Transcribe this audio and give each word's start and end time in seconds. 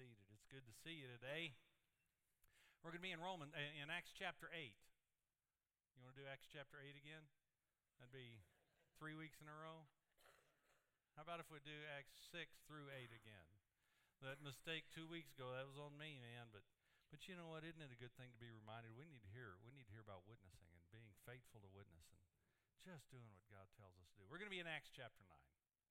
seated. 0.00 0.32
It's 0.32 0.48
good 0.48 0.64
to 0.64 0.72
see 0.80 0.96
you 0.96 1.12
today. 1.12 1.52
We're 2.80 2.96
going 2.96 3.04
to 3.04 3.08
be 3.12 3.12
in 3.12 3.20
Roman 3.20 3.52
uh, 3.52 3.80
in 3.84 3.92
Acts 3.92 4.16
chapter 4.16 4.48
8. 4.48 4.72
You 5.92 6.00
want 6.00 6.16
to 6.16 6.24
do 6.24 6.24
Acts 6.24 6.48
chapter 6.48 6.80
8 6.80 6.96
again? 6.96 7.28
That'd 8.00 8.08
be 8.08 8.40
3 8.96 9.12
weeks 9.12 9.44
in 9.44 9.52
a 9.52 9.52
row. 9.52 9.84
How 11.20 11.28
about 11.28 11.36
if 11.36 11.52
we 11.52 11.60
do 11.60 11.84
Acts 11.92 12.16
6 12.32 12.64
through 12.64 12.88
8 12.88 13.12
again? 13.12 13.44
That 14.24 14.40
mistake 14.40 14.88
2 14.96 15.04
weeks 15.04 15.36
ago, 15.36 15.52
that 15.52 15.68
was 15.68 15.76
on 15.76 16.00
me, 16.00 16.16
man, 16.16 16.48
but 16.48 16.64
but 17.12 17.28
you 17.28 17.36
know 17.36 17.52
what? 17.52 17.68
Isn't 17.68 17.84
it 17.84 17.92
a 17.92 18.00
good 18.00 18.16
thing 18.16 18.32
to 18.32 18.40
be 18.40 18.48
reminded? 18.48 18.96
We 18.96 19.04
need 19.04 19.20
to 19.20 19.32
hear. 19.36 19.60
We 19.60 19.74
need 19.74 19.84
to 19.84 19.92
hear 19.92 20.00
about 20.06 20.24
witnessing 20.24 20.72
and 20.72 20.80
being 20.94 21.12
faithful 21.28 21.60
to 21.60 21.68
witness 21.76 22.08
and 22.14 22.24
just 22.86 23.04
doing 23.12 23.28
what 23.36 23.44
God 23.52 23.68
tells 23.76 23.98
us 24.00 24.08
to 24.14 24.22
do. 24.22 24.30
We're 24.32 24.40
going 24.40 24.48
to 24.48 24.54
be 24.54 24.64
in 24.64 24.70
Acts 24.70 24.94
chapter 24.94 25.20
9. 25.26 25.34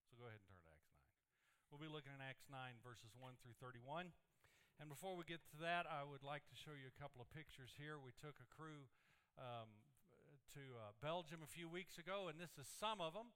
So 0.10 0.18
go 0.18 0.32
ahead 0.32 0.42
and 0.42 0.48
turn 0.48 0.64
to 0.64 0.72
Acts 0.72 0.79
9. 0.79 0.79
We'll 1.70 1.82
be 1.82 1.90
looking 1.90 2.10
at 2.10 2.22
Acts 2.22 2.50
9, 2.50 2.58
verses 2.82 3.14
1 3.14 3.38
through 3.46 3.54
31. 3.62 4.10
And 4.82 4.90
before 4.90 5.14
we 5.14 5.22
get 5.22 5.46
to 5.54 5.58
that, 5.62 5.86
I 5.86 6.02
would 6.02 6.26
like 6.26 6.50
to 6.50 6.58
show 6.58 6.74
you 6.74 6.90
a 6.90 6.98
couple 6.98 7.22
of 7.22 7.30
pictures 7.30 7.78
here. 7.78 8.02
We 8.02 8.10
took 8.18 8.42
a 8.42 8.50
crew 8.50 8.90
um, 9.38 9.70
to 10.58 10.64
uh, 10.82 10.98
Belgium 10.98 11.46
a 11.46 11.52
few 11.52 11.70
weeks 11.70 12.02
ago, 12.02 12.26
and 12.26 12.42
this 12.42 12.58
is 12.58 12.66
some 12.66 12.98
of 12.98 13.14
them. 13.14 13.30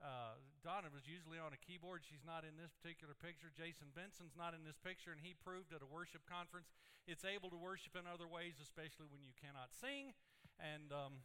Uh, 0.00 0.40
Donna 0.64 0.88
was 0.88 1.04
usually 1.04 1.36
on 1.36 1.52
a 1.52 1.60
keyboard. 1.60 2.08
She's 2.08 2.24
not 2.24 2.40
in 2.40 2.56
this 2.56 2.72
particular 2.72 3.12
picture. 3.12 3.52
Jason 3.52 3.92
Benson's 3.92 4.32
not 4.32 4.56
in 4.56 4.64
this 4.64 4.80
picture, 4.80 5.12
and 5.12 5.20
he 5.20 5.36
proved 5.36 5.76
at 5.76 5.84
a 5.84 5.88
worship 5.88 6.24
conference 6.24 6.72
it's 7.04 7.24
able 7.24 7.52
to 7.52 7.60
worship 7.60 7.92
in 8.00 8.08
other 8.08 8.24
ways, 8.24 8.56
especially 8.64 9.12
when 9.12 9.20
you 9.20 9.36
cannot 9.36 9.76
sing. 9.76 10.16
And 10.56 10.88
um, 10.88 11.20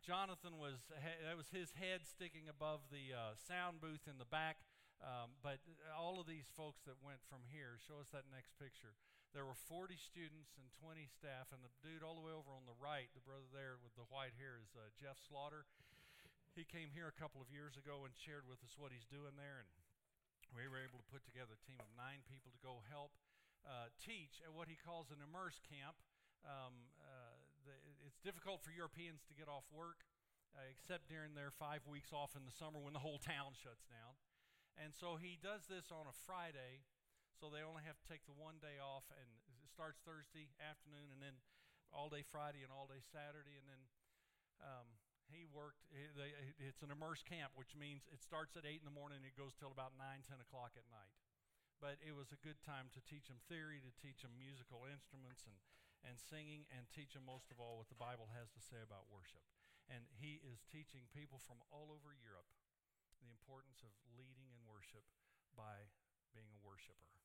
Jonathan 0.00 0.56
was 0.56 0.88
that 0.88 1.36
was 1.36 1.52
his 1.52 1.76
head 1.76 2.08
sticking 2.08 2.48
above 2.48 2.88
the 2.88 3.12
uh, 3.12 3.36
sound 3.36 3.84
booth 3.84 4.08
in 4.08 4.16
the 4.16 4.28
back. 4.28 4.64
Um, 5.04 5.36
but 5.44 5.60
all 5.92 6.16
of 6.16 6.24
these 6.24 6.48
folks 6.56 6.80
that 6.88 6.96
went 7.04 7.20
from 7.28 7.44
here, 7.52 7.76
show 7.76 8.00
us 8.00 8.08
that 8.16 8.24
next 8.32 8.56
picture. 8.56 8.96
There 9.36 9.44
were 9.44 9.58
40 9.68 10.00
students 10.00 10.56
and 10.56 10.64
20 10.80 11.04
staff, 11.12 11.52
and 11.52 11.60
the 11.60 11.74
dude 11.84 12.00
all 12.00 12.16
the 12.16 12.24
way 12.24 12.32
over 12.32 12.48
on 12.56 12.64
the 12.64 12.78
right, 12.80 13.12
the 13.12 13.20
brother 13.20 13.50
there 13.52 13.76
with 13.84 13.92
the 14.00 14.08
white 14.08 14.32
hair, 14.40 14.56
is 14.56 14.72
uh, 14.72 14.88
Jeff 14.96 15.20
Slaughter. 15.20 15.68
He 16.56 16.64
came 16.64 16.88
here 16.94 17.10
a 17.10 17.20
couple 17.20 17.44
of 17.44 17.52
years 17.52 17.76
ago 17.76 18.08
and 18.08 18.16
shared 18.16 18.48
with 18.48 18.64
us 18.64 18.80
what 18.80 18.96
he's 18.96 19.04
doing 19.04 19.36
there, 19.36 19.60
and 19.60 19.68
we 20.56 20.64
were 20.70 20.80
able 20.80 21.02
to 21.02 21.08
put 21.12 21.26
together 21.26 21.58
a 21.58 21.62
team 21.66 21.82
of 21.82 21.90
nine 21.98 22.24
people 22.24 22.54
to 22.54 22.62
go 22.62 22.80
help 22.88 23.12
uh, 23.66 23.92
teach 24.00 24.40
at 24.40 24.54
what 24.54 24.70
he 24.70 24.78
calls 24.78 25.10
an 25.10 25.20
immerse 25.20 25.58
camp. 25.66 25.98
Um, 26.46 26.94
uh, 27.02 27.36
the, 27.66 27.74
it's 28.06 28.22
difficult 28.22 28.62
for 28.62 28.70
Europeans 28.70 29.26
to 29.28 29.34
get 29.34 29.50
off 29.50 29.66
work, 29.68 30.06
uh, 30.54 30.64
except 30.70 31.10
during 31.10 31.34
their 31.34 31.50
five 31.50 31.82
weeks 31.90 32.14
off 32.14 32.38
in 32.38 32.46
the 32.46 32.54
summer 32.54 32.78
when 32.78 32.94
the 32.94 33.02
whole 33.02 33.18
town 33.18 33.52
shuts 33.58 33.84
down. 33.90 34.14
And 34.78 34.90
so 34.92 35.16
he 35.16 35.38
does 35.38 35.70
this 35.70 35.94
on 35.94 36.10
a 36.10 36.16
Friday, 36.26 36.82
so 37.38 37.46
they 37.50 37.62
only 37.62 37.86
have 37.86 37.98
to 37.98 38.06
take 38.10 38.26
the 38.26 38.34
one 38.34 38.58
day 38.58 38.82
off, 38.82 39.06
and 39.14 39.28
it 39.62 39.70
starts 39.70 40.02
Thursday 40.02 40.50
afternoon, 40.58 41.14
and 41.14 41.22
then 41.22 41.38
all 41.94 42.10
day 42.10 42.26
Friday 42.26 42.66
and 42.66 42.74
all 42.74 42.90
day 42.90 42.98
Saturday, 42.98 43.54
and 43.54 43.70
then 43.70 43.82
um, 44.58 44.98
he 45.30 45.46
worked. 45.48 45.88
It's 46.60 46.84
an 46.84 46.92
immerse 46.92 47.24
camp, 47.24 47.54
which 47.56 47.72
means 47.74 48.06
it 48.12 48.20
starts 48.20 48.58
at 48.58 48.68
eight 48.68 48.82
in 48.82 48.88
the 48.88 48.94
morning 48.94 49.24
and 49.24 49.28
it 49.28 49.38
goes 49.38 49.56
till 49.56 49.72
about 49.72 49.96
nine, 49.96 50.26
ten 50.26 50.38
o'clock 50.42 50.76
at 50.76 50.86
night. 50.92 51.14
But 51.82 51.98
it 52.00 52.14
was 52.14 52.30
a 52.30 52.40
good 52.40 52.60
time 52.62 52.88
to 52.94 53.00
teach 53.02 53.28
them 53.28 53.42
theory, 53.50 53.82
to 53.82 53.92
teach 53.98 54.22
them 54.22 54.36
musical 54.38 54.86
instruments 54.86 55.44
and, 55.44 55.58
and 56.06 56.16
singing, 56.16 56.68
and 56.70 56.86
teach 56.92 57.12
them 57.16 57.26
most 57.26 57.50
of 57.50 57.58
all 57.58 57.80
what 57.80 57.90
the 57.90 57.98
Bible 57.98 58.30
has 58.32 58.52
to 58.54 58.62
say 58.62 58.78
about 58.80 59.10
worship. 59.10 59.42
And 59.90 60.06
he 60.16 60.40
is 60.40 60.64
teaching 60.64 61.10
people 61.12 61.42
from 61.44 61.60
all 61.68 61.92
over 61.92 62.14
Europe 62.14 62.48
the 63.20 63.28
importance 63.32 63.80
of 63.84 63.92
leading 64.16 64.52
in 64.52 64.53
worship 64.84 65.08
by 65.56 65.88
being 66.36 66.52
a 66.52 66.60
worshiper. 66.60 67.16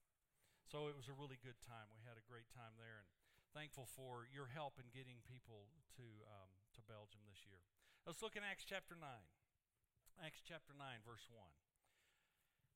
So 0.64 0.88
it 0.88 0.96
was 0.96 1.12
a 1.12 1.18
really 1.20 1.36
good 1.36 1.60
time. 1.60 1.92
We 1.92 2.00
had 2.08 2.16
a 2.16 2.24
great 2.24 2.48
time 2.56 2.80
there, 2.80 3.04
and 3.04 3.10
thankful 3.52 3.84
for 3.84 4.24
your 4.32 4.48
help 4.48 4.80
in 4.80 4.88
getting 4.96 5.20
people 5.28 5.68
to 6.00 6.08
um, 6.24 6.56
to 6.80 6.82
Belgium 6.88 7.28
this 7.28 7.44
year. 7.44 7.60
Let's 8.08 8.24
look 8.24 8.40
in 8.40 8.48
Acts 8.48 8.64
chapter 8.64 8.96
nine. 8.96 9.28
Acts 10.24 10.40
chapter 10.40 10.72
nine, 10.72 11.04
verse 11.04 11.28
one. 11.28 11.52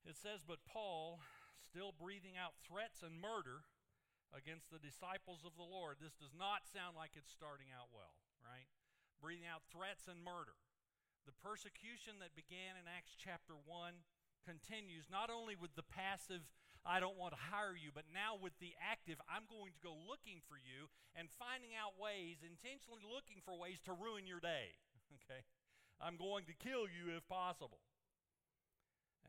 It 0.04 0.20
says, 0.20 0.44
"But 0.44 0.68
Paul, 0.68 1.24
still 1.64 1.96
breathing 1.96 2.36
out 2.36 2.60
threats 2.60 3.00
and 3.00 3.16
murder 3.16 3.64
against 4.36 4.68
the 4.68 4.82
disciples 4.82 5.48
of 5.48 5.56
the 5.56 5.64
Lord. 5.64 5.96
This 5.96 6.18
does 6.18 6.36
not 6.36 6.68
sound 6.68 6.92
like 6.92 7.16
it's 7.16 7.32
starting 7.32 7.72
out 7.72 7.88
well, 7.88 8.20
right? 8.44 8.68
Breathing 9.16 9.48
out 9.48 9.64
threats 9.72 10.04
and 10.04 10.20
murder." 10.20 10.60
The 11.24 11.32
persecution 11.40 12.20
that 12.20 12.36
began 12.36 12.76
in 12.76 12.84
Acts 12.84 13.16
chapter 13.16 13.56
1 13.56 14.04
continues 14.44 15.08
not 15.08 15.32
only 15.32 15.56
with 15.56 15.72
the 15.74 15.82
passive, 15.88 16.44
I 16.84 17.00
don't 17.00 17.16
want 17.16 17.32
to 17.32 17.40
hire 17.40 17.72
you, 17.72 17.88
but 17.96 18.12
now 18.12 18.36
with 18.36 18.52
the 18.60 18.76
active, 18.76 19.16
I'm 19.24 19.48
going 19.48 19.72
to 19.72 19.80
go 19.80 19.96
looking 20.04 20.44
for 20.44 20.60
you 20.60 20.92
and 21.16 21.32
finding 21.32 21.72
out 21.72 21.96
ways, 21.96 22.44
intentionally 22.44 23.00
looking 23.08 23.40
for 23.40 23.56
ways 23.56 23.80
to 23.88 23.96
ruin 23.96 24.28
your 24.28 24.40
day. 24.40 24.76
Okay? 25.24 25.46
I'm 26.02 26.18
going 26.18 26.42
to 26.50 26.58
kill 26.58 26.90
you 26.90 27.14
if 27.14 27.22
possible. 27.30 27.78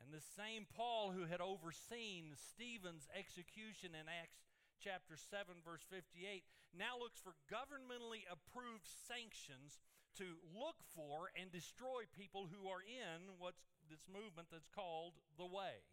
And 0.01 0.09
the 0.09 0.23
same 0.35 0.65
Paul 0.65 1.13
who 1.13 1.29
had 1.29 1.39
overseen 1.39 2.33
Stephen's 2.35 3.05
execution 3.13 3.93
in 3.93 4.09
Acts 4.09 4.43
chapter 4.81 5.15
7, 5.15 5.61
verse 5.63 5.85
58, 5.87 6.43
now 6.75 6.99
looks 6.99 7.21
for 7.21 7.37
governmentally 7.47 8.27
approved 8.27 8.85
sanctions 8.85 9.79
to 10.19 10.39
look 10.51 10.79
for 10.95 11.31
and 11.35 11.51
destroy 11.51 12.07
people 12.11 12.47
who 12.47 12.67
are 12.67 12.83
in 12.83 13.35
what's 13.39 13.67
this 13.90 14.06
movement 14.09 14.50
that's 14.50 14.69
called 14.72 15.18
the 15.38 15.47
Way. 15.47 15.85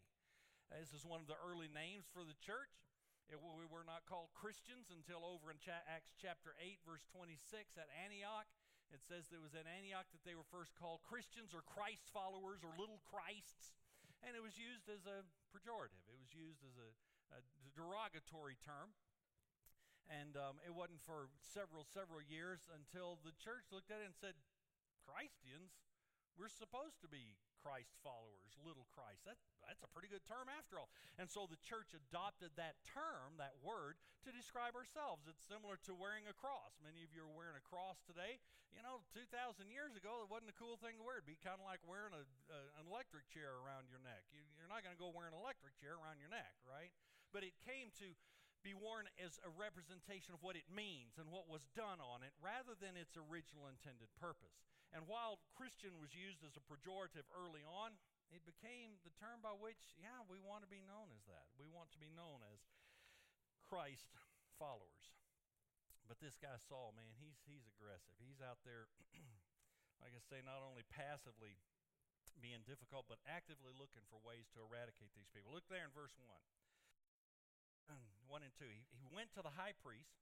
This 0.72 0.96
is 0.96 1.04
one 1.04 1.20
of 1.20 1.28
the 1.28 1.36
early 1.36 1.68
names 1.68 2.08
for 2.08 2.24
the 2.24 2.36
church. 2.40 2.72
It, 3.28 3.36
we 3.38 3.68
were 3.68 3.84
not 3.84 4.08
called 4.08 4.32
Christians 4.32 4.88
until 4.88 5.24
over 5.24 5.52
in 5.52 5.60
cha- 5.60 5.84
Acts 5.84 6.16
chapter 6.16 6.56
8, 6.56 6.80
verse 6.88 7.04
26 7.12 7.76
at 7.76 7.88
Antioch. 7.92 8.48
It 8.92 9.00
says 9.04 9.28
that 9.28 9.40
it 9.40 9.44
was 9.44 9.56
at 9.56 9.64
Antioch 9.64 10.08
that 10.12 10.24
they 10.24 10.36
were 10.36 10.48
first 10.52 10.76
called 10.76 11.00
Christians 11.04 11.56
or 11.56 11.64
Christ 11.64 12.12
followers 12.12 12.60
or 12.60 12.76
little 12.76 13.00
Christs. 13.08 13.72
And 14.24 14.36
it 14.36 14.44
was 14.44 14.60
used 14.60 14.88
as 14.88 15.08
a 15.08 15.24
pejorative, 15.52 16.04
it 16.08 16.16
was 16.16 16.32
used 16.32 16.60
as 16.62 16.76
a, 16.76 16.88
a 17.36 17.40
derogatory 17.72 18.60
term. 18.60 18.92
And 20.10 20.36
um, 20.36 20.60
it 20.60 20.74
wasn't 20.74 21.00
for 21.00 21.32
several, 21.40 21.88
several 21.88 22.20
years 22.20 22.68
until 22.74 23.16
the 23.24 23.32
church 23.40 23.70
looked 23.72 23.88
at 23.88 24.02
it 24.04 24.12
and 24.12 24.18
said, 24.18 24.36
Christians, 25.08 25.72
we're 26.36 26.52
supposed 26.52 27.00
to 27.00 27.08
be 27.08 27.40
Christ 27.62 27.94
followers, 28.02 28.58
little 28.66 28.90
Christ. 28.90 29.22
That, 29.22 29.38
that's 29.62 29.86
a 29.86 29.90
pretty 29.94 30.10
good 30.10 30.26
term 30.26 30.50
after 30.50 30.82
all. 30.82 30.90
And 31.16 31.30
so 31.30 31.46
the 31.46 31.58
church 31.62 31.94
adopted 31.94 32.50
that 32.58 32.82
term, 32.82 33.38
that 33.38 33.54
word, 33.62 34.02
to 34.26 34.34
describe 34.34 34.74
ourselves. 34.74 35.30
It's 35.30 35.46
similar 35.46 35.78
to 35.86 35.94
wearing 35.94 36.26
a 36.26 36.34
cross. 36.34 36.74
Many 36.82 37.06
of 37.06 37.14
you 37.14 37.22
are 37.22 37.30
wearing 37.30 37.54
a 37.54 37.62
cross 37.62 38.02
today. 38.02 38.42
You 38.74 38.82
know, 38.82 39.06
2,000 39.14 39.30
years 39.70 39.94
ago, 39.94 40.26
it 40.26 40.28
wasn't 40.28 40.50
a 40.50 40.58
cool 40.58 40.74
thing 40.82 40.98
to 40.98 41.04
wear. 41.06 41.22
It'd 41.22 41.30
be 41.30 41.38
kind 41.38 41.62
of 41.62 41.66
like 41.68 41.80
wearing 41.86 42.12
a, 42.12 42.24
a, 42.50 42.60
an 42.82 42.90
electric 42.90 43.30
chair 43.30 43.54
around 43.62 43.86
your 43.86 44.02
neck. 44.02 44.26
You, 44.34 44.42
you're 44.58 44.70
not 44.70 44.82
going 44.82 44.96
to 44.96 45.00
go 45.00 45.14
wear 45.14 45.30
an 45.30 45.36
electric 45.36 45.78
chair 45.78 45.94
around 45.94 46.18
your 46.18 46.32
neck, 46.32 46.58
right? 46.66 46.90
But 47.30 47.46
it 47.46 47.54
came 47.62 47.94
to 48.02 48.10
be 48.62 48.72
worn 48.78 49.10
as 49.18 49.42
a 49.42 49.50
representation 49.50 50.32
of 50.32 50.40
what 50.40 50.54
it 50.54 50.66
means 50.70 51.18
and 51.18 51.26
what 51.28 51.50
was 51.50 51.66
done 51.74 51.98
on 51.98 52.22
it 52.22 52.30
rather 52.38 52.78
than 52.78 52.94
its 52.94 53.18
original 53.18 53.66
intended 53.66 54.06
purpose. 54.22 54.62
And 54.92 55.08
while 55.08 55.40
Christian 55.56 55.96
was 55.96 56.12
used 56.12 56.44
as 56.44 56.56
a 56.60 56.64
pejorative 56.68 57.24
early 57.32 57.64
on, 57.64 57.96
it 58.28 58.44
became 58.44 59.00
the 59.04 59.12
term 59.16 59.40
by 59.40 59.56
which, 59.56 59.96
yeah, 59.96 60.20
we 60.28 60.36
want 60.40 60.64
to 60.64 60.70
be 60.70 60.84
known 60.84 61.08
as 61.16 61.24
that. 61.28 61.48
We 61.56 61.68
want 61.68 61.92
to 61.96 62.00
be 62.00 62.12
known 62.12 62.44
as 62.44 62.60
Christ 63.64 64.12
followers. 64.60 65.16
But 66.04 66.20
this 66.20 66.36
guy 66.36 66.60
Saul, 66.60 66.92
man, 66.92 67.16
he's 67.16 67.40
he's 67.48 67.64
aggressive. 67.64 68.12
He's 68.20 68.44
out 68.44 68.60
there, 68.68 68.92
like 70.04 70.12
I 70.12 70.20
say, 70.20 70.44
not 70.44 70.60
only 70.60 70.84
passively 70.92 71.56
being 72.40 72.64
difficult, 72.68 73.08
but 73.08 73.22
actively 73.24 73.72
looking 73.72 74.04
for 74.12 74.20
ways 74.20 74.48
to 74.52 74.60
eradicate 74.60 75.16
these 75.16 75.30
people. 75.32 75.52
Look 75.52 75.68
there 75.72 75.88
in 75.88 75.92
verse 75.94 76.12
1. 76.20 77.96
1 78.28 78.44
and 78.44 78.54
2. 78.56 78.64
He, 78.66 78.82
he 78.92 79.08
went 79.08 79.32
to 79.36 79.44
the 79.44 79.56
high 79.56 79.76
priest 79.76 80.20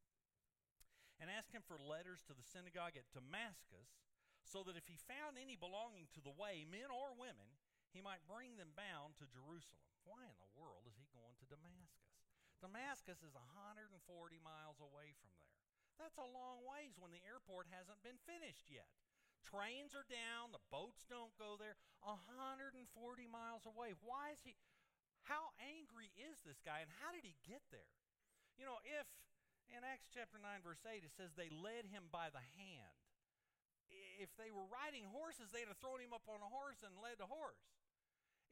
and 1.22 1.30
asked 1.30 1.54
him 1.54 1.62
for 1.64 1.78
letters 1.78 2.24
to 2.26 2.34
the 2.34 2.44
synagogue 2.44 2.96
at 2.96 3.08
Damascus, 3.14 4.09
so 4.50 4.66
that 4.66 4.74
if 4.74 4.90
he 4.90 4.98
found 5.06 5.38
any 5.38 5.54
belonging 5.54 6.10
to 6.10 6.20
the 6.20 6.34
way, 6.34 6.66
men 6.66 6.90
or 6.90 7.14
women, 7.14 7.54
he 7.94 8.02
might 8.02 8.26
bring 8.26 8.58
them 8.58 8.74
bound 8.74 9.14
to 9.22 9.30
Jerusalem. 9.30 9.86
Why 10.02 10.26
in 10.26 10.38
the 10.42 10.54
world 10.58 10.90
is 10.90 10.98
he 10.98 11.06
going 11.14 11.38
to 11.38 11.46
Damascus? 11.46 12.10
Damascus 12.58 13.22
is 13.22 13.32
140 13.32 13.94
miles 14.42 14.82
away 14.82 15.14
from 15.22 15.30
there. 15.38 15.54
That's 16.02 16.18
a 16.18 16.34
long 16.34 16.66
ways 16.66 16.98
when 16.98 17.14
the 17.14 17.22
airport 17.22 17.70
hasn't 17.70 18.02
been 18.02 18.18
finished 18.26 18.66
yet. 18.68 18.90
Trains 19.46 19.96
are 19.96 20.04
down, 20.04 20.52
the 20.52 20.68
boats 20.68 21.06
don't 21.08 21.32
go 21.40 21.56
there. 21.56 21.78
140 22.04 22.76
miles 23.30 23.64
away. 23.64 23.96
Why 24.04 24.34
is 24.34 24.42
he? 24.44 24.58
How 25.24 25.54
angry 25.62 26.12
is 26.16 26.42
this 26.44 26.60
guy 26.60 26.84
and 26.84 26.92
how 27.00 27.14
did 27.14 27.24
he 27.24 27.36
get 27.46 27.64
there? 27.72 27.92
You 28.60 28.68
know, 28.68 28.80
if 28.84 29.08
in 29.72 29.80
Acts 29.86 30.10
chapter 30.12 30.36
9, 30.36 30.60
verse 30.60 30.82
8, 30.84 31.00
it 31.06 31.14
says 31.14 31.32
they 31.32 31.52
led 31.52 31.88
him 31.88 32.10
by 32.12 32.28
the 32.28 32.42
hand. 32.58 32.99
If 34.20 34.30
they 34.36 34.52
were 34.52 34.66
riding 34.68 35.08
horses, 35.10 35.48
they'd 35.50 35.68
have 35.68 35.80
thrown 35.80 36.00
him 36.00 36.12
up 36.12 36.26
on 36.28 36.44
a 36.44 36.50
horse 36.50 36.84
and 36.84 36.92
led 37.00 37.16
the 37.16 37.30
horse. 37.30 37.60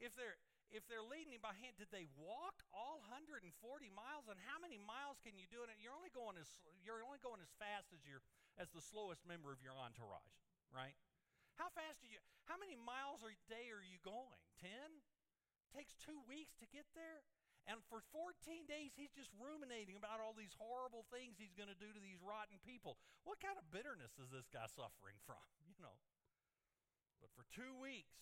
If 0.00 0.14
they're 0.14 0.38
if 0.68 0.84
they're 0.84 1.04
leading 1.04 1.32
him 1.32 1.40
by 1.40 1.56
hand, 1.56 1.80
did 1.80 1.88
they 1.88 2.04
walk 2.12 2.60
all 2.76 3.00
140 3.08 3.48
miles, 3.88 4.28
and 4.28 4.36
how 4.44 4.60
many 4.60 4.76
miles 4.76 5.16
can 5.24 5.32
you 5.32 5.48
do 5.48 5.64
in 5.64 5.72
it? 5.72 5.80
You're 5.80 5.96
only 5.96 6.12
going 6.12 6.36
as 6.36 6.48
you're 6.84 7.00
only 7.00 7.20
going 7.24 7.40
as 7.40 7.48
fast 7.56 7.88
as 7.96 8.04
your 8.04 8.20
as 8.60 8.68
the 8.72 8.84
slowest 8.84 9.24
member 9.24 9.48
of 9.48 9.64
your 9.64 9.76
entourage, 9.80 10.36
right? 10.68 10.96
How 11.56 11.72
fast 11.72 12.04
do 12.04 12.08
you? 12.08 12.20
How 12.46 12.60
many 12.60 12.76
miles 12.76 13.24
a 13.24 13.32
day 13.48 13.72
are 13.72 13.82
you 13.82 13.98
going? 14.04 14.40
Ten? 14.60 15.02
Takes 15.72 15.96
two 16.00 16.20
weeks 16.24 16.56
to 16.60 16.66
get 16.68 16.88
there. 16.96 17.24
And 17.68 17.84
for 17.92 18.00
14 18.16 18.64
days, 18.64 18.96
he's 18.96 19.12
just 19.12 19.28
ruminating 19.36 20.00
about 20.00 20.24
all 20.24 20.32
these 20.32 20.56
horrible 20.56 21.04
things 21.12 21.36
he's 21.36 21.52
going 21.52 21.68
to 21.68 21.76
do 21.76 21.92
to 21.92 22.00
these 22.00 22.16
rotten 22.24 22.56
people. 22.64 22.96
What 23.28 23.44
kind 23.44 23.60
of 23.60 23.68
bitterness 23.68 24.16
is 24.16 24.32
this 24.32 24.48
guy 24.48 24.64
suffering 24.72 25.20
from? 25.28 25.44
You 25.68 25.84
know. 25.84 26.00
But 27.22 27.30
for 27.38 27.46
two 27.54 27.70
weeks, 27.78 28.18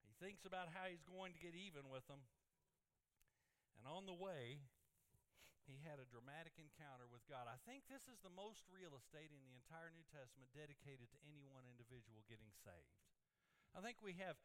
he 0.00 0.14
thinks 0.22 0.48
about 0.48 0.72
how 0.72 0.88
he's 0.88 1.04
going 1.04 1.36
to 1.36 1.40
get 1.42 1.52
even 1.52 1.90
with 1.92 2.06
them. 2.08 2.24
And 3.76 3.84
on 3.84 4.08
the 4.08 4.16
way, 4.16 4.62
he 5.66 5.82
had 5.82 5.98
a 5.98 6.06
dramatic 6.06 6.54
encounter 6.56 7.10
with 7.10 7.26
God. 7.26 7.50
I 7.50 7.58
think 7.66 7.90
this 7.90 8.06
is 8.06 8.22
the 8.22 8.32
most 8.32 8.62
real 8.70 8.94
estate 8.94 9.34
in 9.34 9.42
the 9.42 9.52
entire 9.58 9.90
New 9.90 10.06
Testament 10.08 10.54
dedicated 10.54 11.10
to 11.12 11.18
any 11.26 11.44
one 11.44 11.66
individual 11.66 12.22
getting 12.30 12.54
saved. 12.62 12.94
I 13.74 13.82
think 13.82 14.00
we 14.00 14.16
have 14.22 14.38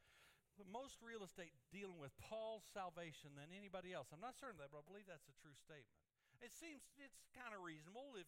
most 0.69 1.01
real 1.01 1.25
estate 1.25 1.53
dealing 1.73 1.97
with 1.97 2.13
Paul's 2.21 2.67
salvation 2.69 3.33
than 3.33 3.49
anybody 3.55 3.95
else. 3.95 4.13
I'm 4.13 4.21
not 4.21 4.37
certain 4.37 4.59
of 4.59 4.63
that, 4.67 4.73
but 4.73 4.83
I 4.83 4.87
believe 4.87 5.09
that's 5.09 5.29
a 5.31 5.37
true 5.41 5.55
statement. 5.57 5.97
It 6.41 6.53
seems 6.53 6.81
it's 6.97 7.21
kind 7.37 7.53
of 7.53 7.61
reasonable 7.61 8.17
if 8.17 8.25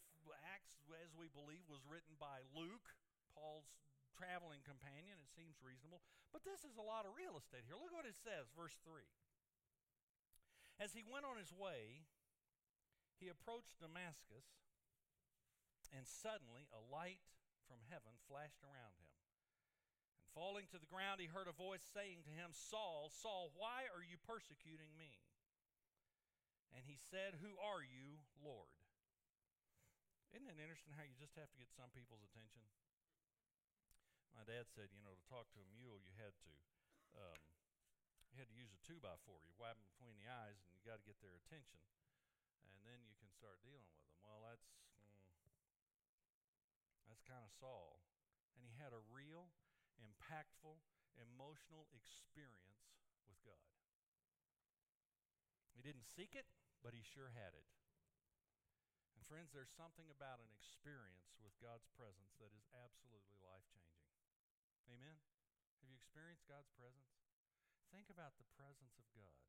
Acts, 0.53 0.77
as 1.01 1.13
we 1.17 1.29
believe, 1.33 1.65
was 1.65 1.81
written 1.85 2.13
by 2.21 2.45
Luke, 2.53 2.93
Paul's 3.33 3.69
traveling 4.13 4.61
companion. 4.61 5.17
It 5.17 5.33
seems 5.33 5.57
reasonable. 5.65 6.05
But 6.29 6.45
this 6.45 6.61
is 6.61 6.77
a 6.77 6.85
lot 6.85 7.09
of 7.09 7.17
real 7.17 7.37
estate 7.37 7.65
here. 7.65 7.77
Look 7.77 7.93
what 7.93 8.05
it 8.05 8.17
says, 8.21 8.53
verse 8.53 8.77
3. 8.85 9.01
As 10.77 10.93
he 10.93 11.05
went 11.05 11.25
on 11.25 11.37
his 11.37 11.53
way, 11.53 12.05
he 13.21 13.29
approached 13.29 13.77
Damascus, 13.77 14.45
and 15.93 16.05
suddenly 16.05 16.65
a 16.73 16.81
light 16.81 17.21
from 17.69 17.85
heaven 17.89 18.17
flashed 18.25 18.61
around 18.65 18.97
him. 18.97 19.12
Falling 20.33 20.65
to 20.73 20.81
the 20.81 20.89
ground, 20.89 21.21
he 21.21 21.29
heard 21.29 21.45
a 21.45 21.53
voice 21.53 21.85
saying 21.93 22.25
to 22.25 22.33
him, 22.33 22.49
Saul, 22.57 23.13
Saul, 23.13 23.53
why 23.53 23.85
are 23.93 24.01
you 24.01 24.17
persecuting 24.25 24.89
me? 24.97 25.21
And 26.73 26.81
he 26.89 26.97
said, 27.13 27.37
Who 27.37 27.53
are 27.61 27.85
you, 27.85 28.17
Lord? 28.41 28.73
Isn't 30.33 30.49
it 30.49 30.57
interesting 30.57 30.97
how 30.97 31.05
you 31.05 31.13
just 31.21 31.37
have 31.37 31.53
to 31.53 31.59
get 31.61 31.69
some 31.69 31.93
people's 31.93 32.25
attention? 32.25 32.65
My 34.33 34.41
dad 34.41 34.65
said, 34.73 34.89
you 34.89 35.05
know, 35.05 35.13
to 35.13 35.25
talk 35.29 35.45
to 35.53 35.61
a 35.61 35.69
mule, 35.77 36.01
you 36.01 36.17
had 36.17 36.33
to 36.33 36.53
um, 37.13 37.41
you 38.33 38.41
had 38.41 38.49
to 38.49 38.57
use 38.57 38.73
a 38.73 38.81
two 38.81 38.97
by 38.97 39.13
four. 39.29 39.37
You 39.45 39.53
wipe 39.61 39.77
them 39.77 39.85
between 39.93 40.17
the 40.17 40.25
eyes, 40.25 40.57
and 40.57 40.73
you 40.73 40.81
got 40.81 40.97
to 40.97 41.05
get 41.05 41.21
their 41.21 41.37
attention, 41.37 41.77
and 42.65 42.73
then 42.81 43.05
you 43.05 43.13
can 43.21 43.29
start 43.29 43.61
dealing 43.61 43.85
with 43.85 44.01
them. 44.01 44.17
Well, 44.25 44.41
that's 44.41 44.73
mm, 45.05 45.53
that's 47.05 47.21
kind 47.29 47.45
of 47.45 47.53
Saul, 47.53 48.01
and 48.57 48.65
he 48.65 48.73
had 48.81 48.89
a 48.89 49.05
real 49.13 49.53
impactful, 50.03 50.83
emotional 51.15 51.87
experience 51.95 52.91
with 53.23 53.39
God. 53.47 53.71
He 55.73 55.81
didn't 55.81 56.05
seek 56.05 56.35
it, 56.35 56.45
but 56.83 56.91
he 56.91 57.01
sure 57.01 57.31
had 57.31 57.55
it. 57.55 57.67
And 59.15 59.23
friends, 59.23 59.55
there's 59.55 59.71
something 59.71 60.11
about 60.11 60.43
an 60.43 60.51
experience 60.51 61.31
with 61.39 61.55
God's 61.63 61.87
presence 61.95 62.35
that 62.43 62.51
is 62.51 62.67
absolutely 62.75 63.39
life 63.39 63.63
changing. 63.71 64.11
Amen? 64.91 65.15
Have 65.79 65.87
you 65.87 65.95
experienced 65.95 66.43
God's 66.47 66.71
presence? 66.75 67.15
Think 67.87 68.11
about 68.11 68.35
the 68.35 68.47
presence 68.59 68.99
of 68.99 69.07
God 69.15 69.39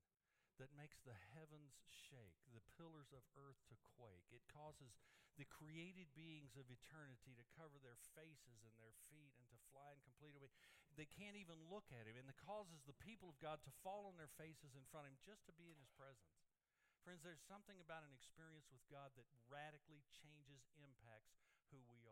that 0.62 0.74
makes 0.74 1.02
the 1.02 1.16
heavens 1.34 1.74
shake, 1.90 2.38
the 2.54 2.62
pillars 2.78 3.10
of 3.10 3.26
earth 3.34 3.58
to 3.70 3.76
quake. 3.98 4.26
It 4.30 4.46
causes 4.46 4.94
the 5.34 5.48
created 5.50 6.14
beings 6.14 6.54
of 6.54 6.70
eternity 6.70 7.34
to 7.34 7.52
cover 7.58 7.82
their 7.82 7.98
faces 8.14 8.62
and 8.62 8.74
their 8.78 8.94
feet 9.10 9.34
and 9.34 9.50
to 9.50 9.58
fly 9.74 9.98
in 9.98 10.00
complete 10.06 10.38
away. 10.38 10.50
They 10.94 11.10
can't 11.10 11.34
even 11.34 11.58
look 11.66 11.90
at 11.90 12.06
him, 12.06 12.14
and 12.14 12.30
it 12.30 12.38
causes 12.38 12.86
the 12.86 12.94
people 13.02 13.26
of 13.26 13.42
God 13.42 13.58
to 13.66 13.80
fall 13.82 14.06
on 14.06 14.14
their 14.14 14.30
faces 14.38 14.78
in 14.78 14.86
front 14.94 15.10
of 15.10 15.14
him 15.14 15.26
just 15.26 15.42
to 15.50 15.54
be 15.58 15.66
in 15.66 15.78
his 15.82 15.90
presence. 15.98 16.38
Friends, 17.02 17.26
there's 17.26 17.42
something 17.50 17.82
about 17.82 18.06
an 18.06 18.14
experience 18.14 18.70
with 18.70 18.80
God 18.86 19.10
that 19.18 19.26
radically 19.50 20.06
changes, 20.14 20.62
impacts 20.78 21.34
who 21.74 21.82
we. 21.90 22.03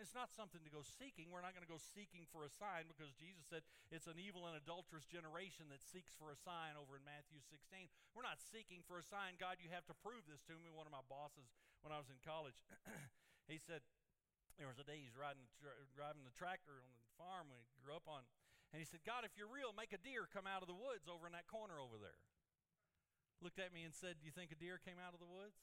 It's 0.00 0.16
not 0.16 0.32
something 0.32 0.64
to 0.64 0.72
go 0.72 0.80
seeking. 0.80 1.28
We're 1.28 1.44
not 1.44 1.52
going 1.52 1.66
to 1.66 1.70
go 1.70 1.80
seeking 1.80 2.24
for 2.32 2.48
a 2.48 2.52
sign 2.52 2.88
because 2.88 3.12
Jesus 3.16 3.44
said 3.44 3.60
it's 3.92 4.08
an 4.08 4.16
evil 4.16 4.48
and 4.48 4.56
adulterous 4.56 5.04
generation 5.04 5.68
that 5.68 5.84
seeks 5.84 6.16
for 6.16 6.32
a 6.32 6.38
sign 6.38 6.80
over 6.80 6.96
in 6.96 7.04
Matthew 7.04 7.44
16. 7.44 7.92
We're 8.16 8.26
not 8.26 8.40
seeking 8.40 8.80
for 8.88 8.96
a 8.96 9.04
sign. 9.04 9.36
God, 9.36 9.60
you 9.60 9.68
have 9.68 9.84
to 9.92 9.96
prove 10.00 10.24
this 10.24 10.40
to 10.48 10.56
me. 10.56 10.72
One 10.72 10.88
of 10.88 10.94
my 10.96 11.04
bosses, 11.06 11.52
when 11.84 11.92
I 11.92 12.00
was 12.00 12.08
in 12.08 12.18
college, 12.24 12.56
he 13.52 13.60
said, 13.60 13.84
there 14.60 14.68
was 14.68 14.80
a 14.80 14.86
day 14.86 15.00
he's 15.00 15.16
riding, 15.16 15.44
driving 15.96 16.24
the 16.28 16.34
tractor 16.36 16.84
on 16.84 16.92
the 16.92 17.12
farm 17.16 17.48
we 17.52 17.64
grew 17.80 17.96
up 17.96 18.08
on, 18.08 18.24
and 18.72 18.80
he 18.80 18.88
said, 18.88 19.04
God, 19.04 19.28
if 19.28 19.36
you're 19.36 19.50
real, 19.50 19.76
make 19.76 19.92
a 19.92 20.00
deer 20.00 20.24
come 20.28 20.48
out 20.48 20.64
of 20.64 20.68
the 20.68 20.76
woods 20.76 21.04
over 21.04 21.28
in 21.28 21.36
that 21.36 21.48
corner 21.48 21.76
over 21.76 22.00
there. 22.00 22.16
Looked 23.44 23.60
at 23.60 23.74
me 23.74 23.84
and 23.84 23.92
said, 23.92 24.22
Do 24.22 24.24
you 24.24 24.32
think 24.32 24.48
a 24.48 24.56
deer 24.56 24.80
came 24.80 24.96
out 24.96 25.12
of 25.12 25.20
the 25.20 25.28
woods? 25.28 25.60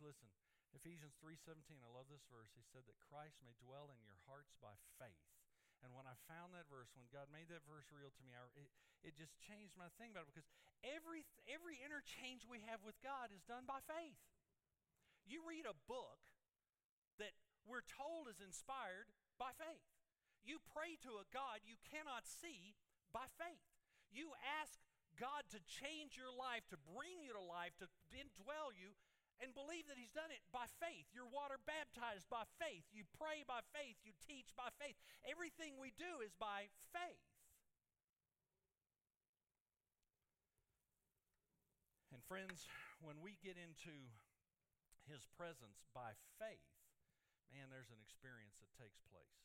Listen, 0.00 0.32
Ephesians 0.72 1.12
3:17, 1.20 1.84
I 1.84 1.90
love 1.92 2.08
this 2.08 2.24
verse. 2.32 2.48
He 2.56 2.64
said 2.64 2.88
that 2.88 2.98
Christ 2.98 3.36
may 3.44 3.52
dwell 3.60 3.92
in 3.92 4.00
your 4.00 4.16
hearts 4.24 4.56
by 4.56 4.72
faith. 4.96 5.28
And 5.84 5.92
when 5.96 6.08
I 6.08 6.16
found 6.28 6.52
that 6.52 6.68
verse, 6.68 6.92
when 6.92 7.08
God 7.08 7.28
made 7.32 7.48
that 7.48 7.64
verse 7.64 7.88
real 7.92 8.12
to 8.12 8.22
me, 8.24 8.36
I, 8.36 8.44
it, 8.56 8.68
it 9.00 9.16
just 9.16 9.36
changed 9.40 9.76
my 9.76 9.88
thing 9.96 10.12
about 10.12 10.28
it 10.28 10.32
because 10.32 10.48
every 10.84 11.28
every 11.48 11.80
interchange 11.80 12.44
we 12.48 12.60
have 12.64 12.84
with 12.84 12.96
God 13.04 13.32
is 13.32 13.44
done 13.44 13.64
by 13.68 13.80
faith. 13.84 14.20
You 15.28 15.44
read 15.44 15.68
a 15.68 15.76
book 15.88 16.20
that 17.20 17.36
we're 17.68 17.84
told 17.84 18.28
is 18.28 18.40
inspired 18.40 19.12
by 19.36 19.52
faith. 19.56 19.84
You 20.40 20.60
pray 20.72 20.96
to 21.04 21.20
a 21.20 21.28
God 21.28 21.60
you 21.64 21.76
cannot 21.92 22.24
see 22.24 22.76
by 23.12 23.28
faith. 23.36 23.68
You 24.08 24.32
ask 24.40 24.80
God 25.20 25.44
to 25.52 25.60
change 25.60 26.16
your 26.16 26.32
life, 26.32 26.64
to 26.72 26.80
bring 26.80 27.20
you 27.20 27.36
to 27.36 27.44
life, 27.44 27.76
to 27.84 27.88
indwell 28.08 28.72
you 28.72 28.96
and 29.40 29.56
believe 29.56 29.88
that 29.88 29.96
He's 29.96 30.12
done 30.12 30.28
it 30.28 30.44
by 30.52 30.68
faith. 30.78 31.08
You're 31.16 31.28
water 31.28 31.56
baptized 31.64 32.28
by 32.28 32.44
faith. 32.60 32.84
You 32.92 33.08
pray 33.16 33.42
by 33.48 33.64
faith. 33.72 33.96
You 34.04 34.12
teach 34.20 34.52
by 34.52 34.68
faith. 34.76 34.96
Everything 35.24 35.80
we 35.80 35.96
do 35.96 36.20
is 36.20 36.36
by 36.36 36.68
faith. 36.92 37.24
And 42.12 42.20
friends, 42.28 42.68
when 43.00 43.24
we 43.24 43.40
get 43.40 43.56
into 43.56 43.96
His 45.08 45.24
presence 45.40 45.88
by 45.96 46.12
faith, 46.36 46.68
man, 47.48 47.72
there's 47.72 47.88
an 47.88 48.00
experience 48.04 48.60
that 48.60 48.70
takes 48.76 49.00
place. 49.08 49.40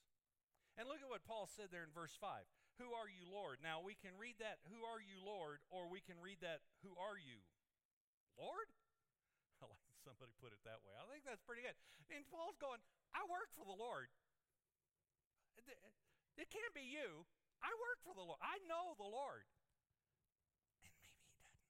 And 0.76 0.92
look 0.92 1.00
at 1.00 1.08
what 1.08 1.24
Paul 1.24 1.48
said 1.48 1.72
there 1.72 1.88
in 1.88 1.96
verse 1.96 2.20
5. 2.20 2.44
Who 2.84 2.92
are 2.92 3.08
you, 3.08 3.24
Lord? 3.32 3.64
Now 3.64 3.80
we 3.80 3.96
can 3.96 4.12
read 4.20 4.36
that, 4.44 4.60
Who 4.68 4.84
are 4.84 5.00
you, 5.00 5.24
Lord? 5.24 5.64
Or 5.72 5.88
we 5.88 6.04
can 6.04 6.20
read 6.20 6.44
that, 6.44 6.60
Who 6.84 6.92
are 7.00 7.16
you, 7.16 7.40
Lord? 8.36 8.68
Somebody 10.06 10.30
put 10.38 10.54
it 10.54 10.62
that 10.70 10.78
way. 10.86 10.94
I 10.94 11.04
think 11.10 11.26
that's 11.26 11.42
pretty 11.42 11.66
good. 11.66 11.74
And 12.14 12.22
Paul's 12.30 12.62
going, 12.62 12.78
I 13.18 13.26
work 13.26 13.50
for 13.58 13.66
the 13.66 13.74
Lord. 13.74 14.14
It 16.38 16.54
can't 16.54 16.76
be 16.78 16.86
you. 16.86 17.26
I 17.64 17.74
work 17.82 17.98
for 18.06 18.14
the 18.14 18.22
Lord. 18.22 18.38
I 18.46 18.62
know 18.70 18.94
the 19.02 19.10
Lord. 19.10 19.50
And 20.86 20.94
maybe 21.02 21.18
he 21.18 21.34
doesn't. 21.42 21.66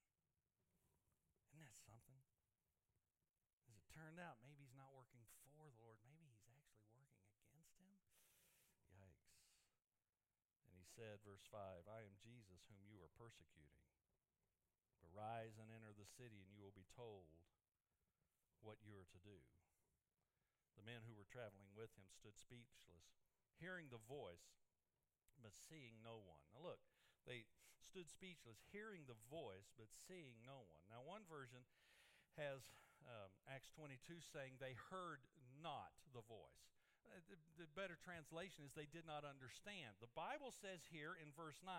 Isn't 1.48 1.64
that 1.64 1.78
something? 1.88 2.20
As 3.72 3.80
it 3.80 3.88
turned 3.94 4.20
out, 4.20 4.36
maybe 4.44 4.68
he's 4.68 4.76
not 4.76 4.92
working 4.92 5.24
for 5.40 5.48
the 5.56 5.72
Lord. 5.80 5.96
Maybe 6.04 6.28
he's 6.28 6.44
actually 6.52 6.92
working 6.92 7.32
against 7.48 7.72
him. 7.80 7.96
Yikes. 8.92 9.32
And 10.68 10.76
he 10.76 10.84
said, 10.84 11.24
verse 11.24 11.46
5 11.48 11.56
I 11.88 12.04
am 12.04 12.12
Jesus 12.20 12.60
whom 12.68 12.84
you 12.84 13.00
are 13.00 13.12
persecuting. 13.16 13.86
But 15.00 15.14
rise 15.14 15.56
and 15.56 15.70
enter 15.72 15.94
the 15.94 16.10
city, 16.18 16.42
and 16.42 16.52
you 16.52 16.60
will 16.60 16.76
be 16.76 16.84
told 16.92 17.30
what 18.66 18.82
you 18.82 18.98
are 18.98 19.06
to 19.14 19.20
do. 19.22 19.38
The 20.74 20.82
men 20.82 21.06
who 21.06 21.14
were 21.14 21.30
traveling 21.30 21.70
with 21.78 21.94
him 21.94 22.10
stood 22.10 22.34
speechless, 22.34 23.06
hearing 23.62 23.88
the 23.88 24.02
voice, 24.10 24.58
but 25.38 25.54
seeing 25.54 26.02
no 26.02 26.18
one. 26.18 26.42
Now, 26.50 26.66
look, 26.66 26.82
they 27.24 27.46
stood 27.78 28.10
speechless, 28.10 28.58
hearing 28.74 29.06
the 29.06 29.16
voice, 29.30 29.70
but 29.78 29.88
seeing 30.10 30.42
no 30.42 30.66
one. 30.66 30.84
Now, 30.90 31.06
one 31.06 31.22
version 31.30 31.62
has 32.34 32.66
um, 33.06 33.30
Acts 33.46 33.70
22 33.78 34.18
saying 34.34 34.58
they 34.58 34.76
heard 34.90 35.22
not 35.62 35.94
the 36.10 36.24
voice. 36.26 36.66
Uh, 37.06 37.22
the, 37.30 37.38
the 37.62 37.68
better 37.78 37.96
translation 38.02 38.66
is 38.66 38.74
they 38.74 38.90
did 38.90 39.06
not 39.06 39.22
understand. 39.22 39.94
The 40.02 40.12
Bible 40.12 40.50
says 40.50 40.82
here 40.90 41.14
in 41.16 41.30
verse 41.32 41.62
9 41.62 41.72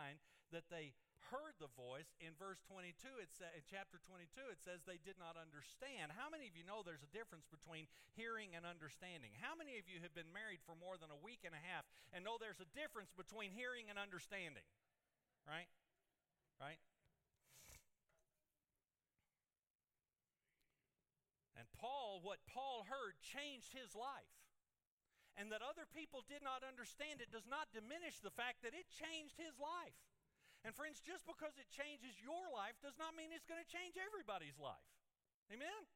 that 0.56 0.72
they 0.72 0.96
heard 1.34 1.58
the 1.60 1.72
voice. 1.76 2.10
In 2.24 2.34
verse 2.38 2.62
22, 2.66 2.94
it 3.20 3.30
sa- 3.34 3.52
in 3.54 3.64
chapter 3.68 4.00
22, 4.08 4.30
it 4.50 4.62
says 4.62 4.84
they 4.84 5.02
did 5.02 5.20
not 5.20 5.36
understand. 5.36 6.16
How 6.16 6.32
many 6.32 6.48
of 6.48 6.56
you 6.56 6.64
know 6.64 6.82
there's 6.82 7.04
a 7.04 7.12
difference 7.12 7.46
between 7.50 7.90
hearing 8.16 8.56
and 8.56 8.64
understanding? 8.64 9.36
How 9.42 9.58
many 9.58 9.78
of 9.82 9.86
you 9.90 10.00
have 10.02 10.16
been 10.16 10.30
married 10.32 10.64
for 10.64 10.78
more 10.78 10.96
than 10.96 11.12
a 11.12 11.20
week 11.20 11.44
and 11.44 11.54
a 11.54 11.64
half 11.64 11.84
and 12.14 12.24
know 12.24 12.40
there's 12.40 12.64
a 12.64 12.70
difference 12.78 13.12
between 13.14 13.52
hearing 13.52 13.90
and 13.92 13.98
understanding? 13.98 14.66
Right? 15.46 15.70
Right? 16.58 16.82
And 21.58 21.66
Paul, 21.74 22.22
what 22.22 22.40
Paul 22.46 22.86
heard, 22.86 23.18
changed 23.20 23.74
his 23.74 23.98
life. 23.98 24.34
And 25.38 25.54
that 25.54 25.62
other 25.62 25.86
people 25.94 26.26
did 26.26 26.42
not 26.42 26.66
understand 26.66 27.22
it 27.22 27.30
does 27.30 27.46
not 27.46 27.70
diminish 27.70 28.18
the 28.26 28.34
fact 28.34 28.66
that 28.66 28.74
it 28.74 28.90
changed 28.90 29.38
his 29.38 29.54
life. 29.62 29.94
And 30.68 30.76
friends, 30.76 31.00
just 31.00 31.24
because 31.24 31.56
it 31.56 31.72
changes 31.72 32.20
your 32.20 32.52
life 32.52 32.76
does 32.84 33.00
not 33.00 33.16
mean 33.16 33.32
it's 33.32 33.48
going 33.48 33.64
to 33.64 33.72
change 33.72 33.96
everybody's 33.96 34.60
life. 34.60 34.92
Amen? 35.48 35.88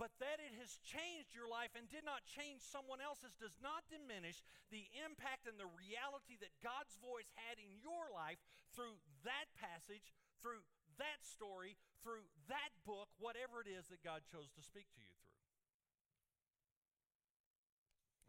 But 0.00 0.16
that 0.16 0.40
it 0.40 0.56
has 0.56 0.80
changed 0.80 1.36
your 1.36 1.44
life 1.44 1.76
and 1.76 1.84
did 1.84 2.00
not 2.00 2.24
change 2.24 2.64
someone 2.64 3.04
else's 3.04 3.36
does 3.36 3.52
not 3.60 3.84
diminish 3.92 4.40
the 4.72 4.88
impact 5.04 5.44
and 5.44 5.60
the 5.60 5.68
reality 5.68 6.40
that 6.40 6.56
God's 6.64 6.96
voice 7.04 7.28
had 7.36 7.60
in 7.60 7.68
your 7.84 8.08
life 8.16 8.40
through 8.72 8.96
that 9.28 9.52
passage, 9.60 10.08
through 10.40 10.64
that 10.96 11.20
story, 11.20 11.76
through 12.00 12.24
that 12.48 12.72
book, 12.88 13.12
whatever 13.20 13.60
it 13.60 13.68
is 13.68 13.92
that 13.92 14.00
God 14.00 14.24
chose 14.24 14.48
to 14.56 14.64
speak 14.64 14.88
to 14.96 15.04
you 15.04 15.12
through. 15.20 15.44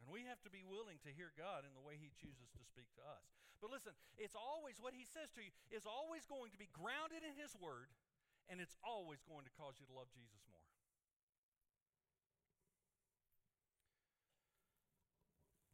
And 0.03 0.11
we 0.11 0.27
have 0.27 0.43
to 0.43 0.51
be 0.51 0.67
willing 0.67 0.99
to 1.07 1.11
hear 1.15 1.31
God 1.39 1.63
in 1.63 1.71
the 1.71 1.83
way 1.83 1.95
He 1.95 2.11
chooses 2.19 2.51
to 2.51 2.63
speak 2.67 2.91
to 2.99 3.03
us. 3.07 3.46
But 3.57 3.73
listen, 3.73 3.97
it's 4.17 4.37
always 4.37 4.77
what 4.77 4.93
He 4.93 5.05
says 5.05 5.33
to 5.33 5.41
you 5.41 5.53
is 5.73 5.89
always 5.89 6.25
going 6.29 6.53
to 6.53 6.59
be 6.61 6.69
grounded 6.73 7.25
in 7.25 7.33
His 7.33 7.57
Word, 7.57 7.89
and 8.49 8.61
it's 8.61 8.77
always 8.85 9.21
going 9.25 9.45
to 9.49 9.53
cause 9.57 9.81
you 9.81 9.89
to 9.89 9.95
love 9.95 10.09
Jesus 10.13 10.45
more. 10.49 10.67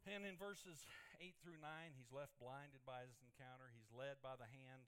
And 0.04 0.28
in 0.28 0.36
verses 0.36 0.84
8 1.16 1.32
through 1.40 1.56
9, 1.64 1.64
he's 1.96 2.12
left 2.12 2.36
blinded 2.36 2.84
by 2.84 3.08
his 3.08 3.16
encounter. 3.24 3.72
He's 3.72 3.88
led 3.88 4.20
by 4.20 4.36
the 4.36 4.44
hand 4.44 4.84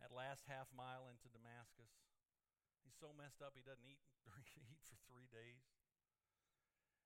that 0.00 0.08
last 0.08 0.48
half 0.48 0.72
mile 0.72 1.12
into 1.12 1.28
Damascus. 1.28 1.92
He's 2.80 2.96
so 2.96 3.12
messed 3.12 3.44
up 3.44 3.52
he 3.52 3.60
doesn't 3.60 3.84
eat, 3.84 4.00
eat 4.72 4.80
for 4.88 4.96
three 5.04 5.28
days. 5.28 5.68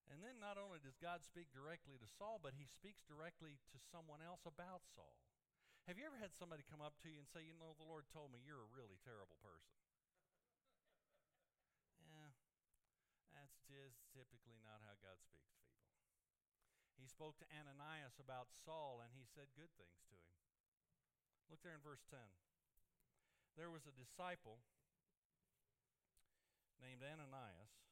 And 0.07 0.23
then 0.23 0.39
not 0.39 0.55
only 0.55 0.79
does 0.79 0.95
God 1.03 1.27
speak 1.27 1.51
directly 1.51 1.99
to 1.99 2.07
Saul, 2.07 2.39
but 2.39 2.55
he 2.55 2.67
speaks 2.71 3.03
directly 3.03 3.59
to 3.75 3.79
someone 3.91 4.23
else 4.23 4.47
about 4.47 4.87
Saul. 4.95 5.19
Have 5.91 5.99
you 5.99 6.07
ever 6.07 6.19
had 6.19 6.35
somebody 6.35 6.67
come 6.67 6.83
up 6.83 6.99
to 7.03 7.11
you 7.11 7.19
and 7.19 7.31
say, 7.31 7.47
You 7.47 7.55
know, 7.59 7.75
the 7.79 7.87
Lord 7.87 8.07
told 8.11 8.35
me 8.35 8.43
you're 8.43 8.63
a 8.63 8.75
really 8.75 8.99
terrible 9.07 9.39
person? 9.39 9.75
yeah, 12.11 12.35
that's 13.35 13.59
just 13.67 14.03
typically 14.11 14.59
not 14.63 14.83
how 14.83 14.99
God 14.99 15.19
speaks 15.23 15.47
to 15.55 15.63
people. 15.63 15.87
He 16.99 17.07
spoke 17.07 17.39
to 17.39 17.47
Ananias 17.55 18.19
about 18.19 18.51
Saul, 18.67 18.99
and 18.99 19.15
he 19.15 19.27
said 19.31 19.47
good 19.55 19.71
things 19.79 20.03
to 20.11 20.19
him. 20.19 20.35
Look 21.47 21.63
there 21.63 21.79
in 21.79 21.87
verse 21.87 22.03
10. 22.11 22.19
There 23.55 23.71
was 23.71 23.87
a 23.87 23.95
disciple 23.95 24.59
named 26.83 27.07
Ananias 27.07 27.86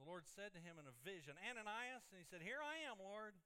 the 0.00 0.08
Lord 0.08 0.24
said 0.24 0.56
to 0.56 0.64
him 0.64 0.80
in 0.80 0.88
a 0.88 0.96
vision, 1.04 1.36
Ananias, 1.44 2.08
and 2.08 2.16
he 2.16 2.24
said, 2.24 2.40
Here 2.40 2.64
I 2.64 2.88
am, 2.88 2.96
Lord. 2.96 3.36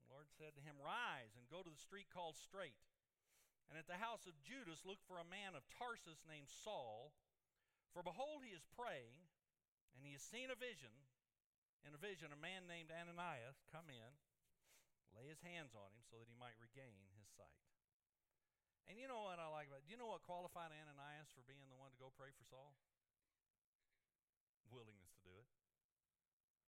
The 0.00 0.08
Lord 0.08 0.32
said 0.40 0.56
to 0.56 0.64
him, 0.64 0.80
Rise 0.80 1.36
and 1.36 1.52
go 1.52 1.60
to 1.60 1.68
the 1.68 1.84
street 1.84 2.08
called 2.08 2.40
Straight. 2.40 2.80
And 3.68 3.76
at 3.76 3.84
the 3.84 4.00
house 4.00 4.24
of 4.24 4.40
Judas, 4.40 4.88
look 4.88 5.04
for 5.04 5.20
a 5.20 5.28
man 5.28 5.52
of 5.52 5.68
Tarsus 5.68 6.24
named 6.24 6.48
Saul. 6.48 7.12
For 7.92 8.00
behold, 8.00 8.40
he 8.40 8.56
is 8.56 8.64
praying, 8.72 9.20
and 9.92 10.00
he 10.00 10.16
has 10.16 10.24
seen 10.24 10.48
a 10.48 10.56
vision. 10.56 10.96
In 11.84 11.92
a 11.92 12.00
vision, 12.00 12.32
a 12.32 12.40
man 12.40 12.64
named 12.64 12.88
Ananias 12.88 13.60
come 13.68 13.92
in, 13.92 14.12
lay 15.12 15.28
his 15.28 15.44
hands 15.44 15.76
on 15.76 15.92
him 15.92 16.04
so 16.08 16.16
that 16.16 16.28
he 16.28 16.36
might 16.40 16.56
regain 16.56 17.04
his 17.20 17.28
sight. 17.36 17.60
And 18.88 18.96
you 18.96 19.12
know 19.12 19.28
what 19.28 19.36
I 19.36 19.52
like 19.52 19.68
about 19.68 19.84
it? 19.84 19.88
Do 19.88 19.92
you 19.92 20.00
know 20.00 20.08
what 20.08 20.24
qualified 20.24 20.72
Ananias 20.72 21.28
for 21.36 21.44
being 21.44 21.68
the 21.68 21.76
one 21.76 21.92
to 21.92 22.00
go 22.00 22.08
pray 22.16 22.32
for 22.32 22.48
Saul? 22.48 22.72
Willingness 24.72 25.11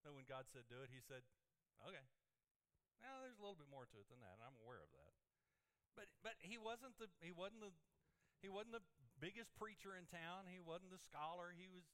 That 0.04 0.12
when 0.12 0.28
God 0.28 0.44
said 0.52 0.68
do 0.68 0.84
it, 0.84 0.92
he 0.92 1.00
said, 1.00 1.25
okay. 1.80 2.04
Now 3.00 3.20
there's 3.20 3.37
a 3.37 3.42
little 3.44 3.56
bit 3.56 3.68
more 3.68 3.84
to 3.88 3.96
it 4.00 4.08
than 4.08 4.20
that, 4.25 4.40
and 4.40 4.44
I'm 4.44 4.56
aware 4.64 4.80
of 4.80 4.92
that. 4.96 5.12
But 5.92 6.08
but 6.25 6.37
he 6.40 6.56
wasn't 6.56 6.96
the 6.99 7.06
he 7.20 7.30
wasn't 7.30 7.62
the 7.62 7.73
he 8.42 8.49
wasn't 8.49 8.80
the 8.80 8.87
biggest 9.20 9.52
preacher 9.54 9.94
in 9.94 10.08
town. 10.11 10.50
He 10.50 10.58
wasn't 10.58 10.90
the 10.90 11.00
scholar. 11.00 11.54
He 11.54 11.70
was 11.70 11.87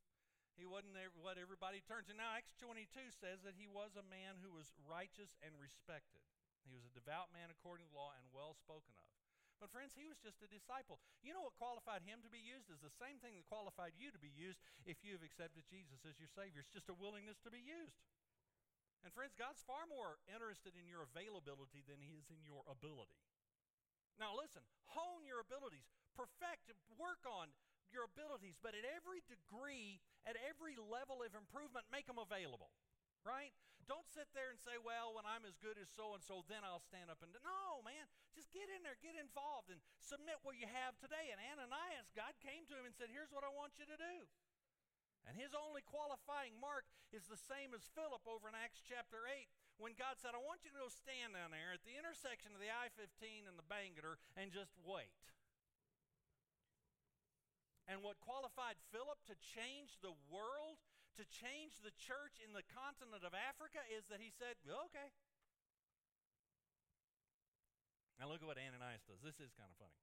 he 0.56 0.64
wasn't 0.64 0.96
what 1.18 1.36
everybody 1.36 1.84
turns 1.84 2.08
to. 2.08 2.16
Now 2.16 2.32
Acts 2.38 2.56
22 2.62 3.12
says 3.12 3.42
that 3.44 3.58
he 3.58 3.68
was 3.68 3.98
a 3.98 4.06
man 4.06 4.40
who 4.40 4.54
was 4.54 4.72
righteous 4.86 5.36
and 5.44 5.52
respected. 5.58 6.24
He 6.64 6.72
was 6.72 6.86
a 6.86 6.92
devout 6.94 7.34
man 7.34 7.52
according 7.52 7.90
to 7.90 7.96
law 7.96 8.14
and 8.16 8.24
well 8.32 8.56
spoken 8.56 8.94
of. 8.96 9.09
But, 9.60 9.68
friends, 9.68 9.92
he 9.92 10.08
was 10.08 10.16
just 10.24 10.40
a 10.40 10.48
disciple. 10.48 10.96
You 11.20 11.36
know 11.36 11.44
what 11.44 11.60
qualified 11.60 12.00
him 12.00 12.24
to 12.24 12.32
be 12.32 12.40
used 12.40 12.72
is 12.72 12.80
the 12.80 12.96
same 12.96 13.20
thing 13.20 13.36
that 13.36 13.44
qualified 13.44 13.92
you 14.00 14.08
to 14.08 14.16
be 14.16 14.32
used 14.32 14.56
if 14.88 15.04
you 15.04 15.12
have 15.12 15.22
accepted 15.22 15.68
Jesus 15.68 16.00
as 16.08 16.16
your 16.16 16.32
Savior. 16.32 16.64
It's 16.64 16.72
just 16.72 16.88
a 16.88 16.96
willingness 16.96 17.36
to 17.44 17.52
be 17.52 17.60
used. 17.60 18.00
And, 19.04 19.12
friends, 19.12 19.36
God's 19.36 19.60
far 19.68 19.84
more 19.84 20.16
interested 20.32 20.72
in 20.76 20.88
your 20.88 21.04
availability 21.04 21.84
than 21.84 22.00
he 22.00 22.16
is 22.16 22.32
in 22.32 22.40
your 22.40 22.64
ability. 22.64 23.20
Now, 24.16 24.36
listen, 24.36 24.64
hone 24.96 25.24
your 25.28 25.44
abilities, 25.44 25.88
perfect, 26.16 26.72
work 26.96 27.24
on 27.24 27.52
your 27.92 28.04
abilities, 28.04 28.56
but 28.60 28.76
at 28.76 28.84
every 28.84 29.24
degree, 29.28 30.00
at 30.28 30.36
every 30.44 30.76
level 30.76 31.20
of 31.24 31.32
improvement, 31.32 31.88
make 31.88 32.04
them 32.08 32.20
available 32.20 32.72
right? 33.24 33.52
Don't 33.88 34.06
sit 34.06 34.30
there 34.36 34.54
and 34.54 34.60
say, 34.62 34.78
well, 34.78 35.18
when 35.18 35.26
I'm 35.26 35.42
as 35.42 35.58
good 35.58 35.74
as 35.74 35.90
so 35.90 36.14
and 36.14 36.22
so, 36.22 36.46
then 36.46 36.62
I'll 36.62 36.84
stand 36.84 37.10
up 37.10 37.18
and. 37.26 37.34
No, 37.42 37.82
man. 37.82 38.06
Just 38.30 38.54
get 38.54 38.70
in 38.70 38.86
there, 38.86 38.94
get 39.02 39.18
involved, 39.18 39.66
and 39.72 39.82
submit 39.98 40.38
what 40.46 40.54
you 40.54 40.70
have 40.70 40.94
today. 41.02 41.34
And 41.34 41.42
Ananias, 41.42 42.14
God 42.14 42.38
came 42.38 42.62
to 42.70 42.74
him 42.78 42.86
and 42.86 42.94
said, 42.94 43.10
here's 43.10 43.34
what 43.34 43.42
I 43.42 43.50
want 43.50 43.74
you 43.82 43.86
to 43.90 43.98
do. 43.98 44.16
And 45.28 45.36
his 45.36 45.52
only 45.52 45.84
qualifying 45.84 46.56
mark 46.56 46.88
is 47.12 47.26
the 47.26 47.36
same 47.36 47.76
as 47.76 47.84
Philip 47.92 48.24
over 48.24 48.48
in 48.48 48.56
Acts 48.56 48.80
chapter 48.80 49.26
8 49.26 49.50
when 49.76 49.96
God 49.96 50.16
said, 50.20 50.32
I 50.36 50.40
want 50.40 50.64
you 50.64 50.72
to 50.72 50.80
go 50.80 50.88
stand 50.88 51.36
down 51.36 51.52
there 51.52 51.72
at 51.76 51.84
the 51.84 51.96
intersection 51.96 52.52
of 52.56 52.60
the 52.60 52.72
I 52.72 52.88
15 52.94 53.48
and 53.48 53.56
the 53.56 53.66
Bangerter 53.66 54.20
and 54.36 54.52
just 54.52 54.76
wait. 54.80 55.12
And 57.90 58.06
what 58.06 58.22
qualified 58.22 58.78
Philip 58.94 59.18
to 59.26 59.34
change 59.40 59.98
the 59.98 60.14
world 60.30 60.78
to 61.20 61.28
change 61.28 61.76
the 61.84 61.92
church 62.00 62.40
in 62.40 62.56
the 62.56 62.64
continent 62.72 63.20
of 63.28 63.36
Africa 63.36 63.84
is 63.92 64.08
that 64.08 64.24
he 64.24 64.32
said, 64.32 64.56
okay. 64.64 65.12
Now 68.16 68.32
look 68.32 68.40
at 68.40 68.48
what 68.48 68.56
Ananias 68.56 69.04
does. 69.04 69.20
This 69.20 69.36
is 69.36 69.52
kind 69.52 69.68
of 69.68 69.76
funny. 69.76 70.00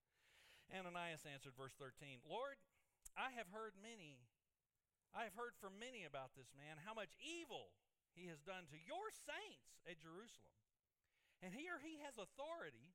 Ananias 0.70 1.26
answered, 1.26 1.58
verse 1.58 1.74
13, 1.82 2.22
Lord, 2.22 2.62
I 3.18 3.34
have 3.34 3.50
heard 3.50 3.74
many, 3.82 4.22
I 5.10 5.26
have 5.26 5.34
heard 5.34 5.58
from 5.58 5.82
many 5.82 6.06
about 6.06 6.38
this 6.38 6.54
man, 6.54 6.78
how 6.86 6.94
much 6.94 7.18
evil 7.18 7.74
he 8.14 8.30
has 8.30 8.38
done 8.46 8.70
to 8.70 8.78
your 8.78 9.10
saints 9.10 9.82
at 9.90 9.98
Jerusalem. 9.98 10.54
And 11.42 11.58
here 11.58 11.82
he 11.82 11.98
has 12.06 12.22
authority 12.22 12.94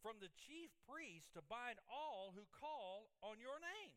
from 0.00 0.24
the 0.24 0.32
chief 0.32 0.72
priest 0.88 1.36
to 1.36 1.44
bind 1.44 1.76
all 1.84 2.32
who 2.32 2.48
call 2.48 3.12
on 3.20 3.36
your 3.42 3.60
name. 3.60 3.96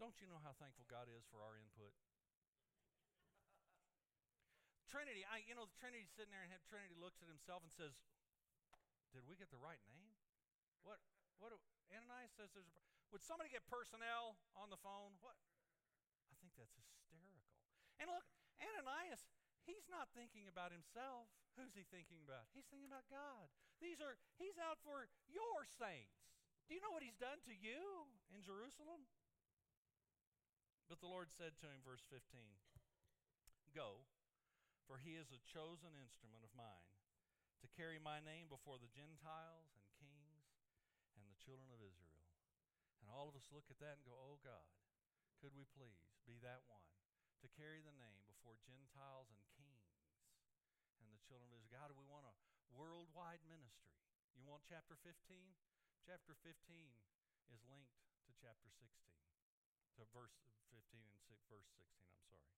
Don't 0.00 0.16
you 0.16 0.32
know 0.32 0.40
how 0.40 0.56
thankful 0.56 0.88
God 0.88 1.12
is 1.12 1.28
for 1.28 1.44
our 1.44 1.60
input? 1.60 1.92
Trinity, 4.88 5.28
I, 5.28 5.44
you 5.44 5.52
know, 5.52 5.68
the 5.68 5.76
Trinity's 5.76 6.08
sitting 6.08 6.32
there 6.32 6.40
and 6.40 6.48
have 6.50 6.64
Trinity 6.64 6.96
looks 6.96 7.20
at 7.20 7.28
himself 7.28 7.60
and 7.60 7.70
says, 7.70 8.00
"Did 9.12 9.28
we 9.28 9.36
get 9.36 9.52
the 9.52 9.60
right 9.60 9.78
name? 9.84 10.16
What? 10.82 11.04
What? 11.36 11.52
Ananias 11.92 12.32
says 12.32 12.48
there's. 12.56 12.72
A, 12.72 12.82
would 13.12 13.20
somebody 13.20 13.52
get 13.52 13.68
personnel 13.68 14.40
on 14.56 14.72
the 14.72 14.80
phone? 14.80 15.20
What? 15.20 15.36
I 16.32 16.34
think 16.40 16.56
that's 16.56 16.74
hysterical. 16.74 17.44
And 18.00 18.08
look, 18.08 18.24
Ananias, 18.56 19.28
he's 19.68 19.84
not 19.92 20.08
thinking 20.16 20.48
about 20.48 20.72
himself. 20.72 21.28
Who's 21.60 21.76
he 21.76 21.84
thinking 21.84 22.24
about? 22.24 22.48
He's 22.56 22.64
thinking 22.72 22.88
about 22.88 23.04
God. 23.12 23.52
These 23.84 24.00
are. 24.00 24.16
He's 24.40 24.56
out 24.56 24.80
for 24.80 25.12
your 25.28 25.68
saints. 25.68 26.24
Do 26.66 26.72
you 26.72 26.80
know 26.80 26.90
what 26.90 27.04
he's 27.04 27.20
done 27.20 27.44
to 27.44 27.52
you 27.52 28.08
in 28.32 28.40
Jerusalem? 28.40 29.04
But 30.90 30.98
the 30.98 31.06
Lord 31.06 31.30
said 31.30 31.54
to 31.62 31.70
him, 31.70 31.86
verse 31.86 32.02
15, 32.10 32.18
Go, 33.70 34.02
for 34.90 34.98
he 34.98 35.14
is 35.14 35.30
a 35.30 35.38
chosen 35.46 35.94
instrument 35.94 36.42
of 36.42 36.50
mine 36.58 36.90
to 37.62 37.70
carry 37.78 38.02
my 38.02 38.18
name 38.18 38.50
before 38.50 38.82
the 38.82 38.90
Gentiles 38.90 39.70
and 39.78 39.86
kings 40.02 40.50
and 41.14 41.22
the 41.30 41.38
children 41.38 41.70
of 41.70 41.78
Israel. 41.78 42.26
And 42.98 43.06
all 43.06 43.30
of 43.30 43.38
us 43.38 43.54
look 43.54 43.70
at 43.70 43.78
that 43.78 44.02
and 44.02 44.08
go, 44.10 44.18
Oh 44.18 44.42
God, 44.42 44.66
could 45.38 45.54
we 45.54 45.62
please 45.78 46.10
be 46.26 46.42
that 46.42 46.66
one 46.66 46.82
to 47.46 47.54
carry 47.54 47.86
the 47.86 47.94
name 47.94 48.26
before 48.26 48.58
Gentiles 48.66 49.30
and 49.30 49.40
kings 49.54 49.94
and 50.98 51.14
the 51.14 51.22
children 51.22 51.54
of 51.54 51.62
Israel? 51.62 51.70
God, 51.70 51.94
we 51.94 52.10
want 52.10 52.26
a 52.26 52.34
worldwide 52.74 53.46
ministry. 53.46 53.94
You 54.34 54.42
want 54.42 54.66
chapter 54.66 54.98
15? 55.06 55.14
Chapter 56.02 56.34
15 56.42 56.50
is 57.54 57.62
linked 57.70 57.94
to 58.26 58.34
chapter 58.42 58.74
16, 58.74 58.90
to 59.98 60.06
verse 60.14 60.34
15 60.70 61.02
and 61.02 61.18
six, 61.26 61.42
verse 61.50 61.66
16, 61.74 62.06
I'm 62.06 62.22
sorry. 62.30 62.50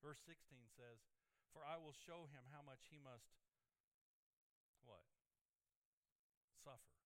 Verse 0.00 0.20
16 0.24 0.38
says, 0.72 1.04
For 1.52 1.66
I 1.66 1.76
will 1.76 1.92
show 1.92 2.30
him 2.30 2.46
how 2.54 2.62
much 2.62 2.88
he 2.88 3.02
must, 3.02 3.28
what? 4.86 5.04
Suffer 6.64 6.96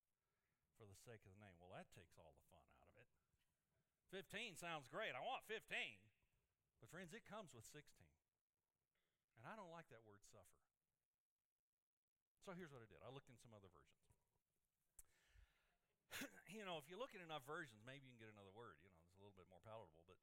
for 0.79 0.85
the 0.87 0.99
sake 1.03 1.23
of 1.27 1.31
the 1.35 1.41
name. 1.43 1.55
Well, 1.59 1.73
that 1.75 1.89
takes 1.91 2.15
all 2.19 2.31
the 2.35 2.47
fun 2.51 2.63
out 2.79 2.91
of 2.91 2.95
it. 2.99 3.09
15 4.13 4.59
sounds 4.59 4.85
great. 4.91 5.17
I 5.17 5.23
want 5.25 5.41
15. 5.49 5.57
But, 6.77 6.91
friends, 6.93 7.15
it 7.17 7.25
comes 7.25 7.55
with 7.55 7.65
16. 7.71 7.81
And 9.39 9.47
I 9.49 9.57
don't 9.57 9.73
like 9.73 9.89
that 9.89 10.05
word 10.05 10.21
suffer. 10.29 10.63
So 12.45 12.51
here's 12.53 12.69
what 12.75 12.83
I 12.83 12.87
did 12.91 12.99
I 13.01 13.09
looked 13.09 13.31
in 13.31 13.39
some 13.39 13.55
other 13.55 13.71
versions. 13.71 14.03
you 16.55 16.67
know, 16.67 16.77
if 16.77 16.85
you 16.91 16.99
look 16.99 17.15
at 17.15 17.23
enough 17.23 17.47
versions, 17.47 17.81
maybe 17.87 18.05
you 18.05 18.13
can 18.19 18.29
get 18.29 18.31
another 18.35 18.53
word. 18.53 18.77
You 18.83 18.91
know, 18.91 18.92
little 19.33 19.49
bit 19.49 19.49
more 19.49 19.65
palatable. 19.65 20.05
But 20.05 20.21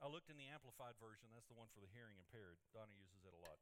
I 0.00 0.08
looked 0.08 0.32
in 0.32 0.40
the 0.40 0.48
Amplified 0.48 0.96
version. 0.96 1.28
That's 1.36 1.48
the 1.52 1.58
one 1.60 1.68
for 1.76 1.84
the 1.84 1.92
hearing 1.92 2.16
impaired. 2.16 2.56
Donna 2.72 2.96
uses 2.96 3.20
it 3.28 3.36
a 3.36 3.40
lot. 3.44 3.60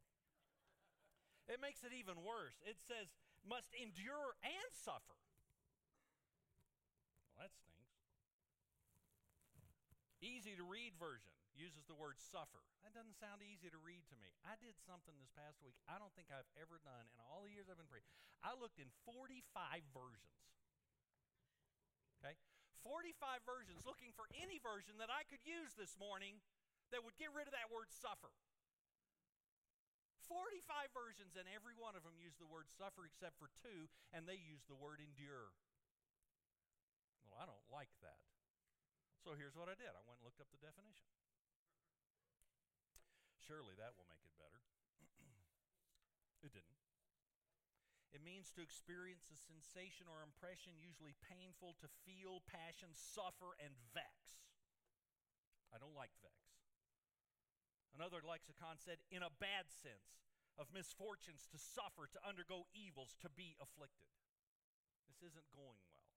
It 1.50 1.58
makes 1.58 1.82
it 1.82 1.90
even 1.90 2.22
worse. 2.22 2.62
It 2.62 2.78
says, 2.86 3.10
must 3.42 3.74
endure 3.74 4.38
and 4.46 4.70
suffer. 4.70 5.18
Well, 7.34 7.42
that 7.42 7.50
stinks. 7.58 7.90
Easy 10.22 10.54
to 10.54 10.62
read 10.62 10.94
version 10.94 11.34
uses 11.58 11.82
the 11.90 11.98
word 11.98 12.22
suffer. 12.22 12.62
That 12.86 12.94
doesn't 12.94 13.18
sound 13.18 13.42
easy 13.42 13.66
to 13.66 13.80
read 13.82 14.06
to 14.14 14.16
me. 14.22 14.30
I 14.46 14.54
did 14.62 14.78
something 14.86 15.18
this 15.18 15.34
past 15.34 15.58
week 15.58 15.74
I 15.90 15.98
don't 15.98 16.14
think 16.14 16.30
I've 16.30 16.46
ever 16.54 16.78
done 16.86 17.10
in 17.10 17.18
all 17.26 17.42
the 17.42 17.50
years 17.50 17.66
I've 17.66 17.80
been 17.80 17.90
preaching. 17.90 18.14
I 18.46 18.54
looked 18.54 18.78
in 18.78 18.86
45 19.02 19.42
versions. 19.90 20.38
Okay? 22.22 22.38
45 22.86 23.42
versions 23.44 23.86
looking 23.86 24.14
for 24.14 24.30
any 24.38 24.62
version 24.62 24.98
that 25.02 25.10
I 25.10 25.26
could 25.26 25.42
use 25.42 25.74
this 25.74 25.98
morning 25.98 26.38
that 26.94 27.04
would 27.04 27.18
get 27.20 27.34
rid 27.34 27.50
of 27.50 27.54
that 27.54 27.68
word 27.68 27.90
suffer. 27.90 28.32
45 30.28 30.92
versions, 30.92 31.40
and 31.40 31.48
every 31.48 31.72
one 31.72 31.96
of 31.96 32.04
them 32.04 32.20
use 32.20 32.36
the 32.36 32.48
word 32.48 32.68
suffer 32.68 33.08
except 33.08 33.40
for 33.40 33.48
two, 33.64 33.88
and 34.12 34.28
they 34.28 34.36
use 34.36 34.60
the 34.68 34.76
word 34.76 35.00
endure. 35.00 35.56
Well, 37.24 37.40
I 37.40 37.48
don't 37.48 37.64
like 37.72 37.92
that. 38.04 38.20
So 39.24 39.32
here's 39.34 39.56
what 39.56 39.72
I 39.72 39.76
did 39.76 39.90
I 39.90 40.04
went 40.04 40.20
and 40.20 40.26
looked 40.28 40.40
up 40.40 40.52
the 40.52 40.60
definition. 40.60 41.08
Surely 43.40 43.72
that 43.80 43.96
will 43.96 44.06
make 44.12 44.20
it 44.20 44.36
better. 44.36 44.60
it 46.44 46.52
didn't. 46.52 46.77
It 48.08 48.24
means 48.24 48.48
to 48.56 48.64
experience 48.64 49.28
a 49.28 49.36
sensation 49.36 50.08
or 50.08 50.24
impression, 50.24 50.80
usually 50.80 51.12
painful, 51.20 51.76
to 51.84 51.88
feel 52.08 52.40
passion, 52.48 52.96
suffer, 52.96 53.52
and 53.60 53.76
vex. 53.92 54.40
I 55.68 55.76
don't 55.76 55.92
like 55.92 56.12
vex. 56.24 56.40
Another 57.92 58.24
lexicon 58.24 58.80
said, 58.80 59.04
in 59.12 59.20
a 59.20 59.28
bad 59.28 59.68
sense, 59.68 60.24
of 60.56 60.72
misfortunes, 60.72 61.44
to 61.52 61.60
suffer, 61.60 62.08
to 62.08 62.20
undergo 62.24 62.64
evils, 62.72 63.12
to 63.20 63.28
be 63.28 63.60
afflicted. 63.60 64.08
This 65.04 65.20
isn't 65.20 65.48
going 65.52 65.76
well. 65.92 66.08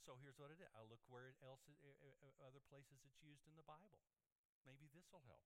So 0.00 0.16
here's 0.22 0.38
what 0.40 0.54
I 0.54 0.56
did. 0.56 0.70
I 0.72 0.86
look 0.86 1.02
where 1.10 1.34
else, 1.42 1.66
eh, 1.66 1.74
eh, 1.76 2.24
eh, 2.24 2.46
other 2.46 2.62
places 2.70 3.02
it's 3.04 3.20
used 3.20 3.44
in 3.50 3.58
the 3.58 3.66
Bible. 3.66 4.00
Maybe 4.62 4.86
this 4.94 5.10
will 5.10 5.26
help. 5.26 5.42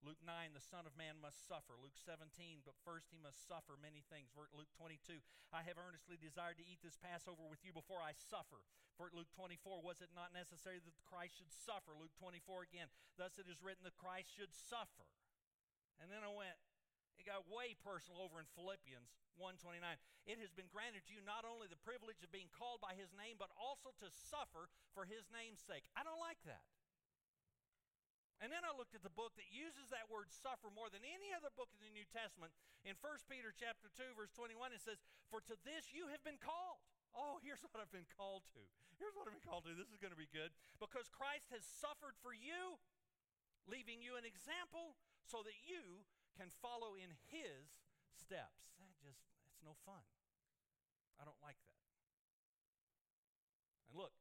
Luke 0.00 0.20
9, 0.24 0.56
the 0.56 0.64
Son 0.64 0.88
of 0.88 0.96
Man 0.96 1.20
must 1.20 1.44
suffer. 1.44 1.76
Luke 1.76 1.96
17, 2.00 2.64
but 2.64 2.76
first 2.88 3.12
he 3.12 3.20
must 3.20 3.44
suffer 3.44 3.76
many 3.76 4.00
things. 4.08 4.32
Luke 4.32 4.72
22, 4.80 5.20
I 5.52 5.60
have 5.68 5.76
earnestly 5.76 6.16
desired 6.16 6.56
to 6.56 6.64
eat 6.64 6.80
this 6.80 6.96
Passover 6.96 7.44
with 7.44 7.60
you 7.60 7.76
before 7.76 8.00
I 8.00 8.16
suffer. 8.16 8.64
For 8.96 9.12
Luke 9.12 9.28
24, 9.36 9.84
was 9.84 10.00
it 10.00 10.16
not 10.16 10.32
necessary 10.32 10.80
that 10.80 11.04
Christ 11.04 11.36
should 11.36 11.52
suffer? 11.52 11.92
Luke 11.92 12.16
24 12.16 12.64
again, 12.64 12.88
thus 13.20 13.36
it 13.36 13.44
is 13.44 13.60
written 13.60 13.84
that 13.84 14.00
Christ 14.00 14.32
should 14.32 14.52
suffer. 14.56 15.04
And 16.00 16.08
then 16.08 16.24
I 16.24 16.32
went, 16.32 16.56
it 17.20 17.28
got 17.28 17.44
way 17.52 17.76
personal 17.76 18.24
over 18.24 18.40
in 18.40 18.48
Philippians 18.56 19.12
1:29. 19.36 20.00
It 20.24 20.40
has 20.40 20.52
been 20.52 20.72
granted 20.72 21.04
to 21.08 21.12
you 21.12 21.20
not 21.20 21.44
only 21.44 21.68
the 21.68 21.80
privilege 21.80 22.24
of 22.24 22.32
being 22.32 22.48
called 22.48 22.80
by 22.80 22.96
his 22.96 23.12
name, 23.12 23.36
but 23.36 23.52
also 23.60 23.92
to 24.00 24.08
suffer 24.08 24.72
for 24.96 25.04
his 25.04 25.28
name's 25.28 25.60
sake. 25.60 25.84
I 25.92 26.04
don't 26.04 26.20
like 26.20 26.40
that. 26.48 26.64
And 28.40 28.48
then 28.48 28.64
I 28.64 28.72
looked 28.72 28.96
at 28.96 29.04
the 29.04 29.12
book 29.12 29.36
that 29.36 29.52
uses 29.52 29.92
that 29.92 30.08
word 30.08 30.32
suffer 30.32 30.72
more 30.72 30.88
than 30.88 31.04
any 31.04 31.28
other 31.36 31.52
book 31.52 31.68
in 31.76 31.84
the 31.84 31.92
New 31.92 32.08
Testament. 32.08 32.56
In 32.88 32.96
1 32.96 33.28
Peter 33.28 33.52
chapter 33.52 33.92
2 33.92 34.16
verse 34.16 34.32
21 34.32 34.72
it 34.72 34.80
says, 34.80 35.04
"For 35.28 35.44
to 35.44 35.56
this 35.60 35.92
you 35.92 36.08
have 36.08 36.24
been 36.24 36.40
called." 36.40 36.80
Oh, 37.12 37.36
here's 37.44 37.60
what 37.60 37.76
I've 37.76 37.92
been 37.92 38.08
called 38.16 38.48
to. 38.56 38.62
Here's 38.96 39.14
what 39.14 39.28
I've 39.28 39.36
been 39.36 39.44
called 39.44 39.64
to. 39.64 39.74
This 39.74 39.90
is 39.90 40.00
going 40.00 40.14
to 40.14 40.18
be 40.18 40.30
good. 40.30 40.54
Because 40.78 41.08
Christ 41.08 41.50
has 41.50 41.66
suffered 41.66 42.16
for 42.22 42.32
you, 42.32 42.78
leaving 43.66 44.00
you 44.00 44.16
an 44.16 44.24
example 44.24 44.96
so 45.24 45.42
that 45.42 45.56
you 45.66 46.06
can 46.36 46.50
follow 46.62 46.94
in 46.94 47.10
his 47.28 47.82
steps. 48.14 48.72
That 48.78 48.96
just 49.02 49.20
it's 49.50 49.62
no 49.62 49.74
fun. 49.84 50.04
I 51.20 51.24
don't 51.24 51.40
like 51.42 51.58
that. 51.66 51.82
And 53.90 53.98
look, 53.98 54.14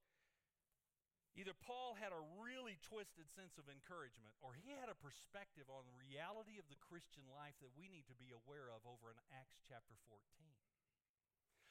Either 1.40 1.56
Paul 1.56 1.96
had 1.96 2.12
a 2.12 2.20
really 2.36 2.76
twisted 2.84 3.32
sense 3.32 3.56
of 3.56 3.72
encouragement, 3.72 4.36
or 4.44 4.52
he 4.60 4.76
had 4.76 4.92
a 4.92 5.00
perspective 5.00 5.72
on 5.72 5.88
the 5.88 5.96
reality 5.96 6.60
of 6.60 6.68
the 6.68 6.76
Christian 6.84 7.24
life 7.32 7.56
that 7.64 7.72
we 7.80 7.88
need 7.88 8.04
to 8.12 8.20
be 8.20 8.36
aware 8.36 8.68
of 8.68 8.84
over 8.84 9.08
in 9.08 9.16
Acts 9.32 9.64
chapter 9.64 9.96
14. 10.12 10.20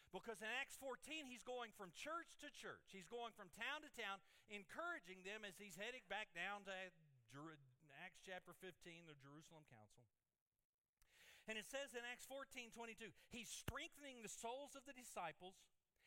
Because 0.09 0.41
in 0.41 0.49
Acts 0.57 0.81
14, 0.81 1.29
he's 1.29 1.45
going 1.45 1.77
from 1.77 1.93
church 1.93 2.41
to 2.41 2.49
church. 2.49 2.97
He's 2.97 3.13
going 3.13 3.37
from 3.37 3.53
town 3.53 3.85
to 3.85 3.93
town, 3.93 4.25
encouraging 4.49 5.21
them 5.29 5.45
as 5.45 5.61
he's 5.61 5.77
heading 5.77 6.09
back 6.09 6.33
down 6.33 6.65
to 6.65 6.73
Acts 6.73 8.25
chapter 8.25 8.57
15, 8.57 8.73
the 9.05 9.21
Jerusalem 9.21 9.69
Council. 9.69 10.01
And 11.45 11.61
it 11.61 11.69
says 11.69 11.93
in 11.93 12.09
Acts 12.09 12.25
14 12.25 12.73
22, 12.73 13.13
he's 13.29 13.53
strengthening 13.53 14.25
the 14.25 14.33
souls 14.33 14.73
of 14.73 14.89
the 14.89 14.97
disciples, 14.97 15.61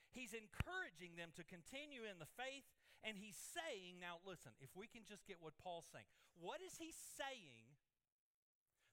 he's 0.09 0.33
encouraging 0.33 1.13
them 1.13 1.29
to 1.37 1.45
continue 1.45 2.09
in 2.09 2.17
the 2.17 2.29
faith 2.33 2.65
and 3.01 3.17
he's 3.17 3.37
saying, 3.37 3.97
now 3.97 4.21
listen, 4.21 4.53
if 4.61 4.73
we 4.77 4.85
can 4.85 5.01
just 5.05 5.25
get 5.25 5.41
what 5.41 5.57
Paul's 5.57 5.89
saying, 5.89 6.05
what 6.37 6.61
is 6.61 6.77
he 6.77 6.93
saying 6.93 7.77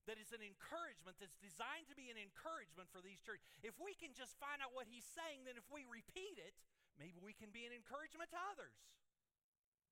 that 0.09 0.16
is 0.16 0.33
an 0.33 0.40
encouragement 0.40 1.21
that's 1.21 1.37
designed 1.37 1.85
to 1.92 1.97
be 1.97 2.09
an 2.09 2.16
encouragement 2.16 2.88
for 2.88 3.05
these 3.05 3.21
churches? 3.21 3.44
If 3.61 3.77
we 3.77 3.92
can 3.92 4.16
just 4.16 4.40
find 4.40 4.64
out 4.64 4.73
what 4.73 4.88
he's 4.88 5.05
saying, 5.05 5.44
then 5.44 5.61
if 5.61 5.68
we 5.68 5.85
repeat 5.85 6.40
it, 6.40 6.57
maybe 6.97 7.21
we 7.21 7.37
can 7.37 7.53
be 7.53 7.68
an 7.68 7.73
encouragement 7.77 8.33
to 8.33 8.40
others. 8.53 8.77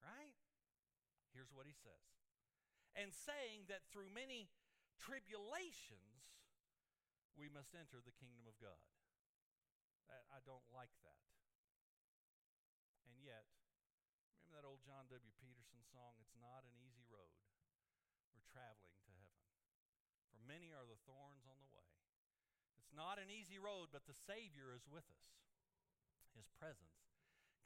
Right? 0.00 0.36
Here's 1.36 1.52
what 1.52 1.68
he 1.68 1.76
says. 1.76 2.04
And 2.96 3.12
saying 3.12 3.68
that 3.68 3.84
through 3.92 4.08
many 4.08 4.48
tribulations, 4.96 6.40
we 7.36 7.52
must 7.52 7.76
enter 7.76 8.00
the 8.00 8.16
kingdom 8.16 8.48
of 8.48 8.56
God. 8.56 8.80
I 10.08 10.40
don't 10.46 10.64
like 10.72 10.94
that. 11.04 11.20
And 13.04 13.20
yet, 13.20 13.44
John 14.86 15.10
W. 15.10 15.34
Peterson 15.42 15.82
song, 15.90 16.14
It's 16.22 16.38
Not 16.38 16.62
an 16.62 16.70
Easy 16.78 17.02
Road. 17.10 17.34
We're 18.30 18.46
traveling 18.54 18.94
to 19.02 19.12
heaven. 19.18 19.42
For 20.30 20.38
many 20.46 20.70
are 20.70 20.86
the 20.86 21.02
thorns 21.02 21.42
on 21.42 21.58
the 21.58 21.66
way. 21.74 21.90
It's 22.78 22.94
not 22.94 23.18
an 23.18 23.26
easy 23.26 23.58
road, 23.58 23.90
but 23.90 24.06
the 24.06 24.14
Savior 24.14 24.70
is 24.70 24.86
with 24.86 25.02
us. 25.10 25.26
His 26.38 26.46
presence 26.62 27.02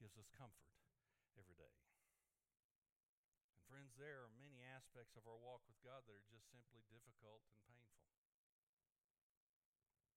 gives 0.01 0.17
us 0.17 0.33
comfort 0.33 0.73
every 1.37 1.53
day. 1.61 1.77
And 3.53 3.61
friends, 3.69 3.93
there 4.01 4.25
are 4.25 4.33
many 4.41 4.65
aspects 4.65 5.13
of 5.13 5.29
our 5.29 5.37
walk 5.37 5.61
with 5.69 5.77
God 5.85 6.09
that 6.09 6.17
are 6.17 6.33
just 6.33 6.49
simply 6.49 6.81
difficult 6.89 7.45
and 7.45 7.61
painful. 7.69 8.01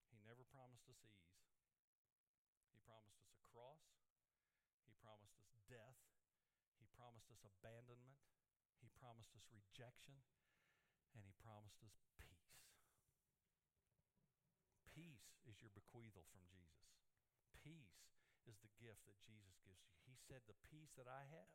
He 0.08 0.24
never 0.24 0.48
promised 0.48 0.88
us 0.88 1.04
ease. 1.04 1.36
He 2.72 2.80
promised 2.88 3.20
us 3.20 3.36
a 3.36 3.44
cross. 3.52 3.92
He 4.88 4.96
promised 5.04 5.36
us 5.44 5.52
death 5.68 6.00
promised 7.04 7.28
us 7.28 7.42
abandonment, 7.44 8.16
He 8.80 8.88
promised 9.02 9.34
us 9.34 9.44
rejection, 9.74 10.14
and 11.18 11.26
He 11.26 11.34
promised 11.42 11.82
us 11.82 11.98
peace. 12.22 12.62
Peace 14.94 15.34
is 15.50 15.58
your 15.58 15.74
bequeathal 15.74 16.22
from 16.30 16.46
Jesus. 16.46 16.94
Peace 17.58 18.06
is 18.46 18.62
the 18.62 18.70
gift 18.78 19.02
that 19.10 19.18
Jesus 19.26 19.58
gives 19.66 19.82
you. 19.82 19.98
He 20.06 20.14
said, 20.14 20.46
The 20.46 20.54
peace 20.70 20.94
that 20.94 21.10
I 21.10 21.26
have, 21.26 21.50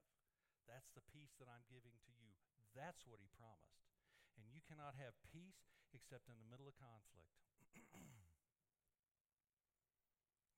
that's 0.68 0.92
the 0.92 1.08
peace 1.16 1.32
that 1.40 1.48
I'm 1.48 1.64
giving 1.72 1.96
to 1.96 2.14
you. 2.20 2.36
That's 2.76 3.08
what 3.08 3.24
He 3.24 3.32
promised. 3.40 3.88
And 4.36 4.52
you 4.52 4.60
cannot 4.68 5.00
have 5.00 5.16
peace 5.24 5.72
except 5.96 6.28
in 6.28 6.36
the 6.44 6.50
middle 6.52 6.68
of 6.68 6.76
conflict. 6.76 7.40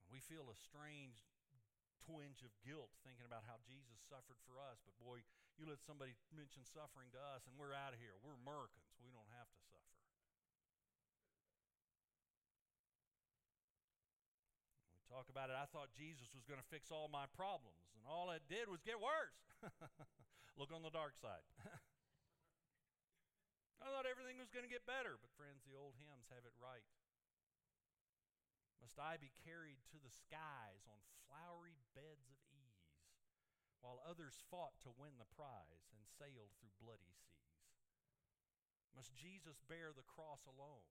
we 0.10 0.18
feel 0.18 0.50
a 0.50 0.58
strange 0.58 1.30
twinge 2.06 2.42
of 2.42 2.52
guilt 2.66 2.90
thinking 3.06 3.26
about 3.26 3.46
how 3.46 3.62
Jesus 3.64 4.02
suffered 4.10 4.40
for 4.46 4.58
us. 4.58 4.82
But 4.82 4.98
boy, 4.98 5.22
you 5.58 5.70
let 5.70 5.82
somebody 5.86 6.18
mention 6.34 6.66
suffering 6.66 7.14
to 7.14 7.22
us, 7.34 7.46
and 7.46 7.54
we're 7.56 7.76
out 7.76 7.94
of 7.94 8.00
here. 8.02 8.18
We're 8.26 8.38
Americans. 8.42 8.90
We 9.02 9.14
don't 9.14 9.30
have 9.38 9.50
to 9.50 9.62
suffer. 9.70 9.98
We 14.98 15.06
talk 15.10 15.30
about 15.30 15.54
it. 15.54 15.58
I 15.60 15.70
thought 15.70 15.94
Jesus 15.94 16.34
was 16.34 16.48
going 16.50 16.62
to 16.62 16.70
fix 16.72 16.90
all 16.90 17.12
my 17.12 17.30
problems, 17.38 17.94
and 17.94 18.04
all 18.10 18.32
it 18.34 18.42
did 18.50 18.66
was 18.72 18.82
get 18.82 18.98
worse. 18.98 19.38
Look 20.60 20.74
on 20.74 20.82
the 20.82 20.94
dark 20.94 21.16
side. 21.20 21.46
I 23.82 23.90
thought 23.90 24.06
everything 24.06 24.38
was 24.38 24.54
going 24.54 24.62
to 24.66 24.70
get 24.70 24.86
better, 24.86 25.18
but 25.18 25.34
friends, 25.34 25.66
the 25.66 25.74
old 25.74 25.98
hymns 25.98 26.30
have 26.30 26.46
it 26.46 26.54
right. 26.62 26.86
Must 28.82 28.98
I 28.98 29.22
be 29.22 29.30
carried 29.46 29.78
to 29.94 30.02
the 30.02 30.10
skies 30.10 30.90
on 30.90 30.98
flowery 31.30 31.78
beds 31.94 32.26
of 32.34 32.42
ease, 32.50 32.98
while 33.80 34.02
others 34.02 34.42
fought 34.50 34.82
to 34.82 34.98
win 34.98 35.22
the 35.22 35.30
prize 35.38 35.86
and 35.94 36.02
sailed 36.18 36.50
through 36.58 36.74
bloody 36.82 37.14
seas? 37.14 37.62
Must 38.98 39.14
Jesus 39.16 39.62
bear 39.70 39.96
the 39.96 40.04
cross 40.04 40.44
alone 40.50 40.90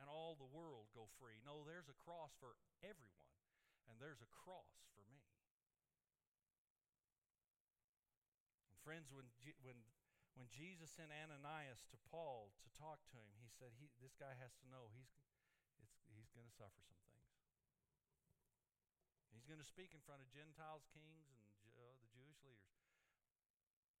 and 0.00 0.08
all 0.08 0.38
the 0.38 0.48
world 0.48 0.94
go 0.96 1.10
free? 1.20 1.42
No, 1.44 1.66
there's 1.66 1.90
a 1.92 2.02
cross 2.06 2.32
for 2.40 2.56
everyone, 2.80 3.34
and 3.90 4.00
there's 4.00 4.24
a 4.24 4.30
cross 4.30 4.88
for 4.96 5.04
me. 5.12 5.20
And 8.72 8.78
friends, 8.80 9.12
when, 9.12 9.28
when, 9.60 9.76
when 10.34 10.48
Jesus 10.48 10.88
sent 10.96 11.12
Ananias 11.12 11.84
to 11.92 12.00
Paul 12.08 12.56
to 12.64 12.68
talk 12.72 13.04
to 13.12 13.20
him, 13.20 13.36
he 13.38 13.52
said, 13.52 13.76
he, 13.76 13.92
This 14.00 14.16
guy 14.16 14.32
has 14.40 14.56
to 14.64 14.66
know 14.72 14.88
he's, 14.96 15.12
he's 16.08 16.32
going 16.32 16.48
to 16.48 16.56
suffer 16.56 16.80
some. 16.80 17.03
He's 19.44 19.52
going 19.52 19.60
to 19.60 19.76
speak 19.76 19.92
in 19.92 20.00
front 20.08 20.24
of 20.24 20.32
Gentiles, 20.32 20.88
kings, 20.96 21.28
and 21.28 21.44
uh, 21.76 22.00
the 22.00 22.08
Jewish 22.16 22.40
leaders, 22.48 22.80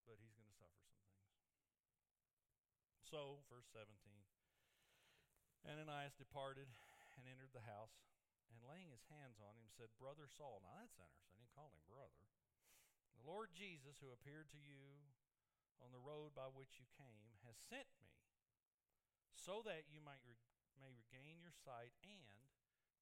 but 0.08 0.16
he's 0.16 0.32
going 0.32 0.48
to 0.48 0.56
suffer 0.56 0.80
some 0.88 1.04
things. 1.12 1.36
So, 3.04 3.44
verse 3.52 3.68
17 3.68 3.92
Ananias 5.68 6.16
departed 6.16 6.72
and 7.20 7.28
entered 7.28 7.52
the 7.52 7.68
house, 7.68 7.92
and 8.48 8.56
laying 8.64 8.88
his 8.88 9.04
hands 9.12 9.36
on 9.36 9.60
him, 9.60 9.68
said, 9.68 9.92
Brother 10.00 10.32
Saul. 10.32 10.64
Now 10.64 10.80
that's 10.80 10.96
interesting. 10.96 11.36
He 11.36 11.52
called 11.52 11.76
him 11.76 11.84
brother. 11.92 12.24
The 13.12 13.28
Lord 13.28 13.52
Jesus, 13.52 14.00
who 14.00 14.16
appeared 14.16 14.48
to 14.56 14.64
you 14.64 15.12
on 15.76 15.92
the 15.92 16.00
road 16.00 16.32
by 16.32 16.48
which 16.48 16.80
you 16.80 16.88
came, 16.96 17.36
has 17.44 17.60
sent 17.68 17.92
me 18.00 18.16
so 19.36 19.60
that 19.68 19.92
you 19.92 20.00
might 20.00 20.24
re- 20.24 20.40
may 20.80 20.88
regain 20.88 21.36
your 21.36 21.52
sight 21.52 21.92
and 22.00 22.48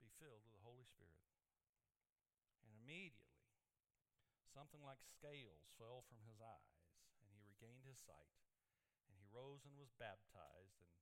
be 0.03 0.11
filled 0.19 0.43
with 0.43 0.59
the 0.59 0.67
Holy 0.67 0.91
Spirit. 0.91 1.23
Immediately, 2.93 3.41
something 4.53 4.85
like 4.85 5.01
scales 5.01 5.65
fell 5.81 6.05
from 6.13 6.21
his 6.29 6.45
eyes, 6.45 6.77
and 7.25 7.33
he 7.33 7.41
regained 7.41 7.89
his 7.89 7.97
sight. 7.97 8.37
And 9.09 9.17
he 9.17 9.25
rose 9.33 9.65
and 9.65 9.81
was 9.81 9.97
baptized, 9.97 10.77
and 10.77 10.93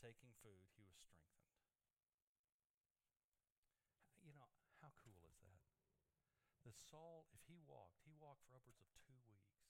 taking 0.00 0.32
food, 0.40 0.72
he 0.72 0.88
was 0.88 0.96
strengthened. 1.04 1.52
You 4.24 4.32
know, 4.32 4.48
how 4.80 4.96
cool 4.96 5.20
is 5.28 5.36
that? 5.44 5.68
That 6.64 6.80
Saul, 6.80 7.28
if 7.36 7.44
he 7.44 7.60
walked, 7.60 8.08
he 8.08 8.16
walked 8.16 8.48
for 8.48 8.56
upwards 8.56 8.80
of 8.80 8.88
two 9.04 9.20
weeks. 9.28 9.68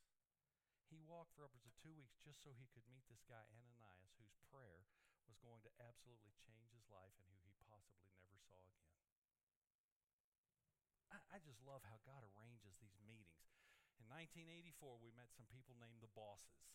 He 0.87 1.03
walked 1.03 1.35
for 1.35 1.43
upwards 1.43 1.67
of 1.67 1.75
two 1.75 1.91
weeks 1.99 2.23
just 2.23 2.39
so 2.39 2.55
he 2.55 2.71
could 2.71 2.87
meet 2.87 3.11
this 3.11 3.27
guy, 3.27 3.43
Ananias, 3.51 4.15
whose 4.23 4.39
prayer 4.47 4.87
was 5.27 5.43
going 5.43 5.67
to 5.67 5.75
absolutely 5.83 6.39
change 6.39 6.71
his 6.71 6.87
life 6.87 7.19
and 7.19 7.27
who 7.35 7.43
he 7.43 7.59
possibly 7.67 8.15
never 8.15 8.39
saw 8.47 8.63
again. 8.63 8.98
I, 11.13 11.19
I 11.33 11.39
just 11.41 11.61
love 11.65 11.81
how 11.89 11.99
God 12.05 12.21
arranges 12.37 12.77
these 12.81 12.97
meetings. 13.05 13.41
In 13.99 14.07
1984, 14.13 15.01
we 15.01 15.13
met 15.17 15.33
some 15.33 15.49
people 15.49 15.77
named 15.81 16.05
the 16.05 16.13
Bosses. 16.13 16.69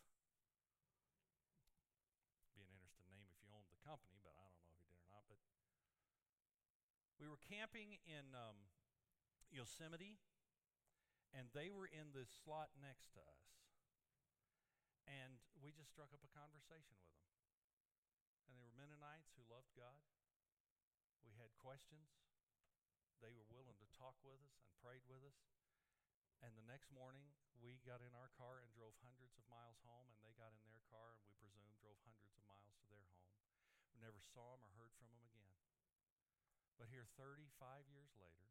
Be 2.57 2.65
an 2.65 2.73
interesting 2.73 3.09
name 3.09 3.29
if 3.29 3.39
you 3.45 3.49
owned 3.53 3.69
the 3.69 3.81
company, 3.85 4.17
but 4.21 4.33
I 4.37 4.45
don't 4.45 4.57
know 4.57 4.65
if 4.65 4.73
you 4.73 4.89
did 4.89 5.01
or 5.01 5.09
not. 5.13 5.23
But 5.29 5.41
we 7.21 7.29
were 7.29 7.41
camping 7.45 8.01
in 8.09 8.33
um, 8.33 8.57
Yosemite, 9.53 10.17
and 11.33 11.49
they 11.53 11.69
were 11.69 11.89
in 11.89 12.13
the 12.13 12.25
slot 12.25 12.73
next 12.81 13.13
to 13.17 13.21
us. 13.21 13.45
And 15.05 15.37
we 15.59 15.75
just 15.75 15.91
struck 15.91 16.09
up 16.15 16.23
a 16.23 16.31
conversation 16.31 16.95
with 16.97 17.13
them. 17.15 17.29
And 18.47 18.55
they 18.55 18.63
were 18.63 18.73
Mennonites 18.75 19.31
who 19.35 19.43
loved 19.51 19.69
God. 19.75 19.99
We 21.23 21.35
had 21.39 21.51
questions. 21.59 22.11
They 23.23 23.31
were 23.31 23.47
willing 23.55 23.79
to 23.79 23.87
talk 23.95 24.19
with 24.19 24.35
us 24.43 24.59
and 24.59 24.67
prayed 24.83 25.07
with 25.07 25.23
us. 25.23 25.39
And 26.43 26.51
the 26.59 26.67
next 26.67 26.91
morning, 26.91 27.23
we 27.55 27.79
got 27.87 28.03
in 28.03 28.11
our 28.19 28.27
car 28.35 28.59
and 28.59 28.67
drove 28.75 28.99
hundreds 28.99 29.39
of 29.39 29.47
miles 29.47 29.79
home, 29.87 30.11
and 30.11 30.19
they 30.27 30.35
got 30.35 30.51
in 30.51 30.59
their 30.67 30.83
car 30.91 31.15
and 31.15 31.23
we 31.23 31.31
presume 31.39 31.71
drove 31.79 31.95
hundreds 32.03 32.35
of 32.35 32.43
miles 32.43 32.75
to 32.83 32.85
their 32.91 32.99
home. 33.07 33.31
We 33.95 34.03
never 34.03 34.19
saw 34.19 34.59
them 34.59 34.67
or 34.67 34.75
heard 34.75 34.91
from 34.99 35.07
them 35.07 35.23
again. 35.23 35.55
But 36.75 36.91
here, 36.91 37.07
35 37.15 37.47
years 37.87 38.11
later, 38.19 38.43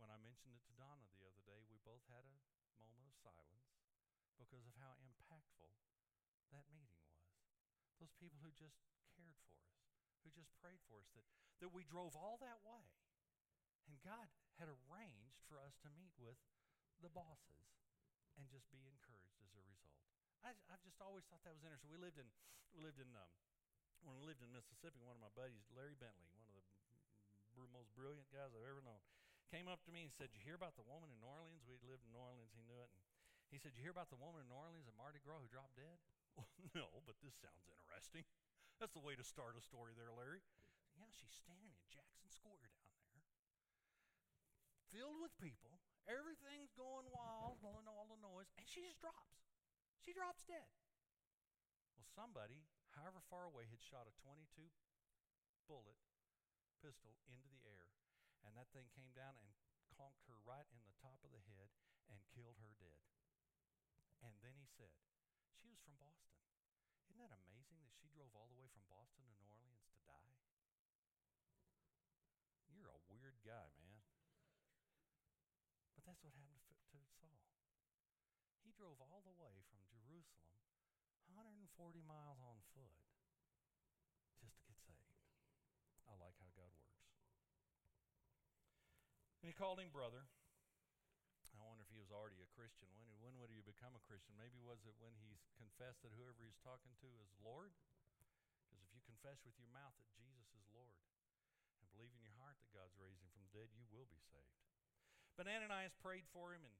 when 0.00 0.08
I 0.08 0.16
mentioned 0.24 0.56
it 0.56 0.64
to 0.72 0.78
Donna 0.80 1.04
the 1.12 1.28
other 1.28 1.44
day, 1.44 1.60
we 1.68 1.76
both 1.84 2.00
had 2.08 2.24
a 2.24 2.36
moment 2.80 3.04
of 3.04 3.12
silence 3.20 3.76
because 4.40 4.64
of 4.64 4.72
how 4.80 4.96
impactful 5.04 5.68
that 6.56 6.64
meeting 6.72 6.96
was. 7.12 7.28
Those 8.00 8.16
people 8.16 8.40
who 8.40 8.56
just 8.56 8.80
cared 9.12 9.36
for 9.44 9.60
us, 9.68 9.76
who 10.24 10.32
just 10.32 10.48
prayed 10.64 10.80
for 10.88 10.96
us, 10.96 11.12
that, 11.12 11.28
that 11.60 11.76
we 11.76 11.84
drove 11.84 12.16
all 12.16 12.40
that 12.40 12.64
way. 12.64 12.88
And 13.88 13.96
God 14.04 14.28
had 14.60 14.68
arranged 14.68 15.40
for 15.48 15.56
us 15.56 15.74
to 15.80 15.88
meet 15.96 16.12
with 16.20 16.36
the 17.00 17.08
bosses 17.08 17.72
and 18.36 18.44
just 18.52 18.68
be 18.68 18.84
encouraged 18.84 19.40
as 19.40 19.50
a 19.56 19.62
result. 19.64 19.98
I, 20.44 20.54
have 20.70 20.82
just 20.84 21.00
always 21.02 21.26
thought 21.26 21.42
that 21.42 21.56
was 21.56 21.64
interesting. 21.64 21.90
We 21.90 21.98
lived 21.98 22.20
in, 22.20 22.28
we 22.76 22.84
lived 22.84 23.00
in, 23.00 23.10
um, 23.16 23.32
when 24.06 24.14
we 24.20 24.22
lived 24.22 24.44
in 24.44 24.52
Mississippi, 24.54 25.02
one 25.02 25.18
of 25.18 25.22
my 25.22 25.32
buddies, 25.34 25.66
Larry 25.74 25.98
Bentley, 25.98 26.30
one 26.36 26.46
of 26.46 26.54
the 26.54 26.64
b- 27.58 27.72
most 27.74 27.90
brilliant 27.98 28.30
guys 28.30 28.54
I've 28.54 28.68
ever 28.68 28.84
known, 28.84 29.02
came 29.50 29.66
up 29.66 29.82
to 29.88 29.90
me 29.90 30.06
and 30.06 30.12
said, 30.14 30.30
"You 30.36 30.44
hear 30.44 30.54
about 30.54 30.76
the 30.76 30.86
woman 30.86 31.10
in 31.10 31.18
New 31.18 31.32
Orleans? 31.32 31.64
We 31.66 31.80
lived 31.88 32.04
in 32.04 32.12
New 32.12 32.22
Orleans. 32.22 32.52
He 32.54 32.62
knew 32.68 32.78
it." 32.78 32.92
And 32.92 33.56
he 33.56 33.58
said, 33.58 33.74
"You 33.74 33.82
hear 33.82 33.96
about 33.96 34.12
the 34.12 34.20
woman 34.20 34.44
in 34.44 34.46
New 34.46 34.60
Orleans 34.60 34.86
at 34.86 34.94
Mardi 34.94 35.18
Gras 35.24 35.40
who 35.40 35.48
dropped 35.48 35.74
dead?" 35.74 35.98
Well, 36.38 36.46
no, 36.70 37.02
but 37.02 37.18
this 37.18 37.34
sounds 37.42 37.66
interesting. 37.66 38.22
That's 38.78 38.94
the 38.94 39.02
way 39.02 39.18
to 39.18 39.26
start 39.26 39.58
a 39.58 39.62
story 39.64 39.90
there, 39.98 40.14
Larry. 40.14 40.38
Yeah, 40.94 41.10
she's 41.10 41.34
standing 41.34 41.74
in 41.74 41.82
Jackson 41.90 42.30
Square 42.30 42.62
down 42.62 42.78
there, 42.94 42.98
filled 44.92 45.20
with 45.20 45.34
people. 45.38 45.80
Everything's 46.08 46.72
going 46.72 47.04
wild, 47.12 47.60
all 47.64 48.08
the 48.08 48.22
noise, 48.24 48.48
and 48.56 48.64
she 48.64 48.80
just 48.80 49.00
drops. 49.00 49.44
She 50.00 50.16
drops 50.16 50.40
dead. 50.48 50.72
Well, 51.98 52.08
somebody, 52.16 52.64
however 52.96 53.20
far 53.28 53.44
away, 53.44 53.68
had 53.68 53.82
shot 53.82 54.08
a 54.08 54.14
22 54.24 54.70
bullet 55.68 56.00
pistol 56.80 57.18
into 57.28 57.50
the 57.50 57.60
air, 57.68 57.90
and 58.46 58.56
that 58.56 58.70
thing 58.72 58.88
came 58.94 59.12
down 59.12 59.36
and 59.36 59.50
conked 59.92 60.24
her 60.30 60.38
right 60.46 60.64
in 60.70 60.80
the 60.86 60.94
top 61.02 61.20
of 61.26 61.34
the 61.34 61.42
head 61.42 61.68
and 62.08 62.22
killed 62.32 62.56
her 62.62 62.72
dead. 62.78 63.02
And 64.22 64.32
then 64.40 64.54
he 64.56 64.66
said, 64.78 64.94
She 65.58 65.66
was 65.66 65.82
from 65.82 65.98
Boston. 65.98 66.38
Isn't 67.10 67.18
that 67.18 67.34
amazing 67.34 67.82
that 67.82 67.94
she 67.98 68.06
drove 68.14 68.30
all 68.32 68.46
the 68.46 68.58
way 68.58 68.70
from 68.70 68.86
Boston 68.86 69.26
to 69.26 69.34
New 69.42 69.50
Orleans 69.50 69.82
to 69.90 69.98
die? 70.06 70.32
You're 72.70 72.94
a 72.94 73.02
weird 73.10 73.38
guy, 73.42 73.68
man. 73.78 73.98
But 75.98 76.06
that's 76.06 76.22
what 76.22 76.34
happened 76.38 76.62
to, 76.70 76.74
to 76.78 76.98
Saul. 77.18 77.42
He 78.62 78.70
drove 78.98 79.14
all 79.14 79.22
the 79.22 79.38
way 79.38 79.62
from 79.70 79.78
Jerusalem, 79.86 80.50
140 81.30 81.70
miles 82.02 82.42
on 82.42 82.58
foot, 82.74 82.98
just 84.42 84.58
to 84.58 84.66
get 84.66 84.74
saved. 84.74 85.22
I 86.10 86.18
like 86.18 86.34
how 86.42 86.50
God 86.58 86.66
works. 86.74 87.06
And 89.38 89.46
he 89.46 89.54
called 89.54 89.78
him 89.78 89.94
brother. 89.94 90.26
I 91.54 91.62
wonder 91.62 91.86
if 91.86 91.90
he 91.94 92.02
was 92.02 92.10
already 92.10 92.42
a 92.42 92.50
Christian. 92.58 92.90
When, 92.98 93.06
when 93.22 93.38
would 93.38 93.54
he 93.54 93.62
become 93.62 93.94
a 93.94 94.02
Christian? 94.02 94.34
Maybe 94.34 94.58
was 94.58 94.82
it 94.82 94.98
when 94.98 95.14
he 95.22 95.38
confessed 95.54 96.02
that 96.02 96.10
whoever 96.18 96.42
he's 96.42 96.58
talking 96.58 96.90
to 96.98 97.10
is 97.22 97.30
Lord? 97.38 97.70
Because 98.66 98.82
if 98.82 98.90
you 98.90 99.02
confess 99.06 99.38
with 99.46 99.54
your 99.62 99.70
mouth 99.70 99.94
that 99.94 100.10
Jesus 100.18 100.50
is 100.58 100.66
Lord 100.74 100.98
and 101.78 101.86
believe 101.94 102.10
in 102.18 102.22
your 102.22 102.34
heart 102.42 102.58
that 102.62 102.74
God's 102.74 102.98
raised 102.98 103.22
him 103.22 103.30
from 103.30 103.46
the 103.46 103.54
dead, 103.54 103.70
you 103.78 103.86
will 103.94 104.10
be 104.10 104.18
saved. 104.26 104.58
But 105.38 105.46
Ananias 105.46 105.94
prayed 106.02 106.26
for 106.34 106.50
him 106.50 106.66
and 106.66 106.74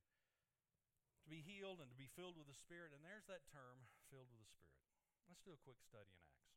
to 1.28 1.36
be 1.36 1.44
healed 1.44 1.84
and 1.84 1.92
to 1.92 2.00
be 2.00 2.08
filled 2.16 2.40
with 2.40 2.48
the 2.48 2.56
Spirit. 2.56 2.96
And 2.96 3.04
there's 3.04 3.28
that 3.28 3.44
term, 3.52 3.84
filled 4.08 4.32
with 4.32 4.40
the 4.40 4.48
Spirit. 4.48 4.80
Let's 5.28 5.44
do 5.44 5.52
a 5.52 5.60
quick 5.60 5.76
study 5.84 6.08
in 6.08 6.24
Acts. 6.24 6.56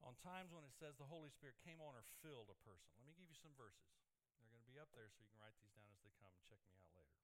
On 0.00 0.16
times 0.24 0.56
when 0.56 0.64
it 0.64 0.72
says 0.72 0.96
the 0.96 1.12
Holy 1.12 1.28
Spirit 1.28 1.60
came 1.60 1.84
on 1.84 1.92
or 1.92 2.08
filled 2.24 2.48
a 2.48 2.56
person, 2.64 2.96
let 2.96 3.04
me 3.04 3.12
give 3.12 3.28
you 3.28 3.36
some 3.36 3.52
verses. 3.60 3.92
They're 4.40 4.48
going 4.48 4.64
to 4.64 4.72
be 4.72 4.80
up 4.80 4.88
there 4.96 5.12
so 5.12 5.20
you 5.20 5.28
can 5.28 5.38
write 5.44 5.54
these 5.60 5.76
down 5.76 5.92
as 5.92 6.00
they 6.00 6.16
come 6.16 6.32
and 6.32 6.48
check 6.48 6.64
me 6.64 6.80
out 6.80 6.88
later. 6.96 7.20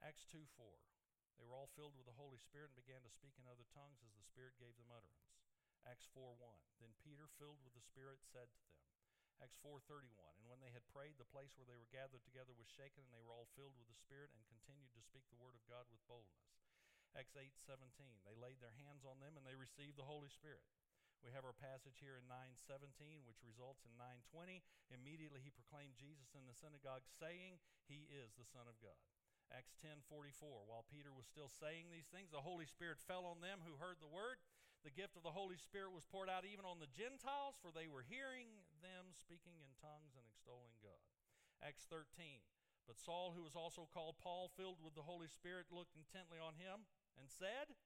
Acts 0.00 0.24
2 0.32 0.40
4. 0.56 0.66
They 1.36 1.44
were 1.44 1.52
all 1.52 1.68
filled 1.76 1.94
with 1.94 2.08
the 2.08 2.16
Holy 2.16 2.40
Spirit 2.40 2.72
and 2.72 2.80
began 2.80 3.04
to 3.04 3.12
speak 3.12 3.36
in 3.36 3.44
other 3.44 3.68
tongues 3.76 4.00
as 4.00 4.16
the 4.16 4.24
Spirit 4.24 4.56
gave 4.56 4.74
them 4.80 4.88
utterance. 4.88 5.36
Acts 5.84 6.08
4 6.16 6.32
1. 6.40 6.40
Then 6.80 6.96
Peter, 7.04 7.28
filled 7.36 7.60
with 7.60 7.76
the 7.76 7.84
Spirit, 7.84 8.24
said 8.24 8.48
to 8.48 8.62
them, 8.64 8.81
Acts 9.42 9.58
4:31 9.58 10.38
And 10.38 10.46
when 10.46 10.62
they 10.62 10.70
had 10.70 10.86
prayed 10.94 11.18
the 11.18 11.26
place 11.26 11.58
where 11.58 11.66
they 11.66 11.74
were 11.74 11.90
gathered 11.90 12.22
together 12.22 12.54
was 12.54 12.70
shaken 12.70 13.02
and 13.02 13.10
they 13.10 13.18
were 13.26 13.34
all 13.34 13.50
filled 13.58 13.74
with 13.74 13.90
the 13.90 13.98
spirit 13.98 14.30
and 14.30 14.46
continued 14.46 14.94
to 14.94 15.02
speak 15.02 15.26
the 15.26 15.42
word 15.42 15.58
of 15.58 15.66
God 15.66 15.90
with 15.90 15.98
boldness. 16.06 16.54
Acts 17.18 17.34
8:17 17.34 18.22
They 18.22 18.38
laid 18.38 18.62
their 18.62 18.78
hands 18.78 19.02
on 19.02 19.18
them 19.18 19.34
and 19.34 19.42
they 19.42 19.58
received 19.58 19.98
the 19.98 20.06
Holy 20.06 20.30
Spirit. 20.30 20.62
We 21.26 21.34
have 21.34 21.42
our 21.42 21.58
passage 21.58 21.98
here 21.98 22.14
in 22.14 22.30
9:17 22.30 23.26
which 23.26 23.42
results 23.42 23.82
in 23.82 23.98
9:20 23.98 24.62
Immediately 24.94 25.42
he 25.42 25.50
proclaimed 25.50 25.98
Jesus 25.98 26.38
in 26.38 26.46
the 26.46 26.54
synagogue 26.54 27.02
saying 27.10 27.58
he 27.90 28.06
is 28.14 28.38
the 28.38 28.46
son 28.46 28.70
of 28.70 28.78
God. 28.78 29.02
Acts 29.50 29.74
10:44 29.82 30.70
While 30.70 30.86
Peter 30.86 31.10
was 31.10 31.26
still 31.26 31.50
saying 31.50 31.90
these 31.90 32.06
things 32.14 32.30
the 32.30 32.46
Holy 32.46 32.70
Spirit 32.70 33.02
fell 33.02 33.26
on 33.26 33.42
them 33.42 33.66
who 33.66 33.74
heard 33.74 33.98
the 33.98 34.06
word 34.06 34.38
the 34.82 34.90
gift 34.90 35.14
of 35.14 35.22
the 35.22 35.30
Holy 35.30 35.54
Spirit 35.54 35.94
was 35.94 36.02
poured 36.02 36.26
out 36.26 36.42
even 36.42 36.66
on 36.66 36.82
the 36.82 36.90
Gentiles, 36.90 37.54
for 37.62 37.70
they 37.70 37.86
were 37.86 38.02
hearing 38.02 38.61
them, 38.82 39.14
speaking 39.14 39.62
in 39.62 39.78
tongues 39.78 40.18
and 40.18 40.26
extolling 40.26 40.76
God. 40.82 41.06
Acts 41.62 41.86
13. 41.86 42.42
But 42.84 42.98
Saul, 42.98 43.32
who 43.32 43.46
was 43.46 43.54
also 43.54 43.86
called 43.86 44.18
Paul, 44.18 44.50
filled 44.58 44.82
with 44.82 44.98
the 44.98 45.06
Holy 45.06 45.30
Spirit, 45.30 45.70
looked 45.70 45.94
intently 45.94 46.42
on 46.42 46.58
him 46.58 46.90
and 47.14 47.30
said, 47.30 47.78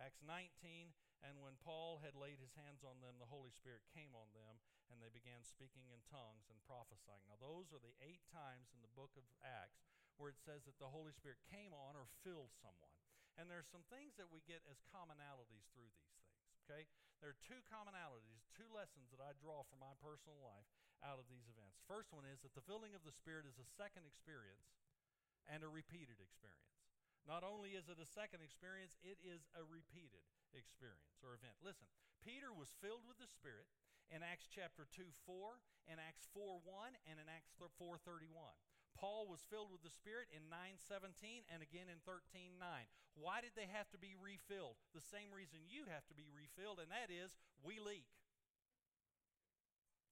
Acts 0.00 0.24
19, 0.24 0.96
and 1.20 1.44
when 1.44 1.60
Paul 1.60 2.00
had 2.00 2.16
laid 2.16 2.40
his 2.40 2.56
hands 2.56 2.80
on 2.80 3.04
them, 3.04 3.20
the 3.20 3.28
Holy 3.28 3.52
Spirit 3.52 3.84
came 3.92 4.16
on 4.16 4.32
them, 4.32 4.64
and 4.88 4.96
they 4.98 5.12
began 5.12 5.44
speaking 5.44 5.92
in 5.92 6.00
tongues 6.08 6.48
and 6.48 6.64
prophesying. 6.64 7.28
Now, 7.28 7.36
those 7.36 7.68
are 7.76 7.82
the 7.84 7.92
eight 8.00 8.24
times 8.32 8.72
in 8.72 8.80
the 8.80 8.96
book 8.96 9.12
of 9.20 9.28
Acts 9.44 9.84
where 10.16 10.32
it 10.32 10.40
says 10.40 10.64
that 10.64 10.76
the 10.80 10.92
Holy 10.92 11.12
Spirit 11.12 11.40
came 11.48 11.72
on 11.72 11.96
or 11.96 12.08
filled 12.24 12.52
someone. 12.60 12.92
And 13.40 13.48
there 13.48 13.60
are 13.60 13.72
some 13.72 13.88
things 13.88 14.16
that 14.20 14.28
we 14.28 14.44
get 14.44 14.60
as 14.68 14.84
commonalities 14.92 15.68
through 15.72 15.88
these 15.96 16.12
things, 16.28 16.52
okay? 16.64 16.84
There 17.20 17.36
are 17.36 17.44
two 17.44 17.60
commonalities, 17.68 18.48
two 18.56 18.68
lessons 18.72 19.12
that 19.12 19.20
I 19.20 19.36
draw 19.36 19.60
from 19.68 19.84
my 19.84 19.92
personal 20.00 20.40
life 20.40 20.64
out 21.04 21.20
of 21.20 21.28
these 21.28 21.44
events. 21.52 21.84
First 21.84 22.16
one 22.16 22.24
is 22.24 22.40
that 22.40 22.56
the 22.56 22.64
filling 22.64 22.96
of 22.96 23.04
the 23.04 23.12
Spirit 23.12 23.44
is 23.44 23.60
a 23.60 23.68
second 23.76 24.08
experience 24.08 24.72
and 25.44 25.60
a 25.60 25.68
repeated 25.68 26.16
experience. 26.16 26.80
Not 27.28 27.44
only 27.44 27.76
is 27.76 27.92
it 27.92 28.00
a 28.00 28.08
second 28.08 28.40
experience, 28.40 28.96
it 29.04 29.20
is 29.20 29.44
a 29.52 29.60
repeated 29.60 30.24
experience 30.56 31.20
or 31.20 31.36
event. 31.36 31.60
Listen, 31.60 31.92
Peter 32.24 32.52
was 32.56 32.72
filled 32.80 33.04
with 33.04 33.20
the 33.20 33.28
Spirit 33.28 33.68
in 34.08 34.24
Acts 34.24 34.48
chapter 34.48 34.88
2 34.88 35.12
4, 35.28 35.60
in 35.92 36.00
Acts 36.00 36.24
4 36.32 36.64
1, 36.64 36.96
and 37.04 37.20
in 37.20 37.28
Acts 37.28 37.52
4 37.56 37.68
31. 38.00 38.32
Paul 39.00 39.24
was 39.24 39.40
filled 39.48 39.72
with 39.72 39.80
the 39.80 39.90
Spirit 39.90 40.28
in 40.28 40.52
9:17 40.52 41.48
and 41.48 41.64
again 41.64 41.88
in 41.88 42.04
13:9. 42.04 42.60
Why 43.16 43.40
did 43.40 43.56
they 43.56 43.66
have 43.66 43.88
to 43.90 43.98
be 43.98 44.14
refilled? 44.14 44.76
The 44.92 45.00
same 45.00 45.32
reason 45.32 45.64
you 45.66 45.86
have 45.86 46.06
to 46.08 46.14
be 46.14 46.28
refilled, 46.28 46.78
and 46.78 46.92
that 46.92 47.10
is 47.10 47.34
we 47.64 47.80
leak. 47.80 48.06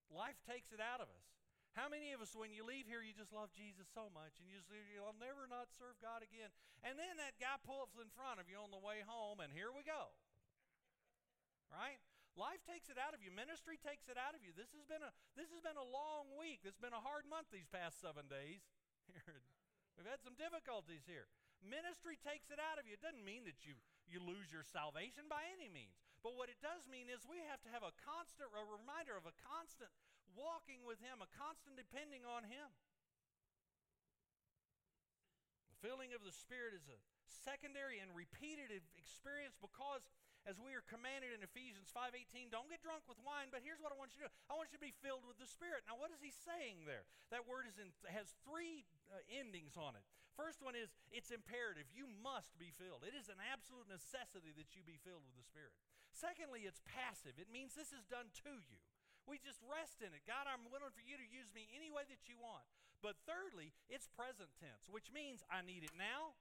Life 0.09 0.41
takes 0.49 0.73
it 0.73 0.81
out 0.81 1.05
of 1.05 1.13
us. 1.13 1.29
How 1.77 1.87
many 1.87 2.17
of 2.17 2.25
us, 2.25 2.35
when 2.35 2.51
you 2.51 2.65
leave 2.65 2.89
here, 2.89 3.05
you 3.05 3.13
just 3.13 3.31
love 3.31 3.53
Jesus 3.53 3.87
so 3.93 4.09
much 4.11 4.41
and 4.41 4.49
you 4.49 4.59
say, 4.67 4.81
I'll 4.99 5.15
never 5.21 5.47
not 5.47 5.69
serve 5.77 6.01
God 6.01 6.25
again? 6.25 6.51
And 6.83 6.99
then 6.99 7.21
that 7.21 7.39
guy 7.39 7.61
pulls 7.63 7.93
in 8.01 8.09
front 8.17 8.41
of 8.41 8.49
you 8.49 8.59
on 8.59 8.73
the 8.73 8.81
way 8.81 9.05
home, 9.05 9.39
and 9.39 9.53
here 9.53 9.71
we 9.71 9.85
go. 9.85 10.11
Right? 11.69 12.01
Life 12.39 12.63
takes 12.65 12.87
it 12.89 12.97
out 12.97 13.13
of 13.13 13.21
you. 13.21 13.35
Ministry 13.35 13.77
takes 13.83 14.07
it 14.07 14.15
out 14.15 14.33
of 14.33 14.47
you. 14.47 14.55
This 14.55 14.71
has 14.71 14.87
been 14.87 15.03
a 15.03 15.11
this 15.35 15.51
has 15.51 15.59
been 15.59 15.75
a 15.75 15.83
long 15.83 16.31
week. 16.39 16.63
It's 16.63 16.79
been 16.79 16.95
a 16.95 17.03
hard 17.03 17.27
month 17.27 17.51
these 17.51 17.67
past 17.67 17.99
seven 17.99 18.31
days. 18.31 18.63
We've 19.99 20.07
had 20.07 20.23
some 20.23 20.39
difficulties 20.39 21.09
here. 21.09 21.27
Ministry 21.59 22.15
takes 22.23 22.55
it 22.55 22.63
out 22.63 22.79
of 22.79 22.87
you. 22.87 22.95
It 22.95 23.03
doesn't 23.03 23.27
mean 23.27 23.43
that 23.51 23.67
you 23.67 23.75
you 24.09 24.25
lose 24.25 24.49
your 24.49 24.65
salvation 24.65 25.29
by 25.29 25.45
any 25.53 25.69
means. 25.69 25.99
But 26.25 26.33
what 26.33 26.49
it 26.49 26.57
does 26.65 26.89
mean 26.89 27.13
is 27.13 27.29
we 27.29 27.45
have 27.45 27.61
to 27.67 27.71
have 27.75 27.85
a 27.85 27.93
constant 28.01 28.49
a 28.55 28.65
reminder 28.65 29.19
of 29.19 29.29
a 29.29 29.35
constant 29.43 29.91
walking 30.39 30.87
with 30.87 31.03
Him, 31.03 31.21
a 31.21 31.31
constant 31.35 31.77
depending 31.77 32.23
on 32.25 32.47
Him. 32.47 32.71
The 35.75 35.79
filling 35.83 36.15
of 36.15 36.23
the 36.23 36.35
Spirit 36.35 36.79
is 36.79 36.87
a 36.87 36.99
secondary 37.27 37.99
and 37.99 38.15
repeated 38.15 38.71
experience 38.97 39.59
because 39.59 40.07
as 40.49 40.57
we 40.57 40.73
are 40.73 40.81
commanded 40.89 41.37
in 41.37 41.45
Ephesians 41.45 41.93
5:18, 41.93 42.49
don't 42.49 42.73
get 42.73 42.81
drunk 42.81 43.05
with 43.05 43.21
wine, 43.21 43.53
but 43.53 43.61
here's 43.61 43.85
what 43.85 43.93
I 43.93 44.01
want 44.01 44.17
you 44.17 44.25
to 44.25 44.33
do. 44.33 44.35
I 44.49 44.57
want 44.57 44.73
you 44.73 44.81
to 44.81 44.89
be 44.89 44.97
filled 45.05 45.29
with 45.29 45.37
the 45.37 45.45
Spirit. 45.45 45.85
Now, 45.85 46.01
what 46.01 46.09
is 46.09 46.25
he 46.25 46.33
saying 46.33 46.89
there? 46.89 47.05
That 47.29 47.45
word 47.45 47.69
is 47.69 47.77
in, 47.77 47.93
has 48.09 48.33
three 48.49 48.89
uh, 49.13 49.21
endings 49.29 49.77
on 49.77 49.93
it. 49.93 50.09
First 50.33 50.65
one 50.65 50.73
is 50.73 50.97
it's 51.13 51.29
imperative. 51.29 51.93
You 51.93 52.09
must 52.09 52.57
be 52.57 52.73
filled. 52.73 53.05
It 53.05 53.13
is 53.13 53.29
an 53.29 53.45
absolute 53.45 53.93
necessity 53.93 54.57
that 54.57 54.73
you 54.73 54.81
be 54.81 54.97
filled 54.97 55.29
with 55.29 55.37
the 55.37 55.45
Spirit. 55.45 55.77
Secondly, 56.17 56.65
it's 56.65 56.81
passive. 56.89 57.37
It 57.37 57.53
means 57.53 57.77
this 57.77 57.93
is 57.93 58.09
done 58.09 58.33
to 58.49 58.57
you. 58.65 58.81
We 59.29 59.37
just 59.37 59.61
rest 59.61 60.01
in 60.01 60.17
it. 60.17 60.25
God, 60.25 60.49
I'm 60.49 60.73
willing 60.73 60.97
for 60.97 61.05
you 61.05 61.21
to 61.21 61.29
use 61.29 61.53
me 61.53 61.69
any 61.77 61.93
way 61.93 62.09
that 62.09 62.25
you 62.25 62.41
want. 62.41 62.65
But 63.05 63.21
thirdly, 63.29 63.77
it's 63.93 64.09
present 64.09 64.49
tense, 64.57 64.89
which 64.89 65.13
means 65.13 65.45
I 65.53 65.61
need 65.61 65.85
it 65.85 65.93
now. 65.95 66.33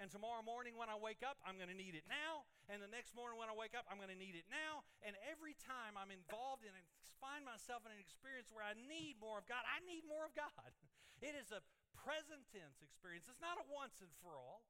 And 0.00 0.08
tomorrow 0.08 0.40
morning 0.40 0.80
when 0.80 0.88
I 0.88 0.96
wake 0.96 1.20
up, 1.20 1.36
I'm 1.44 1.60
going 1.60 1.68
to 1.68 1.76
need 1.76 1.92
it 1.92 2.08
now. 2.08 2.48
And 2.72 2.80
the 2.80 2.88
next 2.88 3.12
morning 3.12 3.36
when 3.36 3.52
I 3.52 3.54
wake 3.54 3.76
up, 3.76 3.84
I'm 3.92 4.00
going 4.00 4.08
to 4.08 4.16
need 4.16 4.32
it 4.32 4.48
now. 4.48 4.80
And 5.04 5.12
every 5.28 5.52
time 5.60 6.00
I'm 6.00 6.08
involved 6.08 6.64
in 6.64 6.72
and 6.72 6.86
find 7.20 7.44
myself 7.44 7.84
in 7.84 7.92
an 7.92 8.00
experience 8.00 8.48
where 8.48 8.64
I 8.64 8.72
need 8.72 9.20
more 9.20 9.36
of 9.36 9.44
God, 9.44 9.60
I 9.68 9.84
need 9.84 10.08
more 10.08 10.24
of 10.24 10.32
God. 10.32 10.72
It 11.20 11.36
is 11.36 11.52
a 11.52 11.60
present 11.92 12.48
tense 12.48 12.80
experience. 12.80 13.28
It's 13.28 13.44
not 13.44 13.60
a 13.60 13.68
once 13.68 14.00
and 14.00 14.08
for 14.24 14.40
all. 14.40 14.64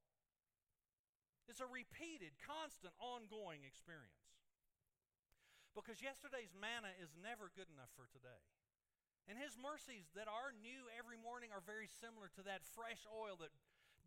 It's 1.46 1.62
a 1.62 1.70
repeated, 1.70 2.34
constant, 2.42 2.90
ongoing 2.98 3.62
experience. 3.62 4.34
Because 5.78 6.02
yesterday's 6.02 6.50
manna 6.58 6.90
is 6.98 7.14
never 7.14 7.54
good 7.54 7.70
enough 7.70 7.94
for 7.94 8.10
today. 8.10 8.42
And 9.30 9.38
his 9.38 9.54
mercies 9.54 10.10
that 10.18 10.26
are 10.26 10.50
new 10.58 10.90
every 10.90 11.14
morning 11.14 11.54
are 11.54 11.62
very 11.62 11.86
similar 11.86 12.26
to 12.34 12.42
that 12.50 12.66
fresh 12.66 13.06
oil 13.06 13.38
that 13.38 13.54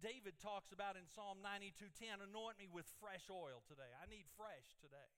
David 0.03 0.35
talks 0.43 0.75
about 0.75 0.99
in 0.99 1.07
Psalm 1.07 1.39
92:10, 1.39 2.19
anoint 2.19 2.59
me 2.59 2.67
with 2.67 2.83
fresh 2.99 3.31
oil 3.31 3.63
today. 3.63 3.87
I 4.03 4.05
need 4.11 4.27
fresh 4.35 4.75
today. 4.83 5.15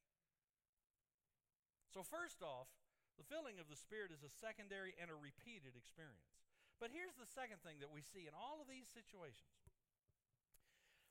So 1.89 2.05
first 2.05 2.45
off, 2.45 2.69
the 3.17 3.25
filling 3.25 3.57
of 3.57 3.65
the 3.65 3.75
Spirit 3.75 4.13
is 4.13 4.21
a 4.21 4.29
secondary 4.29 4.93
and 5.01 5.09
a 5.09 5.17
repeated 5.17 5.73
experience. 5.73 6.37
But 6.77 6.93
here's 6.93 7.17
the 7.17 7.25
second 7.25 7.65
thing 7.65 7.81
that 7.81 7.89
we 7.89 8.05
see 8.05 8.29
in 8.29 8.37
all 8.37 8.61
of 8.61 8.69
these 8.69 8.85
situations. 8.93 9.57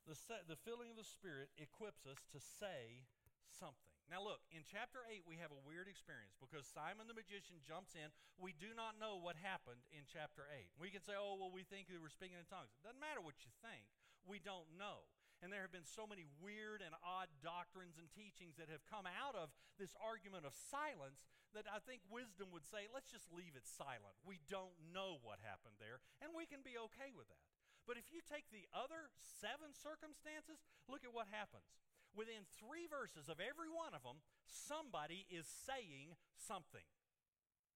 The, 0.07 0.15
the 0.47 0.61
filling 0.61 0.93
of 0.93 1.01
the 1.01 1.09
Spirit 1.09 1.51
equips 1.57 2.07
us 2.07 2.23
to 2.31 2.39
say 2.39 3.09
something. 3.49 3.94
Now, 4.13 4.21
look, 4.21 4.45
in 4.53 4.69
chapter 4.69 5.01
8, 5.09 5.25
we 5.25 5.41
have 5.41 5.49
a 5.49 5.65
weird 5.65 5.89
experience 5.89 6.37
because 6.37 6.69
Simon 6.69 7.09
the 7.09 7.17
magician 7.17 7.65
jumps 7.65 7.97
in. 7.97 8.13
We 8.37 8.53
do 8.53 8.77
not 8.77 9.01
know 9.01 9.17
what 9.17 9.41
happened 9.41 9.81
in 9.97 10.05
chapter 10.05 10.45
8. 10.45 10.77
We 10.77 10.93
can 10.93 11.01
say, 11.01 11.17
oh, 11.17 11.41
well, 11.41 11.49
we 11.49 11.65
think 11.65 11.89
they 11.89 11.97
were 11.97 12.13
speaking 12.13 12.37
in 12.37 12.45
tongues. 12.45 12.77
It 12.77 12.85
doesn't 12.85 13.01
matter 13.01 13.25
what 13.25 13.41
you 13.41 13.53
think, 13.65 13.89
we 14.29 14.41
don't 14.41 14.69
know. 14.77 15.09
And 15.43 15.53
there 15.53 15.65
have 15.65 15.75
been 15.75 15.85
so 15.85 16.09
many 16.09 16.25
weird 16.41 16.81
and 16.81 16.97
odd 17.05 17.29
doctrines 17.45 18.01
and 18.01 18.09
teachings 18.13 18.57
that 18.57 18.73
have 18.73 18.85
come 18.89 19.05
out 19.05 19.37
of 19.37 19.53
this 19.77 19.93
argument 20.01 20.49
of 20.49 20.57
silence 20.57 21.29
that 21.53 21.69
I 21.69 21.85
think 21.85 22.01
wisdom 22.09 22.49
would 22.53 22.65
say, 22.65 22.89
let's 22.89 23.13
just 23.13 23.29
leave 23.29 23.53
it 23.53 23.69
silent. 23.69 24.17
We 24.25 24.41
don't 24.49 24.73
know 24.93 25.21
what 25.21 25.45
happened 25.45 25.77
there, 25.77 26.01
and 26.25 26.33
we 26.33 26.49
can 26.49 26.65
be 26.65 26.81
okay 26.93 27.13
with 27.13 27.29
that. 27.29 27.45
But 27.85 28.01
if 28.01 28.09
you 28.09 28.25
take 28.25 28.49
the 28.49 28.65
other 28.73 29.13
seven 29.21 29.77
circumstances, 29.77 30.65
look 30.89 31.05
at 31.05 31.13
what 31.13 31.29
happens 31.29 31.69
within 32.15 32.47
three 32.57 32.87
verses 32.87 33.29
of 33.29 33.43
every 33.43 33.69
one 33.69 33.93
of 33.93 34.07
them, 34.07 34.23
somebody 34.47 35.27
is 35.29 35.47
saying 35.47 36.15
something. 36.35 36.87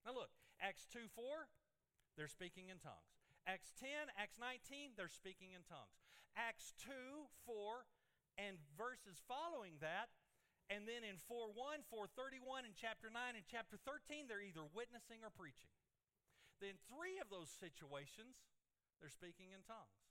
Now 0.07 0.15
look, 0.15 0.33
Acts 0.63 0.87
2 0.91 1.11
4, 1.13 1.51
they're 2.17 2.31
speaking 2.31 2.71
in 2.71 2.79
tongues. 2.79 3.19
Acts 3.47 3.75
10, 3.79 4.15
Acts 4.15 4.39
19, 4.39 4.95
they're 4.95 5.13
speaking 5.13 5.55
in 5.55 5.63
tongues. 5.67 6.03
Acts 6.39 6.73
2, 6.85 6.91
4, 7.47 7.87
and 8.39 8.55
verses 8.79 9.19
following 9.27 9.83
that, 9.83 10.15
and 10.71 10.87
then 10.87 11.03
in 11.03 11.19
4 11.27 11.51
1, 11.53 11.83
431, 11.91 12.69
and 12.69 12.77
chapter 12.79 13.11
9, 13.11 13.19
and 13.35 13.47
chapter 13.49 13.75
13, 13.83 14.31
they're 14.31 14.45
either 14.45 14.65
witnessing 14.71 15.25
or 15.27 15.33
preaching. 15.35 15.75
Then 16.63 16.79
three 16.87 17.19
of 17.19 17.31
those 17.31 17.51
situations, 17.51 18.39
they're 18.99 19.13
speaking 19.13 19.55
in 19.55 19.63
tongues. 19.67 20.08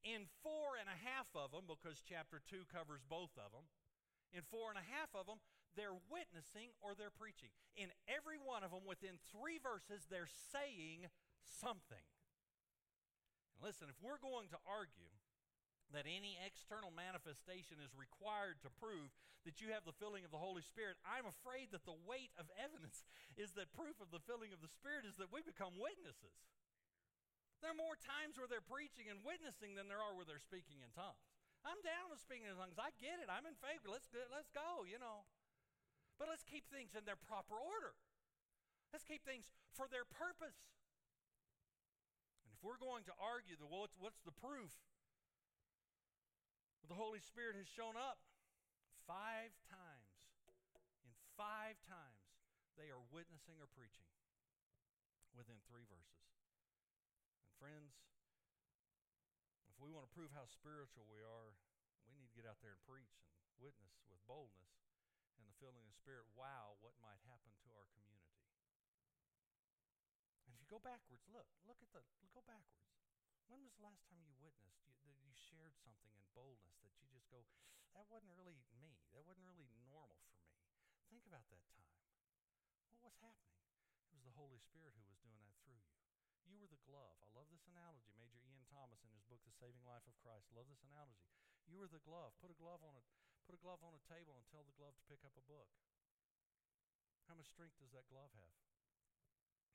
In 0.00 0.24
four 0.40 0.80
and 0.80 0.88
a 0.88 0.98
half 1.04 1.28
of 1.36 1.52
them, 1.52 1.68
because 1.68 2.00
chapter 2.00 2.40
2 2.48 2.64
covers 2.72 3.04
both 3.04 3.36
of 3.36 3.52
them, 3.52 3.68
in 4.32 4.46
four 4.48 4.70
and 4.72 4.78
a 4.80 4.86
half 4.86 5.12
of 5.12 5.26
them, 5.26 5.42
they're 5.74 5.98
witnessing 6.10 6.74
or 6.82 6.94
they're 6.94 7.14
preaching. 7.14 7.50
In 7.76 7.90
every 8.10 8.38
one 8.38 8.64
of 8.64 8.70
them, 8.70 8.86
within 8.86 9.20
three 9.30 9.60
verses, 9.60 10.06
they're 10.06 10.30
saying 10.50 11.06
something. 11.42 12.06
And 13.54 13.60
listen, 13.60 13.90
if 13.90 13.98
we're 14.00 14.22
going 14.22 14.50
to 14.54 14.60
argue 14.66 15.12
that 15.90 16.06
any 16.06 16.38
external 16.38 16.94
manifestation 16.94 17.82
is 17.82 17.90
required 17.98 18.62
to 18.62 18.70
prove 18.78 19.10
that 19.42 19.58
you 19.58 19.74
have 19.74 19.82
the 19.82 19.96
filling 19.96 20.22
of 20.22 20.30
the 20.30 20.38
Holy 20.38 20.62
Spirit, 20.62 20.94
I'm 21.02 21.26
afraid 21.26 21.74
that 21.74 21.82
the 21.82 21.98
weight 22.06 22.30
of 22.38 22.46
evidence 22.54 23.02
is 23.42 23.54
that 23.58 23.74
proof 23.74 23.98
of 23.98 24.14
the 24.14 24.22
filling 24.22 24.54
of 24.54 24.62
the 24.62 24.70
Spirit 24.70 25.06
is 25.06 25.18
that 25.18 25.34
we 25.34 25.42
become 25.42 25.74
witnesses. 25.78 26.38
There 27.60 27.68
are 27.68 27.76
more 27.76 27.96
times 28.00 28.40
where 28.40 28.48
they're 28.48 28.64
preaching 28.64 29.12
and 29.12 29.20
witnessing 29.20 29.76
than 29.76 29.86
there 29.86 30.00
are 30.00 30.16
where 30.16 30.24
they're 30.24 30.40
speaking 30.40 30.80
in 30.80 30.88
tongues. 30.96 31.28
I'm 31.60 31.80
down 31.84 32.08
with 32.08 32.24
speaking 32.24 32.48
in 32.48 32.56
tongues. 32.56 32.80
I 32.80 32.88
get 32.96 33.20
it. 33.20 33.28
I'm 33.28 33.44
in 33.44 33.56
favor. 33.60 33.92
Let's 33.92 34.08
let's 34.32 34.48
go, 34.48 34.88
you 34.88 34.96
know. 34.96 35.28
But 36.16 36.32
let's 36.32 36.44
keep 36.44 36.68
things 36.72 36.96
in 36.96 37.04
their 37.04 37.20
proper 37.20 37.60
order. 37.60 37.96
Let's 38.92 39.04
keep 39.04 39.24
things 39.28 39.52
for 39.76 39.86
their 39.88 40.08
purpose. 40.08 40.56
And 42.44 42.50
if 42.52 42.60
we're 42.64 42.80
going 42.80 43.04
to 43.08 43.14
argue 43.20 43.60
the 43.60 43.68
well, 43.68 43.88
what's, 44.00 44.20
the 44.24 44.34
proof? 44.34 44.72
Well, 46.80 46.90
the 46.90 46.98
Holy 46.98 47.20
Spirit 47.20 47.60
has 47.60 47.68
shown 47.68 47.94
up 47.94 48.24
five 49.04 49.52
times. 49.68 50.12
In 51.04 51.12
five 51.36 51.76
times, 51.84 52.24
they 52.80 52.88
are 52.88 53.00
witnessing 53.12 53.60
or 53.60 53.68
preaching 53.72 54.08
within 55.36 55.60
three 55.68 55.84
verses. 55.88 56.39
Friends, 57.60 57.92
if 59.68 59.76
we 59.76 59.92
want 59.92 60.08
to 60.08 60.12
prove 60.16 60.32
how 60.32 60.48
spiritual 60.48 61.04
we 61.12 61.20
are, 61.20 61.52
we 62.08 62.16
need 62.16 62.32
to 62.32 62.38
get 62.40 62.48
out 62.48 62.56
there 62.64 62.72
and 62.72 62.80
preach 62.88 63.20
and 63.44 63.52
witness 63.60 64.00
with 64.08 64.16
boldness 64.24 64.80
and 65.36 65.44
the 65.44 65.52
filling 65.60 65.84
of 65.84 65.92
the 65.92 66.00
Spirit. 66.00 66.24
Wow, 66.32 66.80
what 66.80 66.96
might 67.04 67.20
happen 67.28 67.52
to 67.60 67.68
our 67.76 67.84
community. 67.92 68.40
And 70.48 70.56
if 70.56 70.64
you 70.64 70.72
go 70.72 70.80
backwards. 70.80 71.20
Look. 71.28 71.44
Look 71.68 71.84
at 71.84 71.92
the. 71.92 72.00
Go 72.32 72.40
backwards. 72.48 72.88
When 73.52 73.60
was 73.60 73.76
the 73.76 73.84
last 73.84 74.08
time 74.08 74.24
you 74.24 74.32
witnessed, 74.40 74.80
you, 75.04 75.12
you 75.20 75.36
shared 75.36 75.76
something 75.84 76.16
in 76.16 76.24
boldness 76.32 76.80
that 76.80 76.96
you 76.96 77.12
just 77.12 77.28
go, 77.28 77.44
that 77.92 78.08
wasn't 78.08 78.32
really 78.40 78.56
me. 78.72 78.96
That 79.12 79.28
wasn't 79.28 79.44
really 79.44 79.68
normal 79.84 80.24
for 80.32 80.40
me. 80.48 80.56
Think 81.12 81.28
about 81.28 81.44
that 81.52 81.68
time. 81.76 81.92
What 82.88 83.04
was 83.04 83.20
happening? 83.20 83.60
It 84.08 84.16
was 84.16 84.24
the 84.24 84.32
Holy 84.32 84.62
Spirit 84.64 84.96
who 84.96 85.04
was 85.04 85.20
doing 85.20 85.44
that 85.44 85.58
through 85.60 85.76
you. 85.76 85.99
You 86.50 86.58
were 86.58 86.66
the 86.66 86.82
glove. 86.82 87.14
I 87.22 87.30
love 87.30 87.46
this 87.54 87.62
analogy. 87.70 88.10
Major 88.18 88.42
Ian 88.42 88.66
Thomas 88.66 89.06
in 89.06 89.14
his 89.14 89.22
book 89.30 89.38
The 89.46 89.54
Saving 89.54 89.86
Life 89.86 90.02
of 90.10 90.18
Christ. 90.18 90.50
Love 90.50 90.66
this 90.66 90.82
analogy. 90.82 91.30
You 91.70 91.78
were 91.78 91.86
the 91.86 92.02
glove. 92.02 92.34
Put 92.42 92.50
a 92.50 92.58
glove 92.58 92.82
on 92.82 92.98
a 92.98 93.02
put 93.46 93.54
a 93.54 93.62
glove 93.62 93.78
on 93.86 93.94
a 93.94 94.02
table 94.10 94.34
and 94.34 94.42
tell 94.50 94.66
the 94.66 94.74
glove 94.74 94.98
to 94.98 95.06
pick 95.06 95.22
up 95.22 95.38
a 95.38 95.46
book. 95.46 95.70
How 97.30 97.38
much 97.38 97.46
strength 97.46 97.78
does 97.78 97.94
that 97.94 98.10
glove 98.10 98.34
have? 98.34 98.58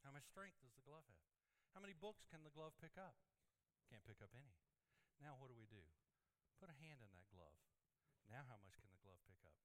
How 0.04 0.12
much 0.12 0.28
strength 0.28 0.60
does 0.60 0.76
the 0.76 0.84
glove 0.84 1.08
have? 1.08 1.32
How 1.72 1.80
many 1.80 1.96
books 1.96 2.28
can 2.28 2.44
the 2.44 2.52
glove 2.52 2.76
pick 2.84 3.00
up? 3.00 3.16
Can't 3.88 4.04
pick 4.04 4.20
up 4.20 4.36
any. 4.36 4.60
Now 5.24 5.40
what 5.40 5.48
do 5.48 5.56
we 5.56 5.72
do? 5.72 5.84
Put 6.60 6.68
a 6.68 6.76
hand 6.76 7.00
in 7.00 7.12
that 7.16 7.32
glove. 7.32 7.56
Now 8.28 8.44
how 8.52 8.60
much 8.60 8.76
can 8.84 8.92
the 8.92 9.00
glove 9.00 9.24
pick 9.24 9.40
up? 9.48 9.60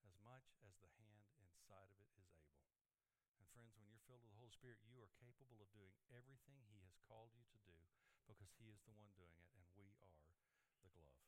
As 0.00 0.16
much 0.24 0.56
as 0.64 0.80
the 0.80 0.92
hand 0.96 1.28
inside 1.44 1.92
of 1.92 2.00
it 2.00 2.08
is 2.08 2.24
able. 2.24 2.56
And 3.36 3.48
friends, 3.52 3.76
when 3.76 3.88
you're 3.92 4.00
filled 4.08 4.24
with 4.24 4.32
the 4.32 4.35
Holy 4.46 4.62
Spirit, 4.62 4.78
you 4.86 5.02
are 5.02 5.10
capable 5.18 5.58
of 5.58 5.66
doing 5.74 5.90
everything 6.14 6.62
He 6.70 6.78
has 6.86 6.94
called 7.10 7.34
you 7.34 7.42
to 7.50 7.58
do 7.66 7.74
because 8.30 8.54
He 8.62 8.70
is 8.70 8.78
the 8.86 8.94
one 8.94 9.10
doing 9.18 9.34
it 9.42 9.50
and 9.58 9.66
we 9.74 9.90
are 10.06 10.14
the 10.86 10.90
glove. 10.94 11.18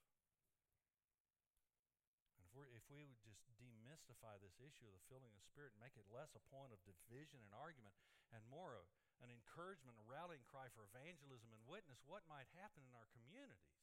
And 2.38 2.46
if, 2.46 2.54
we're, 2.54 2.70
if 2.70 2.86
we 2.86 3.02
would 3.02 3.18
just 3.26 3.42
demystify 3.58 4.38
this 4.38 4.54
issue 4.62 4.86
of 4.86 4.94
the 4.94 5.02
filling 5.10 5.34
of 5.34 5.42
the 5.42 5.50
Spirit 5.50 5.74
and 5.74 5.82
make 5.82 5.98
it 5.98 6.06
less 6.06 6.30
a 6.38 6.46
point 6.46 6.70
of 6.70 6.78
division 6.86 7.42
and 7.42 7.50
argument 7.58 7.90
and 8.30 8.38
more 8.46 8.78
of 8.78 8.86
an 9.18 9.34
encouragement, 9.34 9.98
a 9.98 10.06
rallying 10.06 10.46
cry 10.46 10.70
for 10.70 10.86
evangelism 10.86 11.50
and 11.50 11.66
witness, 11.66 11.98
what 12.06 12.22
might 12.30 12.46
happen 12.54 12.86
in 12.86 12.94
our 12.94 13.10
communities. 13.10 13.74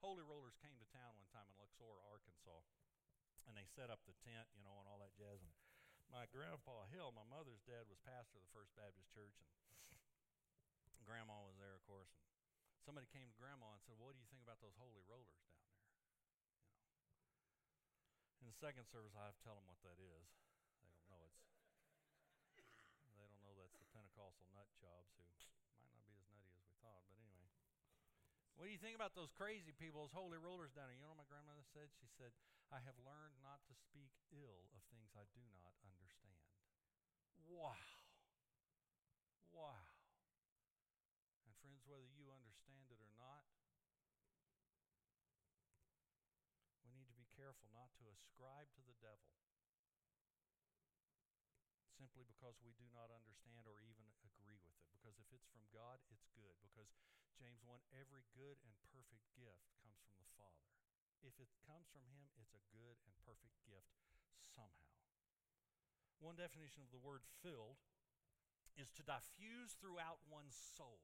Holy 0.00 0.24
Rollers 0.24 0.56
came 0.64 0.80
to 0.80 0.88
town 0.96 1.12
one 1.20 1.28
time 1.28 1.44
in 1.44 1.60
Luxor, 1.60 1.92
Arkansas, 2.08 2.64
and 3.44 3.52
they 3.52 3.68
set 3.68 3.92
up 3.92 4.00
the 4.08 4.16
tent, 4.24 4.48
you 4.56 4.64
know, 4.64 4.80
and 4.80 4.88
all 4.88 4.96
that 5.04 5.12
jazz. 5.12 5.44
And 5.44 5.52
my 6.12 6.24
grandpa 6.32 6.88
Hill, 6.92 7.12
my 7.12 7.24
mother's 7.28 7.60
dad, 7.68 7.86
was 7.88 8.00
pastor 8.04 8.40
of 8.40 8.44
the 8.44 8.52
First 8.56 8.72
Baptist 8.74 9.08
Church, 9.12 9.36
and 10.96 11.04
grandma 11.04 11.36
was 11.44 11.56
there, 11.60 11.76
of 11.76 11.84
course. 11.84 12.10
And 12.74 12.82
somebody 12.84 13.06
came 13.12 13.28
to 13.28 13.36
grandma 13.36 13.72
and 13.76 13.82
said, 13.84 13.96
"What 14.00 14.16
do 14.16 14.20
you 14.20 14.28
think 14.28 14.42
about 14.42 14.60
those 14.60 14.76
holy 14.76 15.04
rollers 15.04 15.38
down 15.40 15.56
there?" 15.62 15.78
You 15.78 15.88
know. 15.88 16.76
In 18.42 18.46
the 18.48 18.56
second 18.56 18.88
service, 18.88 19.12
I 19.14 19.28
have 19.28 19.36
to 19.36 19.44
tell 19.44 19.56
them 19.56 19.68
what 19.68 19.80
that 19.82 20.00
is. 20.00 20.28
Pentecostal 23.88 24.46
nut 24.54 24.68
jobs 24.78 25.10
who 25.16 25.24
might 25.26 25.42
not 25.90 26.06
be 26.06 26.14
as 26.22 26.28
nutty 26.30 26.54
as 26.54 26.62
we 26.62 26.74
thought, 26.78 27.02
but 27.08 27.18
anyway. 27.18 27.50
What 28.58 28.66
do 28.66 28.74
you 28.74 28.82
think 28.82 28.98
about 28.98 29.14
those 29.14 29.30
crazy 29.38 29.70
people, 29.70 30.02
those 30.02 30.18
holy 30.18 30.34
rollers 30.34 30.74
down 30.74 30.90
here? 30.90 30.98
You 30.98 31.06
know 31.06 31.14
what 31.14 31.22
my 31.22 31.30
grandmother 31.30 31.62
said? 31.70 31.94
She 31.94 32.10
said, 32.18 32.34
I 32.74 32.82
have 32.82 32.98
learned 33.06 33.38
not 33.38 33.62
to 33.70 33.74
speak 33.86 34.10
ill 34.34 34.66
of 34.74 34.82
things 34.90 35.14
I 35.14 35.30
do 35.30 35.46
not 35.54 35.78
understand. 35.86 36.42
Wow. 37.46 37.78
Wow. 39.54 39.86
And 41.46 41.54
friends, 41.62 41.86
whether 41.86 42.10
you 42.18 42.34
understand 42.34 42.90
it 42.90 42.98
or 42.98 43.14
not, 43.14 43.46
we 46.82 46.90
need 46.90 47.06
to 47.06 47.14
be 47.14 47.30
careful 47.38 47.70
not 47.70 47.94
to 48.02 48.10
ascribe 48.10 48.66
to 48.74 48.82
the 48.82 48.98
devil 48.98 49.38
simply 51.94 52.26
because 52.26 52.58
we 52.58 52.74
do 52.74 52.90
not 52.90 53.14
understand 53.14 53.70
or 53.70 53.78
even. 53.86 54.07
Because 55.18 55.34
if 55.34 55.42
it's 55.42 55.50
from 55.50 55.66
God, 55.74 55.98
it's 56.14 56.30
good. 56.30 56.54
Because 56.62 56.94
James 57.34 57.58
1 57.66 57.74
every 57.90 58.22
good 58.38 58.54
and 58.62 58.70
perfect 58.94 59.26
gift 59.34 59.66
comes 59.82 59.98
from 60.06 60.14
the 60.22 60.30
Father. 60.38 60.70
If 61.26 61.34
it 61.42 61.50
comes 61.66 61.90
from 61.90 62.06
Him, 62.06 62.30
it's 62.38 62.54
a 62.54 62.62
good 62.70 63.02
and 63.02 63.10
perfect 63.26 63.58
gift 63.66 63.98
somehow. 64.54 64.94
One 66.22 66.38
definition 66.38 66.86
of 66.86 66.94
the 66.94 67.02
word 67.02 67.26
filled 67.42 67.82
is 68.78 68.94
to 68.94 69.02
diffuse 69.02 69.74
throughout 69.74 70.22
one's 70.30 70.54
soul 70.54 71.02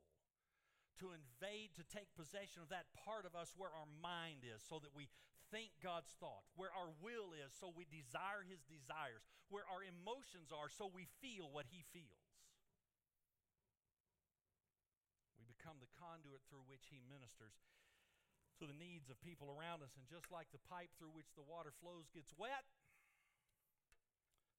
to 1.02 1.10
invade, 1.10 1.74
to 1.74 1.82
take 1.82 2.14
possession 2.14 2.62
of 2.62 2.70
that 2.70 2.86
part 2.94 3.26
of 3.26 3.34
us 3.34 3.50
where 3.58 3.74
our 3.74 3.90
mind 3.98 4.46
is, 4.46 4.62
so 4.62 4.78
that 4.78 4.94
we 4.94 5.10
think 5.50 5.74
God's 5.82 6.14
thought, 6.22 6.46
where 6.54 6.70
our 6.70 6.94
will 7.02 7.34
is, 7.34 7.50
so 7.50 7.74
we 7.74 7.86
desire 7.90 8.46
His 8.46 8.62
desires, 8.62 9.26
where 9.50 9.66
our 9.66 9.82
emotions 9.82 10.54
are, 10.54 10.70
so 10.70 10.86
we 10.86 11.10
feel 11.18 11.50
what 11.50 11.66
He 11.70 11.82
feels. 11.90 12.30
We 15.34 15.46
become 15.50 15.82
the 15.82 15.90
conduit 16.24 16.40
through 16.48 16.64
which 16.64 16.88
He 16.88 17.04
ministers 17.04 17.52
to 18.56 18.64
the 18.64 18.72
needs 18.80 19.12
of 19.12 19.20
people 19.20 19.52
around 19.52 19.84
us, 19.84 19.92
and 20.00 20.08
just 20.08 20.32
like 20.32 20.48
the 20.56 20.62
pipe 20.72 20.88
through 20.96 21.12
which 21.12 21.28
the 21.36 21.44
water 21.44 21.68
flows 21.84 22.08
gets 22.16 22.32
wet, 22.40 22.64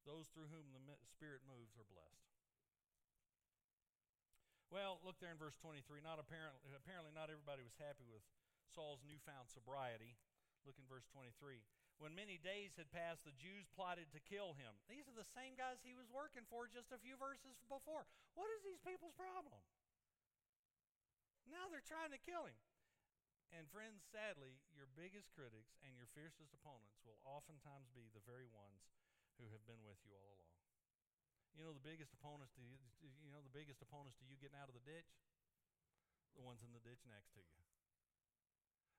those 0.05 0.29
through 0.29 0.45
whom 0.53 0.69
the 0.69 0.83
Spirit 1.09 1.41
moves 1.49 1.73
are 1.73 1.89
blessed. 1.89 2.29
Well, 4.69 5.01
look 5.01 5.17
there 5.17 5.33
in 5.33 5.41
verse 5.41 5.57
23. 5.57 6.05
Not 6.05 6.21
apparently, 6.21 6.61
apparently 6.77 7.15
not 7.15 7.33
everybody 7.33 7.65
was 7.65 7.73
happy 7.81 8.05
with 8.05 8.21
Saul's 8.69 9.01
newfound 9.01 9.49
sobriety. 9.49 10.19
Look 10.67 10.77
in 10.77 10.85
verse 10.85 11.07
23. 11.09 11.65
When 11.97 12.11
many 12.11 12.35
days 12.35 12.75
had 12.75 12.91
passed, 12.91 13.23
the 13.23 13.33
Jews 13.39 13.71
plotted 13.71 14.11
to 14.11 14.19
kill 14.27 14.53
him. 14.59 14.75
These 14.91 15.07
are 15.07 15.15
the 15.15 15.25
same 15.31 15.55
guys 15.55 15.79
he 15.79 15.95
was 15.95 16.11
working 16.11 16.43
for 16.51 16.67
just 16.67 16.91
a 16.91 16.99
few 16.99 17.15
verses 17.15 17.55
before. 17.71 18.03
What 18.35 18.51
is 18.51 18.67
these 18.67 18.83
people's 18.83 19.15
problem? 19.15 19.63
Now 21.49 21.69
they're 21.69 21.85
trying 21.85 22.11
to 22.13 22.21
kill 22.21 22.45
him. 22.49 22.57
And 23.53 23.69
friends, 23.69 24.03
sadly, 24.09 24.59
your 24.73 24.89
biggest 24.97 25.31
critics 25.31 25.77
and 25.85 25.95
your 25.95 26.09
fiercest 26.11 26.51
opponents 26.51 26.99
will 27.05 27.21
oftentimes 27.23 27.87
be 27.93 28.09
the 28.11 28.25
very 28.25 28.49
ones 28.49 28.89
who 29.37 29.47
have 29.53 29.63
been 29.69 29.79
with 29.85 30.01
you 30.03 30.11
all 30.17 30.27
along. 30.35 30.59
You 31.55 31.63
know 31.63 31.71
the 31.71 31.85
biggest 31.85 32.11
opponents 32.11 32.51
to 32.59 32.63
you, 32.65 32.75
you 32.99 33.31
know 33.31 33.39
the 33.39 33.53
biggest 33.53 33.79
opponents 33.79 34.19
to 34.19 34.27
you 34.27 34.35
getting 34.35 34.59
out 34.59 34.67
of 34.67 34.75
the 34.75 34.83
ditch? 34.83 35.07
The 36.35 36.43
ones 36.43 36.59
in 36.67 36.75
the 36.75 36.83
ditch 36.83 37.07
next 37.07 37.31
to 37.39 37.39
you. 37.39 37.63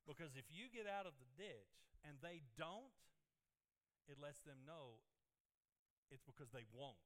Because 0.09 0.33
if 0.41 0.49
you 0.49 0.73
get 0.73 0.89
out 0.89 1.05
of 1.05 1.19
the 1.21 1.29
ditch 1.37 1.85
and 2.01 2.17
they 2.25 2.41
don't, 2.57 2.97
it 4.09 4.17
lets 4.17 4.41
them 4.41 4.65
know 4.65 5.05
it's 6.09 6.25
because 6.25 6.49
they 6.55 6.65
won't. 6.73 6.97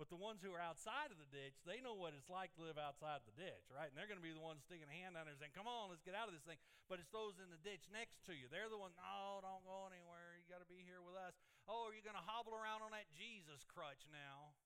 But 0.00 0.08
the 0.08 0.16
ones 0.16 0.40
who 0.40 0.48
are 0.56 0.64
outside 0.64 1.12
of 1.12 1.20
the 1.20 1.28
ditch, 1.28 1.60
they 1.68 1.84
know 1.84 1.92
what 1.92 2.16
it's 2.16 2.32
like 2.32 2.56
to 2.56 2.64
live 2.64 2.80
outside 2.80 3.20
the 3.28 3.36
ditch, 3.36 3.68
right? 3.68 3.92
And 3.92 4.00
they're 4.00 4.08
going 4.08 4.16
to 4.16 4.24
be 4.24 4.32
the 4.32 4.40
ones 4.40 4.64
sticking 4.64 4.88
a 4.88 4.96
hand 4.96 5.12
down 5.12 5.28
there 5.28 5.36
saying, 5.36 5.52
Come 5.52 5.68
on, 5.68 5.92
let's 5.92 6.00
get 6.00 6.16
out 6.16 6.24
of 6.24 6.32
this 6.32 6.40
thing. 6.48 6.56
But 6.88 7.04
it's 7.04 7.12
those 7.12 7.36
in 7.36 7.52
the 7.52 7.60
ditch 7.60 7.84
next 7.92 8.24
to 8.24 8.32
you. 8.32 8.48
They're 8.48 8.72
the 8.72 8.80
ones, 8.80 8.96
No, 8.96 9.44
don't 9.44 9.60
go 9.68 9.92
anywhere. 9.92 10.40
You 10.40 10.48
got 10.48 10.64
to 10.64 10.70
be 10.72 10.80
here 10.80 11.04
with 11.04 11.20
us. 11.20 11.36
Oh, 11.68 11.84
are 11.84 11.92
you 11.92 12.00
going 12.00 12.16
to 12.16 12.24
hobble 12.24 12.56
around 12.56 12.80
on 12.80 12.96
that 12.96 13.12
Jesus 13.12 13.60
crutch 13.68 14.08
now? 14.08 14.56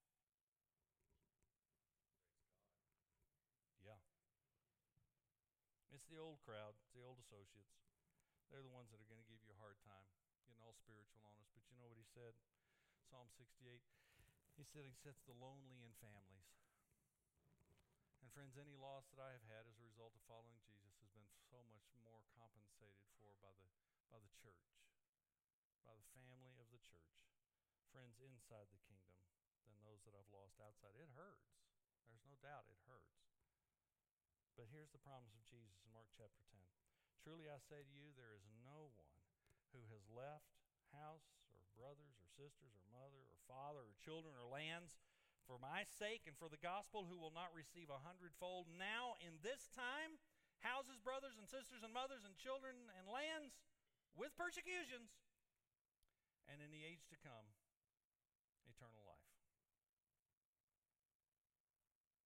Yeah. 3.83 3.99
It's 5.90 6.07
the 6.07 6.23
old 6.23 6.38
crowd, 6.47 6.79
it's 6.79 6.94
the 6.94 7.03
old 7.03 7.18
associates. 7.18 7.75
They're 8.55 8.62
the 8.62 8.70
ones 8.70 8.94
that 8.94 9.03
are 9.03 9.11
going 9.11 9.18
to 9.18 9.27
give 9.27 9.42
you 9.42 9.51
a 9.51 9.59
hard 9.59 9.83
time, 9.83 10.07
getting 10.47 10.62
all 10.62 10.79
spiritual 10.79 11.27
on 11.27 11.35
us. 11.42 11.51
But 11.59 11.66
you 11.75 11.83
know 11.83 11.90
what 11.90 11.99
he 11.99 12.07
said? 12.14 12.38
Psalm 13.11 13.27
68. 13.35 13.83
He 14.55 14.62
said 14.62 14.87
sets 15.03 15.23
the 15.27 15.35
lonely 15.35 15.83
in 15.83 15.93
families. 15.99 16.51
And 18.23 18.31
friends, 18.31 18.55
any 18.55 18.79
loss 18.79 19.11
that 19.11 19.21
I 19.21 19.35
have 19.35 19.47
had 19.51 19.67
as 19.67 19.77
a 19.77 19.85
result 19.85 20.14
of 20.14 20.23
following 20.31 20.57
Jesus 20.62 20.95
has 21.03 21.11
been 21.12 21.29
so 21.51 21.61
much 21.75 21.85
more 22.01 22.23
compensated 22.38 23.05
for 23.19 23.35
by 23.43 23.51
the 23.59 23.69
by 24.09 24.23
the 24.23 24.31
church 24.38 24.64
by 25.85 25.92
the 25.92 26.09
family 26.17 26.57
of 26.57 26.67
the 26.73 26.81
church, 26.81 27.13
friends 27.92 28.17
inside 28.25 28.73
the 28.73 28.81
kingdom, 28.88 29.19
than 29.69 29.77
those 29.85 30.00
that 30.09 30.17
I've 30.17 30.33
lost 30.33 30.57
outside. 30.57 30.96
It 30.96 31.13
hurts. 31.13 31.52
There's 32.09 32.25
no 32.25 32.40
doubt 32.40 32.65
it 32.73 32.81
hurts. 32.88 33.21
But 34.57 34.73
here's 34.73 34.94
the 34.94 35.02
promise 35.02 35.37
of 35.37 35.44
Jesus 35.44 35.77
in 35.85 35.92
Mark 35.92 36.09
chapter 36.17 36.40
10. 36.48 36.63
Truly 37.21 37.52
I 37.52 37.61
say 37.61 37.85
to 37.85 37.94
you, 37.94 38.17
there 38.17 38.33
is 38.33 38.46
no 38.65 38.92
one 38.96 39.19
who 39.77 39.85
has 39.92 40.09
left 40.09 40.57
house 40.94 41.44
brothers 41.75 42.16
or 42.22 42.29
sisters 42.31 42.72
or 42.79 42.87
mother 42.94 43.20
or 43.20 43.38
father 43.50 43.83
or 43.85 43.94
children 44.00 44.35
or 44.38 44.46
lands 44.46 44.96
for 45.44 45.60
my 45.60 45.85
sake 45.85 46.25
and 46.25 46.38
for 46.40 46.48
the 46.48 46.60
gospel 46.60 47.04
who 47.04 47.20
will 47.20 47.35
not 47.35 47.52
receive 47.52 47.92
a 47.92 48.00
hundredfold 48.00 48.70
now 48.72 49.18
in 49.20 49.37
this 49.44 49.68
time 49.77 50.16
houses, 50.64 50.96
brothers 51.04 51.37
and 51.37 51.44
sisters 51.44 51.85
and 51.85 51.92
mothers 51.92 52.25
and 52.25 52.33
children 52.40 52.88
and 52.96 53.04
lands 53.04 53.60
with 54.16 54.33
persecutions 54.33 55.12
and 56.48 56.64
in 56.64 56.72
the 56.72 56.85
age 56.85 57.04
to 57.12 57.20
come, 57.20 57.52
eternal 58.64 59.04
life. 59.04 59.33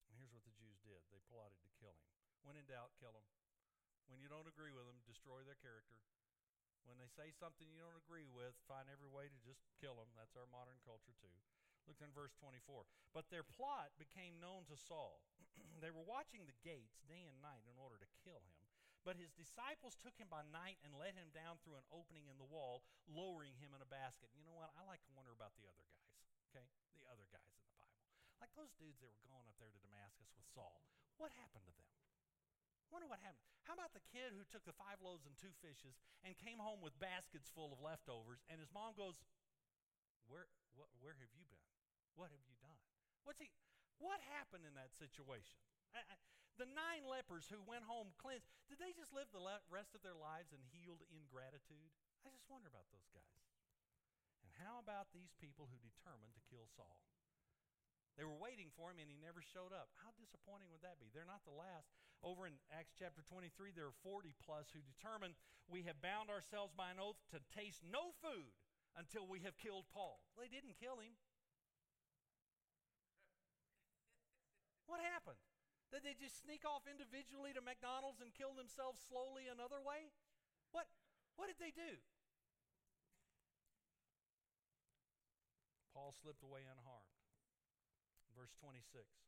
And 0.07 0.15
here's 0.19 0.31
what 0.31 0.47
the 0.47 0.55
Jews 0.55 0.79
did 0.87 1.03
they 1.11 1.23
plotted 1.27 1.59
to 1.67 1.71
kill 1.83 1.95
him. 1.95 2.07
When 2.47 2.55
in 2.55 2.67
doubt, 2.71 2.95
kill 3.03 3.15
him. 3.15 3.27
When 4.07 4.23
you 4.23 4.31
don't 4.31 4.49
agree 4.49 4.73
with 4.73 4.87
them, 4.89 5.03
destroy 5.05 5.43
their 5.45 5.59
character. 5.59 5.99
When 6.89 6.97
they 6.97 7.13
say 7.13 7.29
something 7.37 7.69
you 7.69 7.85
don't 7.85 8.01
agree 8.01 8.25
with, 8.25 8.57
find 8.65 8.89
every 8.89 9.13
way 9.13 9.29
to 9.29 9.39
just 9.45 9.61
kill 9.77 10.01
them. 10.01 10.09
That's 10.17 10.33
our 10.41 10.49
modern 10.49 10.81
culture, 10.89 11.13
too. 11.21 11.37
Look 11.85 12.01
in 12.01 12.09
verse 12.17 12.33
24. 12.41 12.89
But 13.13 13.29
their 13.29 13.45
plot 13.45 13.93
became 14.01 14.41
known 14.41 14.65
to 14.73 14.77
Saul. 14.77 15.21
they 15.85 15.93
were 15.93 16.05
watching 16.05 16.49
the 16.49 16.57
gates 16.65 17.05
day 17.05 17.29
and 17.29 17.45
night 17.45 17.69
in 17.69 17.77
order 17.77 18.01
to 18.01 18.09
kill 18.25 18.41
him. 18.41 18.57
But 19.09 19.17
his 19.21 19.33
disciples 19.33 19.97
took 19.97 20.17
him 20.21 20.29
by 20.29 20.45
night 20.53 20.81
and 20.85 20.93
let 20.97 21.17
him 21.17 21.33
down 21.33 21.61
through 21.61 21.81
an 21.81 21.89
opening 21.89 22.29
in 22.29 22.37
the 22.37 22.49
wall, 22.49 22.85
lowering 23.09 23.57
him 23.57 23.73
in 23.73 23.81
a 23.81 23.89
basket. 23.89 24.33
You 24.37 24.45
know 24.45 24.57
what? 24.57 24.73
I 24.77 24.85
like 24.85 25.01
to 25.09 25.17
wonder 25.17 25.33
about 25.33 25.57
the 25.57 25.65
other 25.65 25.85
guys, 25.89 26.13
okay? 26.53 26.67
The 26.93 27.09
other 27.09 27.25
guys 27.33 27.53
in 27.57 27.65
the 27.65 27.73
Bible. 27.73 28.05
Like 28.37 28.53
those 28.53 28.73
dudes 28.77 29.01
that 29.01 29.09
were 29.09 29.25
going 29.25 29.49
up 29.49 29.57
there 29.57 29.73
to 29.73 29.81
Damascus 29.81 30.29
with 30.37 30.45
Saul. 30.53 30.85
What 31.17 31.33
happened 31.41 31.65
to 31.65 31.73
them? 31.73 31.98
Wonder 32.89 33.09
what 33.09 33.21
happened. 33.21 33.45
How 33.69 33.77
about 33.77 33.93
the 33.93 34.05
kid 34.09 34.33
who 34.33 34.49
took 34.49 34.65
the 34.65 34.77
five 34.77 35.01
loaves 35.05 35.29
and 35.29 35.37
two 35.37 35.53
fishes 35.61 36.01
and 36.25 36.33
came 36.41 36.57
home 36.57 36.81
with 36.81 36.97
baskets 36.97 37.53
full 37.53 37.73
of 37.73 37.85
leftovers, 37.85 38.41
and 38.49 38.57
his 38.57 38.73
mom 38.73 38.97
goes, 38.97 39.21
"Where, 40.25 40.49
what, 40.73 40.89
where 41.05 41.13
have 41.21 41.33
you 41.37 41.45
been? 41.53 41.69
What 42.17 42.33
have 42.33 42.41
you 42.49 42.57
done? 42.59 42.81
What's 43.29 43.45
he? 43.45 43.53
What 44.01 44.25
happened 44.33 44.65
in 44.65 44.73
that 44.81 44.97
situation? 44.97 45.61
I, 45.93 46.01
I, 46.01 46.17
the 46.57 46.67
nine 46.67 47.07
lepers 47.07 47.47
who 47.47 47.63
went 47.63 47.87
home 47.87 48.11
cleansed, 48.19 48.51
did 48.67 48.83
they 48.83 48.91
just 48.97 49.15
live 49.15 49.31
the 49.31 49.43
le- 49.43 49.63
rest 49.71 49.95
of 49.95 50.03
their 50.03 50.19
lives 50.19 50.51
in 50.51 50.59
healed 50.75 51.07
ingratitude? 51.07 51.93
I 52.27 52.35
just 52.35 52.51
wonder 52.51 52.67
about 52.67 52.91
those 52.91 53.07
guys. 53.15 53.47
And 54.43 54.51
how 54.59 54.83
about 54.83 55.15
these 55.15 55.31
people 55.39 55.71
who 55.71 55.79
determined 55.79 56.35
to 56.35 56.49
kill 56.51 56.67
Saul? 56.75 56.99
They 58.19 58.27
were 58.27 58.35
waiting 58.35 58.75
for 58.75 58.91
him 58.91 58.99
and 58.99 59.07
he 59.07 59.15
never 59.15 59.39
showed 59.39 59.71
up. 59.71 59.95
How 60.03 60.11
disappointing 60.19 60.75
would 60.75 60.83
that 60.83 60.99
be? 60.99 61.07
They're 61.15 61.29
not 61.29 61.47
the 61.47 61.55
last. 61.55 61.95
Over 62.23 62.51
in 62.51 62.59
Acts 62.75 62.99
chapter 62.99 63.23
23, 63.23 63.71
there 63.71 63.87
are 63.87 64.03
40 64.03 64.35
plus 64.43 64.75
who 64.75 64.83
determined 64.83 65.39
we 65.71 65.87
have 65.87 66.03
bound 66.03 66.29
ourselves 66.29 66.75
by 66.75 66.91
an 66.91 66.99
oath 66.99 67.21
to 67.31 67.39
taste 67.55 67.87
no 67.87 68.11
food 68.19 68.59
until 68.99 69.23
we 69.31 69.39
have 69.47 69.55
killed 69.55 69.87
Paul. 69.95 70.19
They 70.35 70.51
didn't 70.51 70.75
kill 70.83 70.99
him. 70.99 71.15
What 74.91 74.99
happened? 75.05 75.39
Did 75.95 76.03
they 76.03 76.17
just 76.19 76.43
sneak 76.43 76.67
off 76.67 76.85
individually 76.91 77.55
to 77.55 77.63
McDonald's 77.63 78.21
and 78.21 78.35
kill 78.35 78.53
themselves 78.57 78.99
slowly 79.07 79.47
another 79.47 79.79
way? 79.79 80.11
What, 80.75 80.91
what 81.39 81.47
did 81.47 81.61
they 81.63 81.73
do? 81.73 82.03
Paul 85.95 86.13
slipped 86.19 86.43
away 86.43 86.67
unharmed. 86.67 87.15
Verse 88.37 88.53
26. 88.61 89.28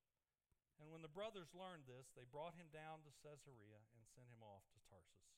And 0.81 0.89
when 0.89 1.05
the 1.05 1.13
brothers 1.13 1.53
learned 1.53 1.85
this, 1.85 2.09
they 2.17 2.25
brought 2.25 2.57
him 2.57 2.65
down 2.73 3.05
to 3.05 3.13
Caesarea 3.21 3.77
and 3.93 4.01
sent 4.17 4.25
him 4.33 4.41
off 4.41 4.65
to 4.73 4.81
Tarsus. 4.89 5.37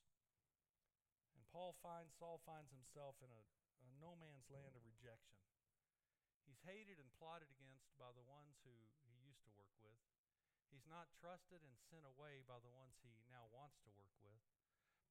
And 1.36 1.44
Paul 1.52 1.76
finds 1.84 2.16
Saul 2.16 2.40
finds 2.48 2.72
himself 2.72 3.20
in 3.20 3.28
a, 3.28 3.42
a 3.84 3.90
no 4.00 4.16
man's 4.16 4.48
land 4.48 4.80
of 4.80 4.88
rejection. 4.88 5.44
He's 6.48 6.64
hated 6.64 6.96
and 6.96 7.12
plotted 7.20 7.52
against 7.52 7.92
by 8.00 8.16
the 8.16 8.24
ones 8.24 8.56
who 8.64 8.72
he 9.04 9.12
used 9.20 9.44
to 9.44 9.52
work 9.60 9.76
with. 9.84 10.00
He's 10.72 10.88
not 10.88 11.12
trusted 11.20 11.60
and 11.60 11.76
sent 11.92 12.08
away 12.08 12.40
by 12.48 12.64
the 12.64 12.72
ones 12.72 12.96
he 13.04 13.12
now 13.28 13.52
wants 13.52 13.84
to 13.84 13.92
work 14.00 14.16
with. 14.24 14.40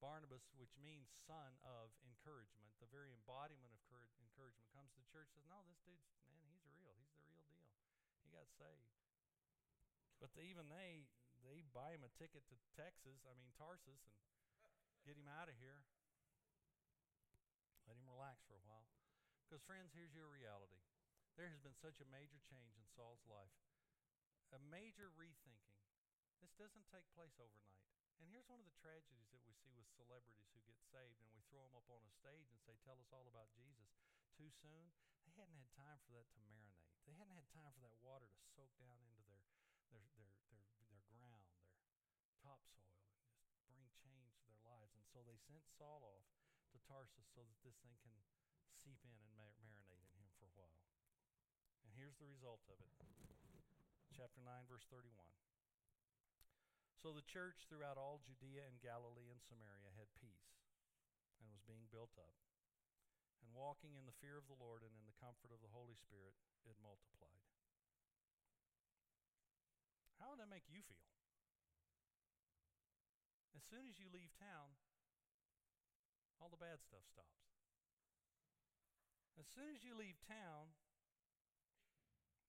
Barnabas, 0.01 0.49
which 0.57 0.75
means 0.81 1.13
son 1.29 1.55
of 1.63 1.93
encouragement, 2.03 2.73
the 2.83 2.91
very 2.91 3.15
embodiment 3.15 3.77
of 3.93 4.09
encouragement, 4.19 4.67
comes 4.75 4.91
to 4.97 4.99
the 4.99 5.13
church 5.13 5.31
says, 5.31 5.47
No, 5.47 5.63
this 5.69 5.79
dude's, 5.87 6.09
man, 6.27 6.43
he's 6.49 6.65
real. 6.67 6.97
He's 6.99 7.15
the 7.15 7.23
real 7.29 7.45
deal 7.47 7.69
He 8.27 8.35
got 8.35 8.51
saved. 8.59 9.02
But 10.23 10.31
they, 10.39 10.47
even 10.47 10.71
they, 10.71 11.11
they 11.43 11.67
buy 11.75 11.99
him 11.99 12.07
a 12.07 12.13
ticket 12.15 12.47
to 12.47 12.57
Texas, 12.79 13.27
I 13.27 13.35
mean 13.35 13.51
Tarsus, 13.59 14.07
and 14.07 14.15
get 15.03 15.19
him 15.19 15.27
out 15.27 15.51
of 15.51 15.59
here. 15.59 15.83
Let 17.91 17.99
him 17.99 18.07
relax 18.07 18.47
for 18.47 18.55
a 18.55 18.63
while. 18.63 18.87
Because, 19.43 19.67
friends, 19.67 19.91
here's 19.91 20.15
your 20.15 20.31
reality. 20.31 20.79
There 21.35 21.51
has 21.51 21.59
been 21.59 21.75
such 21.75 21.99
a 21.99 22.07
major 22.15 22.39
change 22.47 22.79
in 22.79 22.87
Saul's 22.95 23.27
life, 23.27 23.59
a 24.55 24.63
major 24.71 25.11
rethinking. 25.19 25.83
This 26.39 26.55
doesn't 26.55 26.87
take 26.95 27.11
place 27.19 27.35
overnight. 27.43 27.83
And 28.23 28.31
here's 28.31 28.47
one 28.47 28.63
of 28.63 28.69
the 28.71 28.79
tragedies 28.79 29.27
that 29.35 29.43
we 29.43 29.51
see 29.67 29.75
with 29.75 29.91
celebrities 29.99 30.47
who 30.55 30.63
get 30.63 30.79
saved 30.95 31.19
and 31.19 31.35
we 31.35 31.43
throw 31.51 31.67
them 31.67 31.75
up 31.75 31.91
on 31.91 32.07
a 32.07 32.15
stage 32.15 32.47
and 32.55 32.63
say, 32.63 32.79
Tell 32.87 32.95
us 33.03 33.11
all 33.11 33.27
about 33.27 33.51
Jesus. 33.59 33.91
Too 34.39 34.47
soon, 34.63 34.95
they 35.27 35.35
hadn't 35.35 35.59
had 35.59 35.71
time 35.75 35.99
for 36.07 36.15
that 36.15 36.31
to 36.31 36.39
marinate. 36.47 36.79
They 37.03 37.19
hadn't 37.19 37.35
had 37.35 37.51
time 37.51 37.75
for 37.75 37.83
that 37.83 37.99
water 37.99 38.31
to 38.31 38.43
soak 38.55 38.71
down 38.79 39.03
into 39.03 39.27
their, 39.27 39.42
their, 39.93 40.09
their, 40.17 40.33
their, 40.49 40.65
their 40.89 41.05
ground, 41.07 41.45
their 42.25 42.35
topsoil, 42.41 42.97
and 43.05 43.45
just 43.45 43.61
bring 43.69 43.87
change 44.01 44.33
to 44.41 44.45
their 44.49 44.65
lives. 44.65 44.97
And 44.97 45.05
so 45.13 45.21
they 45.23 45.37
sent 45.37 45.69
Saul 45.77 46.03
off 46.03 46.27
to 46.73 46.79
Tarsus 46.89 47.29
so 47.37 47.45
that 47.45 47.61
this 47.61 47.77
thing 47.85 47.95
can 48.01 48.17
seep 48.73 49.05
in 49.05 49.15
and 49.15 49.31
mar- 49.37 49.57
marinate 49.61 50.09
in 50.09 50.19
him 50.19 50.33
for 50.41 50.49
a 50.49 50.57
while. 50.57 50.89
And 51.85 51.93
here's 51.93 52.17
the 52.17 52.29
result 52.29 52.65
of 52.73 52.81
it. 52.81 52.93
Chapter 54.17 54.41
9, 54.45 54.49
verse 54.69 54.85
31. 54.89 55.13
So 57.01 57.11
the 57.11 57.27
church 57.27 57.67
throughout 57.67 57.99
all 57.99 58.23
Judea 58.23 58.63
and 58.63 58.79
Galilee 58.79 59.33
and 59.33 59.43
Samaria 59.43 59.91
had 59.99 60.07
peace 60.23 60.63
and 61.43 61.51
was 61.51 61.65
being 61.67 61.91
built 61.91 62.15
up. 62.15 62.37
And 63.43 63.51
walking 63.59 63.99
in 63.99 64.07
the 64.07 64.15
fear 64.23 64.39
of 64.39 64.47
the 64.47 64.55
Lord 64.55 64.87
and 64.87 64.95
in 64.95 65.03
the 65.11 65.19
comfort 65.19 65.51
of 65.51 65.59
the 65.59 65.75
Holy 65.75 65.99
Spirit, 65.99 66.39
it 66.63 66.79
multiplied. 66.79 67.43
How 70.23 70.31
would 70.31 70.39
that 70.39 70.47
make 70.47 70.71
you 70.71 70.79
feel? 70.87 71.03
As 73.59 73.67
soon 73.67 73.91
as 73.91 73.99
you 73.99 74.07
leave 74.07 74.31
town, 74.39 74.79
all 76.39 76.47
the 76.47 76.63
bad 76.63 76.79
stuff 76.79 77.03
stops. 77.11 77.43
As 79.35 79.51
soon 79.51 79.75
as 79.75 79.83
you 79.83 79.99
leave 79.99 80.15
town, 80.23 80.79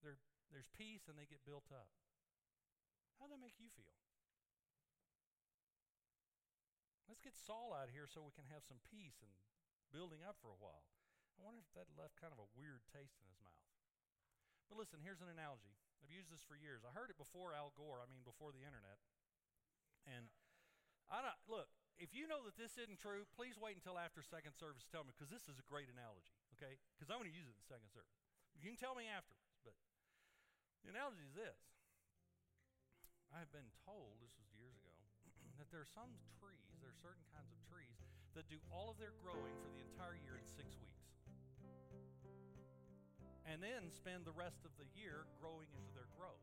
there, 0.06 0.22
there's 0.54 0.70
peace 0.78 1.10
and 1.10 1.18
they 1.18 1.26
get 1.26 1.42
built 1.42 1.74
up. 1.74 1.90
How 3.18 3.26
would 3.26 3.34
that 3.34 3.42
make 3.42 3.58
you 3.58 3.74
feel? 3.74 3.98
Let's 7.10 7.26
get 7.26 7.34
Saul 7.34 7.74
out 7.74 7.90
here 7.90 8.06
so 8.06 8.22
we 8.22 8.38
can 8.38 8.48
have 8.54 8.62
some 8.62 8.82
peace 8.86 9.18
and 9.26 9.34
building 9.90 10.22
up 10.22 10.38
for 10.38 10.54
a 10.54 10.62
while. 10.62 10.86
I 11.38 11.42
wonder 11.42 11.62
if 11.62 11.70
that 11.74 11.90
left 11.98 12.22
kind 12.22 12.34
of 12.34 12.42
a 12.42 12.54
weird 12.54 12.86
taste 12.94 13.18
in 13.18 13.26
his 13.26 13.42
mouth. 13.42 13.66
But 14.70 14.78
listen, 14.78 15.02
here's 15.02 15.22
an 15.22 15.30
analogy. 15.34 15.83
I've 16.04 16.12
used 16.12 16.28
this 16.28 16.44
for 16.44 16.60
years. 16.60 16.84
I 16.84 16.92
heard 16.92 17.08
it 17.08 17.16
before 17.16 17.56
Al 17.56 17.72
Gore, 17.80 18.04
I 18.04 18.12
mean, 18.12 18.28
before 18.28 18.52
the 18.52 18.60
internet. 18.60 19.00
And 20.04 20.28
I 21.08 21.24
don't, 21.24 21.40
look, 21.48 21.72
if 21.96 22.12
you 22.12 22.28
know 22.28 22.44
that 22.44 22.60
this 22.60 22.76
isn't 22.76 23.00
true, 23.00 23.24
please 23.40 23.56
wait 23.56 23.80
until 23.80 23.96
after 23.96 24.20
second 24.20 24.52
service 24.60 24.84
to 24.84 24.92
tell 24.92 25.08
me, 25.08 25.16
because 25.16 25.32
this 25.32 25.48
is 25.48 25.64
a 25.64 25.64
great 25.64 25.88
analogy, 25.88 26.36
okay? 26.60 26.76
Because 27.00 27.08
I'm 27.08 27.24
going 27.24 27.32
to 27.32 27.40
use 27.40 27.48
it 27.48 27.56
in 27.56 27.64
second 27.64 27.88
service. 27.96 28.20
You 28.60 28.68
can 28.68 28.76
tell 28.76 29.00
me 29.00 29.08
afterwards, 29.08 29.56
but 29.64 29.80
the 30.84 30.92
analogy 30.92 31.24
is 31.24 31.32
this. 31.32 31.56
I 33.32 33.40
have 33.40 33.56
been 33.56 33.72
told, 33.88 34.20
this 34.20 34.36
was 34.36 34.52
years 34.60 34.76
ago, 34.76 34.92
that 35.58 35.72
there 35.72 35.88
are 35.88 35.94
some 35.96 36.12
trees, 36.36 36.76
there 36.84 36.92
are 36.92 37.00
certain 37.00 37.24
kinds 37.32 37.48
of 37.48 37.64
trees 37.72 37.96
that 38.36 38.52
do 38.52 38.60
all 38.68 38.92
of 38.92 39.00
their 39.00 39.16
growing 39.24 39.56
for 39.64 39.72
the 39.72 39.80
entire 39.88 40.20
year 40.20 40.36
in 40.36 40.44
six 40.52 40.68
weeks 40.84 40.93
and 43.54 43.62
then 43.62 43.86
spend 43.94 44.26
the 44.26 44.34
rest 44.34 44.66
of 44.66 44.74
the 44.82 44.90
year 44.98 45.30
growing 45.38 45.70
into 45.78 45.94
their 45.94 46.10
growth. 46.18 46.42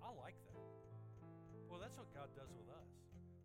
I 0.00 0.08
like 0.16 0.40
that. 0.48 0.64
Well, 1.68 1.76
that's 1.76 2.00
what 2.00 2.08
God 2.16 2.32
does 2.32 2.48
with 2.56 2.72
us. 2.72 2.88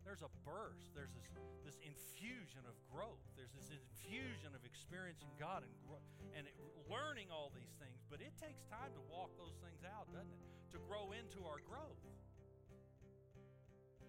There's 0.00 0.24
a 0.24 0.32
burst. 0.48 0.96
There's 0.96 1.12
this, 1.12 1.28
this 1.60 1.76
infusion 1.84 2.64
of 2.64 2.72
growth. 2.88 3.20
There's 3.36 3.52
this 3.52 3.68
infusion 3.68 4.56
of 4.56 4.64
experiencing 4.64 5.28
God 5.36 5.60
and, 5.60 5.76
gro- 5.84 6.00
and 6.32 6.48
it, 6.48 6.56
learning 6.88 7.28
all 7.28 7.52
these 7.52 7.76
things. 7.76 8.00
But 8.08 8.24
it 8.24 8.32
takes 8.40 8.64
time 8.72 8.96
to 8.96 9.02
walk 9.12 9.36
those 9.36 9.60
things 9.60 9.84
out, 9.84 10.08
doesn't 10.08 10.32
it? 10.32 10.42
To 10.72 10.80
grow 10.88 11.12
into 11.12 11.44
our 11.44 11.60
growth. 11.68 12.00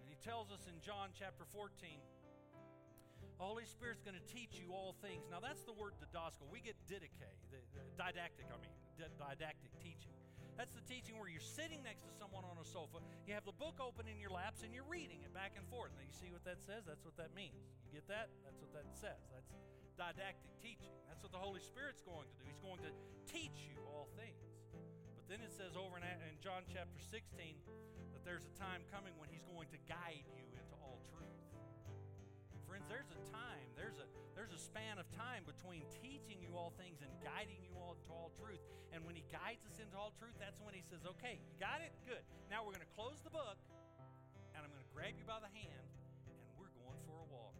And 0.00 0.08
he 0.08 0.16
tells 0.24 0.48
us 0.48 0.64
in 0.64 0.80
John 0.80 1.12
chapter 1.12 1.44
14 1.52 1.68
the 2.23 2.23
Holy 3.44 3.68
Spirit's 3.68 4.00
going 4.00 4.16
to 4.16 4.26
teach 4.32 4.56
you 4.56 4.72
all 4.72 4.96
things. 5.04 5.28
Now, 5.28 5.36
that's 5.36 5.60
the 5.68 5.76
word 5.76 5.92
didasko. 6.00 6.48
We 6.48 6.64
get 6.64 6.80
didache, 6.88 7.12
the, 7.52 7.60
the 7.76 7.84
didactic, 8.00 8.48
I 8.48 8.56
mean, 8.56 8.72
didactic 8.96 9.68
teaching. 9.84 10.16
That's 10.56 10.72
the 10.72 10.80
teaching 10.88 11.20
where 11.20 11.28
you're 11.28 11.44
sitting 11.44 11.82
next 11.84 12.08
to 12.08 12.12
someone 12.16 12.46
on 12.46 12.56
a 12.56 12.64
sofa. 12.64 13.04
You 13.28 13.36
have 13.36 13.44
the 13.44 13.52
book 13.58 13.82
open 13.82 14.08
in 14.08 14.16
your 14.16 14.32
laps 14.32 14.64
and 14.64 14.72
you're 14.72 14.88
reading 14.88 15.20
it 15.26 15.34
back 15.36 15.58
and 15.60 15.66
forth. 15.68 15.92
Now, 15.98 16.06
you 16.06 16.14
see 16.14 16.30
what 16.32 16.46
that 16.48 16.62
says? 16.62 16.88
That's 16.88 17.04
what 17.04 17.18
that 17.20 17.36
means. 17.36 17.58
You 17.84 18.00
get 18.00 18.06
that? 18.08 18.32
That's 18.46 18.56
what 18.62 18.70
that 18.72 18.88
says. 18.96 19.20
That's 19.34 19.50
didactic 19.98 20.54
teaching. 20.62 20.94
That's 21.10 21.20
what 21.20 21.34
the 21.34 21.42
Holy 21.42 21.60
Spirit's 21.60 22.00
going 22.06 22.24
to 22.24 22.34
do. 22.38 22.46
He's 22.46 22.62
going 22.62 22.80
to 22.86 22.92
teach 23.26 23.66
you 23.66 23.76
all 23.90 24.06
things. 24.14 24.40
But 25.18 25.26
then 25.26 25.42
it 25.42 25.50
says 25.50 25.74
over 25.74 25.98
in, 25.98 26.06
in 26.06 26.38
John 26.38 26.62
chapter 26.70 26.96
16 27.02 27.20
that 28.14 28.22
there's 28.22 28.46
a 28.46 28.54
time 28.54 28.86
coming 28.94 29.12
when 29.18 29.26
He's 29.28 29.44
going 29.50 29.66
to 29.74 29.78
guide 29.90 30.26
you 30.38 30.46
into 30.54 30.74
all 30.78 31.02
truth. 31.10 31.33
Friends, 32.74 32.90
there's 32.90 33.14
a 33.14 33.22
time, 33.30 33.70
there's 33.78 34.02
a 34.02 34.06
there's 34.34 34.50
a 34.50 34.58
span 34.58 34.98
of 34.98 35.06
time 35.14 35.46
between 35.46 35.86
teaching 36.02 36.42
you 36.42 36.58
all 36.58 36.74
things 36.74 37.06
and 37.06 37.10
guiding 37.22 37.62
you 37.62 37.70
all 37.78 37.94
to 38.02 38.10
all 38.10 38.34
truth. 38.34 38.58
And 38.90 39.06
when 39.06 39.14
he 39.14 39.22
guides 39.30 39.62
us 39.62 39.78
into 39.78 39.94
all 39.94 40.10
truth, 40.18 40.34
that's 40.42 40.58
when 40.58 40.74
he 40.74 40.82
says, 40.82 41.06
"Okay, 41.06 41.38
you 41.46 41.54
got 41.62 41.78
it? 41.86 41.94
Good. 42.02 42.18
Now 42.50 42.66
we're 42.66 42.74
going 42.74 42.82
to 42.82 42.94
close 42.98 43.22
the 43.22 43.30
book 43.30 43.62
and 44.58 44.66
I'm 44.66 44.74
going 44.74 44.82
to 44.82 44.90
grab 44.90 45.14
you 45.14 45.22
by 45.22 45.38
the 45.38 45.46
hand 45.54 45.86
and 46.26 46.34
we're 46.58 46.74
going 46.74 46.98
for 47.06 47.14
a 47.22 47.26
walk." 47.30 47.54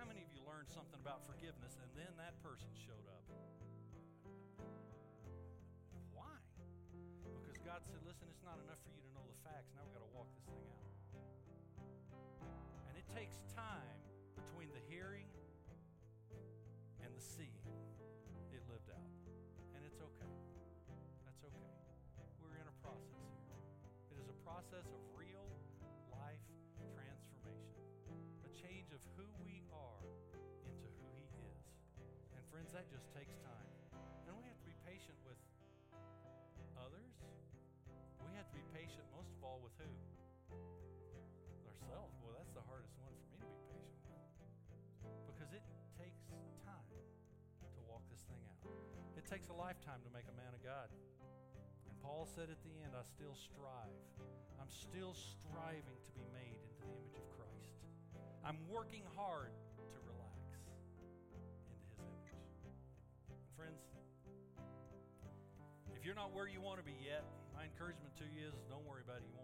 How 0.00 0.08
many 0.08 0.24
of 0.24 0.32
you 0.32 0.40
learned 0.48 0.72
something 0.72 0.96
about 1.04 1.20
forgiveness 1.28 1.76
and 1.84 1.92
then 1.92 2.16
that 2.16 2.32
person 2.40 2.72
showed 2.80 3.04
up? 3.12 3.28
Why? 6.16 6.32
Because 7.44 7.60
God 7.60 7.84
said, 7.84 8.00
"Listen, 8.08 8.24
it's 8.32 8.40
not 8.40 8.56
enough 8.64 8.80
for 8.80 8.92
you 8.96 9.04
to 9.04 9.12
know 9.12 9.28
the 9.28 9.36
facts. 9.44 9.68
Now 9.76 9.84
we've 9.84 9.92
got 9.92 10.08
to 10.08 10.12
walk 10.16 10.32
this 10.32 10.43
takes 13.34 13.50
time 13.50 13.98
between 14.38 14.70
the 14.70 14.78
hearing 14.86 15.26
and 17.02 17.10
the 17.10 17.24
seeing. 17.24 17.66
It 18.54 18.62
lived 18.70 18.86
out. 18.94 19.10
And 19.74 19.82
it's 19.82 19.98
okay. 19.98 20.34
That's 21.26 21.42
okay. 21.42 21.74
We're 22.38 22.54
in 22.54 22.68
a 22.70 22.76
process 22.78 23.26
here. 23.50 23.58
It 24.14 24.22
is 24.22 24.30
a 24.30 24.38
process 24.46 24.86
of 24.86 25.02
real 25.18 25.50
life 26.14 26.46
transformation, 26.94 27.82
a 28.46 28.50
change 28.54 28.94
of 28.94 29.02
who 29.18 29.26
we 29.42 29.63
lifetime 49.84 50.00
to 50.00 50.12
make 50.16 50.24
a 50.32 50.36
man 50.40 50.48
of 50.56 50.64
God. 50.64 50.88
And 51.84 51.92
Paul 52.00 52.24
said 52.24 52.48
at 52.48 52.56
the 52.64 52.72
end, 52.80 52.96
I 52.96 53.04
still 53.04 53.36
strive. 53.36 54.00
I'm 54.56 54.72
still 54.72 55.12
striving 55.12 56.00
to 56.00 56.12
be 56.16 56.24
made 56.32 56.56
into 56.56 56.88
the 56.88 56.96
image 56.96 57.20
of 57.20 57.26
Christ. 57.36 57.84
I'm 58.40 58.56
working 58.72 59.04
hard 59.12 59.52
to 59.92 59.98
relax 60.08 60.40
into 60.56 60.72
his 60.72 61.28
image. 62.00 62.32
And 63.28 63.36
friends, 63.60 63.84
if 65.92 66.00
you're 66.00 66.16
not 66.16 66.32
where 66.32 66.48
you 66.48 66.64
want 66.64 66.80
to 66.80 66.86
be 66.86 66.96
yet, 67.04 67.28
my 67.52 67.68
encouragement 67.68 68.16
to 68.24 68.26
you 68.32 68.48
is 68.48 68.64
don't 68.72 68.88
worry 68.88 69.04
about 69.04 69.20
it. 69.20 69.28
You 69.28 69.36
won't 69.36 69.43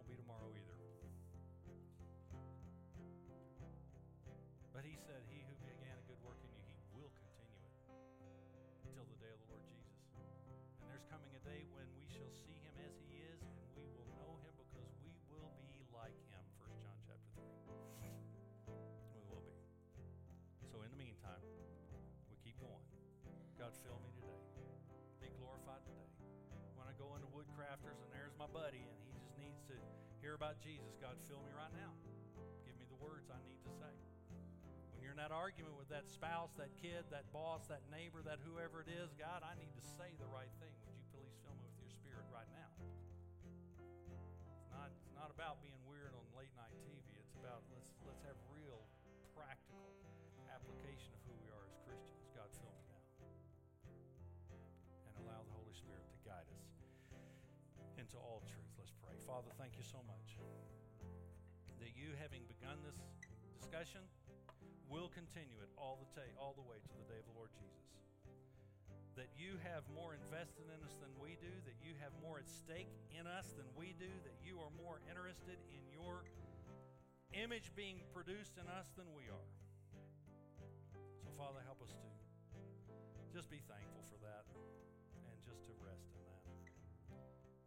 When 27.00 27.08
I 27.08 27.16
go 27.16 27.16
into 27.16 27.32
Woodcrafters 27.32 27.96
and 27.96 28.12
there's 28.12 28.36
my 28.36 28.44
buddy 28.52 28.84
and 28.84 28.92
he 29.08 29.16
just 29.16 29.32
needs 29.40 29.64
to 29.72 29.76
hear 30.20 30.36
about 30.36 30.60
Jesus, 30.60 31.00
God, 31.00 31.16
fill 31.24 31.40
me 31.40 31.48
right 31.56 31.72
now. 31.72 31.96
Give 32.68 32.76
me 32.76 32.84
the 32.92 33.00
words 33.00 33.32
I 33.32 33.40
need 33.40 33.56
to 33.64 33.72
say 33.72 33.88
when 34.92 35.00
you're 35.00 35.16
in 35.16 35.22
that 35.24 35.32
argument 35.32 35.80
with 35.80 35.88
that 35.88 36.04
spouse, 36.04 36.52
that 36.60 36.68
kid, 36.76 37.08
that 37.08 37.24
boss, 37.32 37.64
that 37.72 37.80
neighbor, 37.88 38.20
that 38.20 38.36
whoever 38.44 38.84
it 38.84 38.92
is, 38.92 39.16
God, 39.16 39.40
I 39.40 39.56
need 39.56 39.72
to 39.72 39.84
say 39.96 40.12
the 40.20 40.28
right 40.28 40.52
thing. 40.60 40.76
Would 40.84 40.92
you 40.92 41.08
please 41.08 41.32
fill 41.40 41.56
me 41.56 41.64
with 41.72 41.80
your 41.80 41.88
spirit 41.88 42.28
right 42.28 42.52
now? 42.52 42.68
It's 44.60 44.68
not, 44.68 44.92
it's 44.92 45.16
not 45.16 45.32
about 45.32 45.64
being 45.64 45.80
weird 45.88 46.12
on 46.12 46.20
late 46.36 46.52
night 46.52 46.76
TV. 46.84 47.16
It's 47.16 47.32
about 47.40 47.64
let's 47.72 47.96
let's 48.04 48.20
have 48.28 48.36
into 58.10 58.18
all 58.26 58.42
truth. 58.42 58.66
Let's 58.74 58.90
pray. 58.98 59.14
Father, 59.22 59.54
thank 59.54 59.78
you 59.78 59.86
so 59.86 60.02
much 60.02 60.34
that 61.78 61.94
you, 61.94 62.10
having 62.18 62.42
begun 62.50 62.74
this 62.82 62.98
discussion, 63.54 64.02
will 64.90 65.06
continue 65.14 65.54
it 65.62 65.70
all 65.78 66.02
the 66.02 66.10
ta- 66.10 66.34
all 66.34 66.50
the 66.58 66.66
way 66.66 66.82
to 66.82 66.92
the 66.98 67.06
day 67.06 67.22
of 67.22 67.26
the 67.30 67.36
Lord 67.38 67.54
Jesus. 67.54 67.86
That 69.14 69.30
you 69.38 69.62
have 69.62 69.86
more 69.94 70.18
invested 70.18 70.66
in 70.74 70.82
us 70.82 70.98
than 70.98 71.14
we 71.22 71.38
do, 71.38 71.54
that 71.70 71.78
you 71.78 71.94
have 72.02 72.10
more 72.18 72.42
at 72.42 72.50
stake 72.50 72.90
in 73.14 73.30
us 73.30 73.54
than 73.54 73.70
we 73.78 73.94
do, 73.94 74.10
that 74.26 74.34
you 74.42 74.58
are 74.58 74.74
more 74.74 74.98
interested 75.06 75.62
in 75.70 75.78
your 75.94 76.26
image 77.30 77.70
being 77.78 78.02
produced 78.10 78.58
in 78.58 78.66
us 78.66 78.90
than 78.98 79.06
we 79.14 79.30
are. 79.30 79.50
So, 81.22 81.30
Father, 81.38 81.62
help 81.62 81.78
us 81.78 81.94
to 81.94 83.22
just 83.30 83.46
be 83.46 83.62
thankful 83.70 84.02
for 84.10 84.18
that 84.26 84.50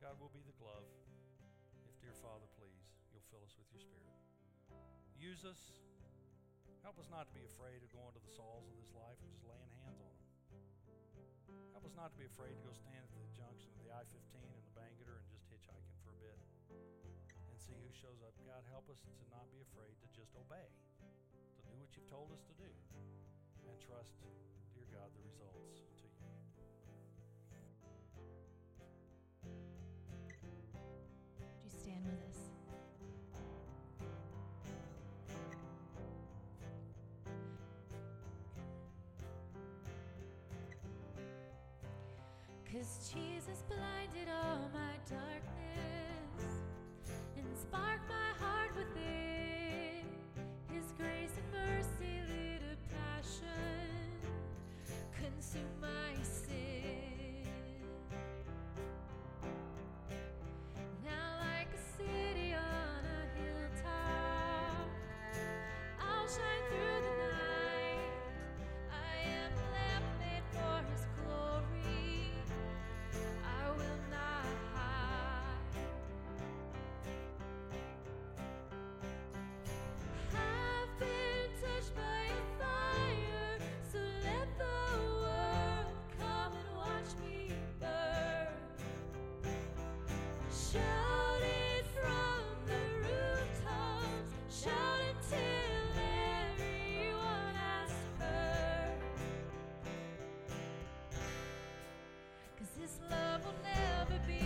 God 0.03 0.19
will 0.19 0.35
be 0.35 0.43
the 0.43 0.55
glove. 0.59 0.83
If, 1.87 1.95
dear 2.03 2.11
Father, 2.19 2.43
please, 2.59 2.91
you'll 3.15 3.23
fill 3.31 3.39
us 3.47 3.55
with 3.55 3.71
your 3.71 3.79
Spirit. 3.79 4.11
Use 5.15 5.47
us 5.47 5.79
Help 6.83 6.99
us 6.99 7.07
not 7.07 7.31
to 7.31 7.33
be 7.33 7.47
afraid 7.47 7.79
of 7.79 7.87
going 7.95 8.11
to 8.11 8.19
the 8.19 8.35
Sauls 8.35 8.67
of 8.67 8.75
this 8.75 8.91
life 8.91 9.15
and 9.23 9.31
just 9.31 9.47
laying 9.47 9.71
hands 9.87 10.03
on 10.03 10.11
them. 10.11 10.27
Help 11.71 11.87
us 11.87 11.95
not 11.95 12.11
to 12.11 12.19
be 12.19 12.27
afraid 12.27 12.51
to 12.59 12.63
go 12.67 12.75
stand 12.75 13.07
at 13.07 13.15
the 13.15 13.31
junction 13.31 13.71
of 13.71 13.87
the 13.87 13.95
I 13.95 14.03
15 14.03 14.19
and 14.19 14.63
the 14.67 14.75
Bangerter 14.75 15.15
and 15.15 15.27
just 15.31 15.47
hitchhiking 15.47 15.95
for 16.03 16.11
a 16.11 16.19
bit 16.19 16.35
and 16.67 17.55
see 17.55 17.71
who 17.79 17.87
shows 17.95 18.19
up. 18.19 18.35
God, 18.43 18.67
help 18.67 18.91
us 18.91 18.99
to 19.07 19.11
not 19.31 19.47
be 19.55 19.63
afraid 19.63 19.95
to 20.03 20.07
just 20.11 20.35
obey, 20.35 20.67
to 21.55 21.61
do 21.71 21.79
what 21.79 21.87
you've 21.95 22.11
told 22.11 22.35
us 22.35 22.43
to 22.51 22.53
do, 22.59 22.67
and 23.63 23.79
trust, 23.79 24.19
dear 24.75 24.83
God, 24.91 25.07
the 25.15 25.23
results 25.23 25.87
Cause 42.73 43.13
Jesus 43.13 43.63
blinded 43.67 44.29
all 44.33 44.67
my 44.73 44.93
darkness 45.07 46.63
and 47.37 47.45
sparked 47.55 48.09
my 48.09 48.43
heart 48.43 48.75
within. 48.75 49.22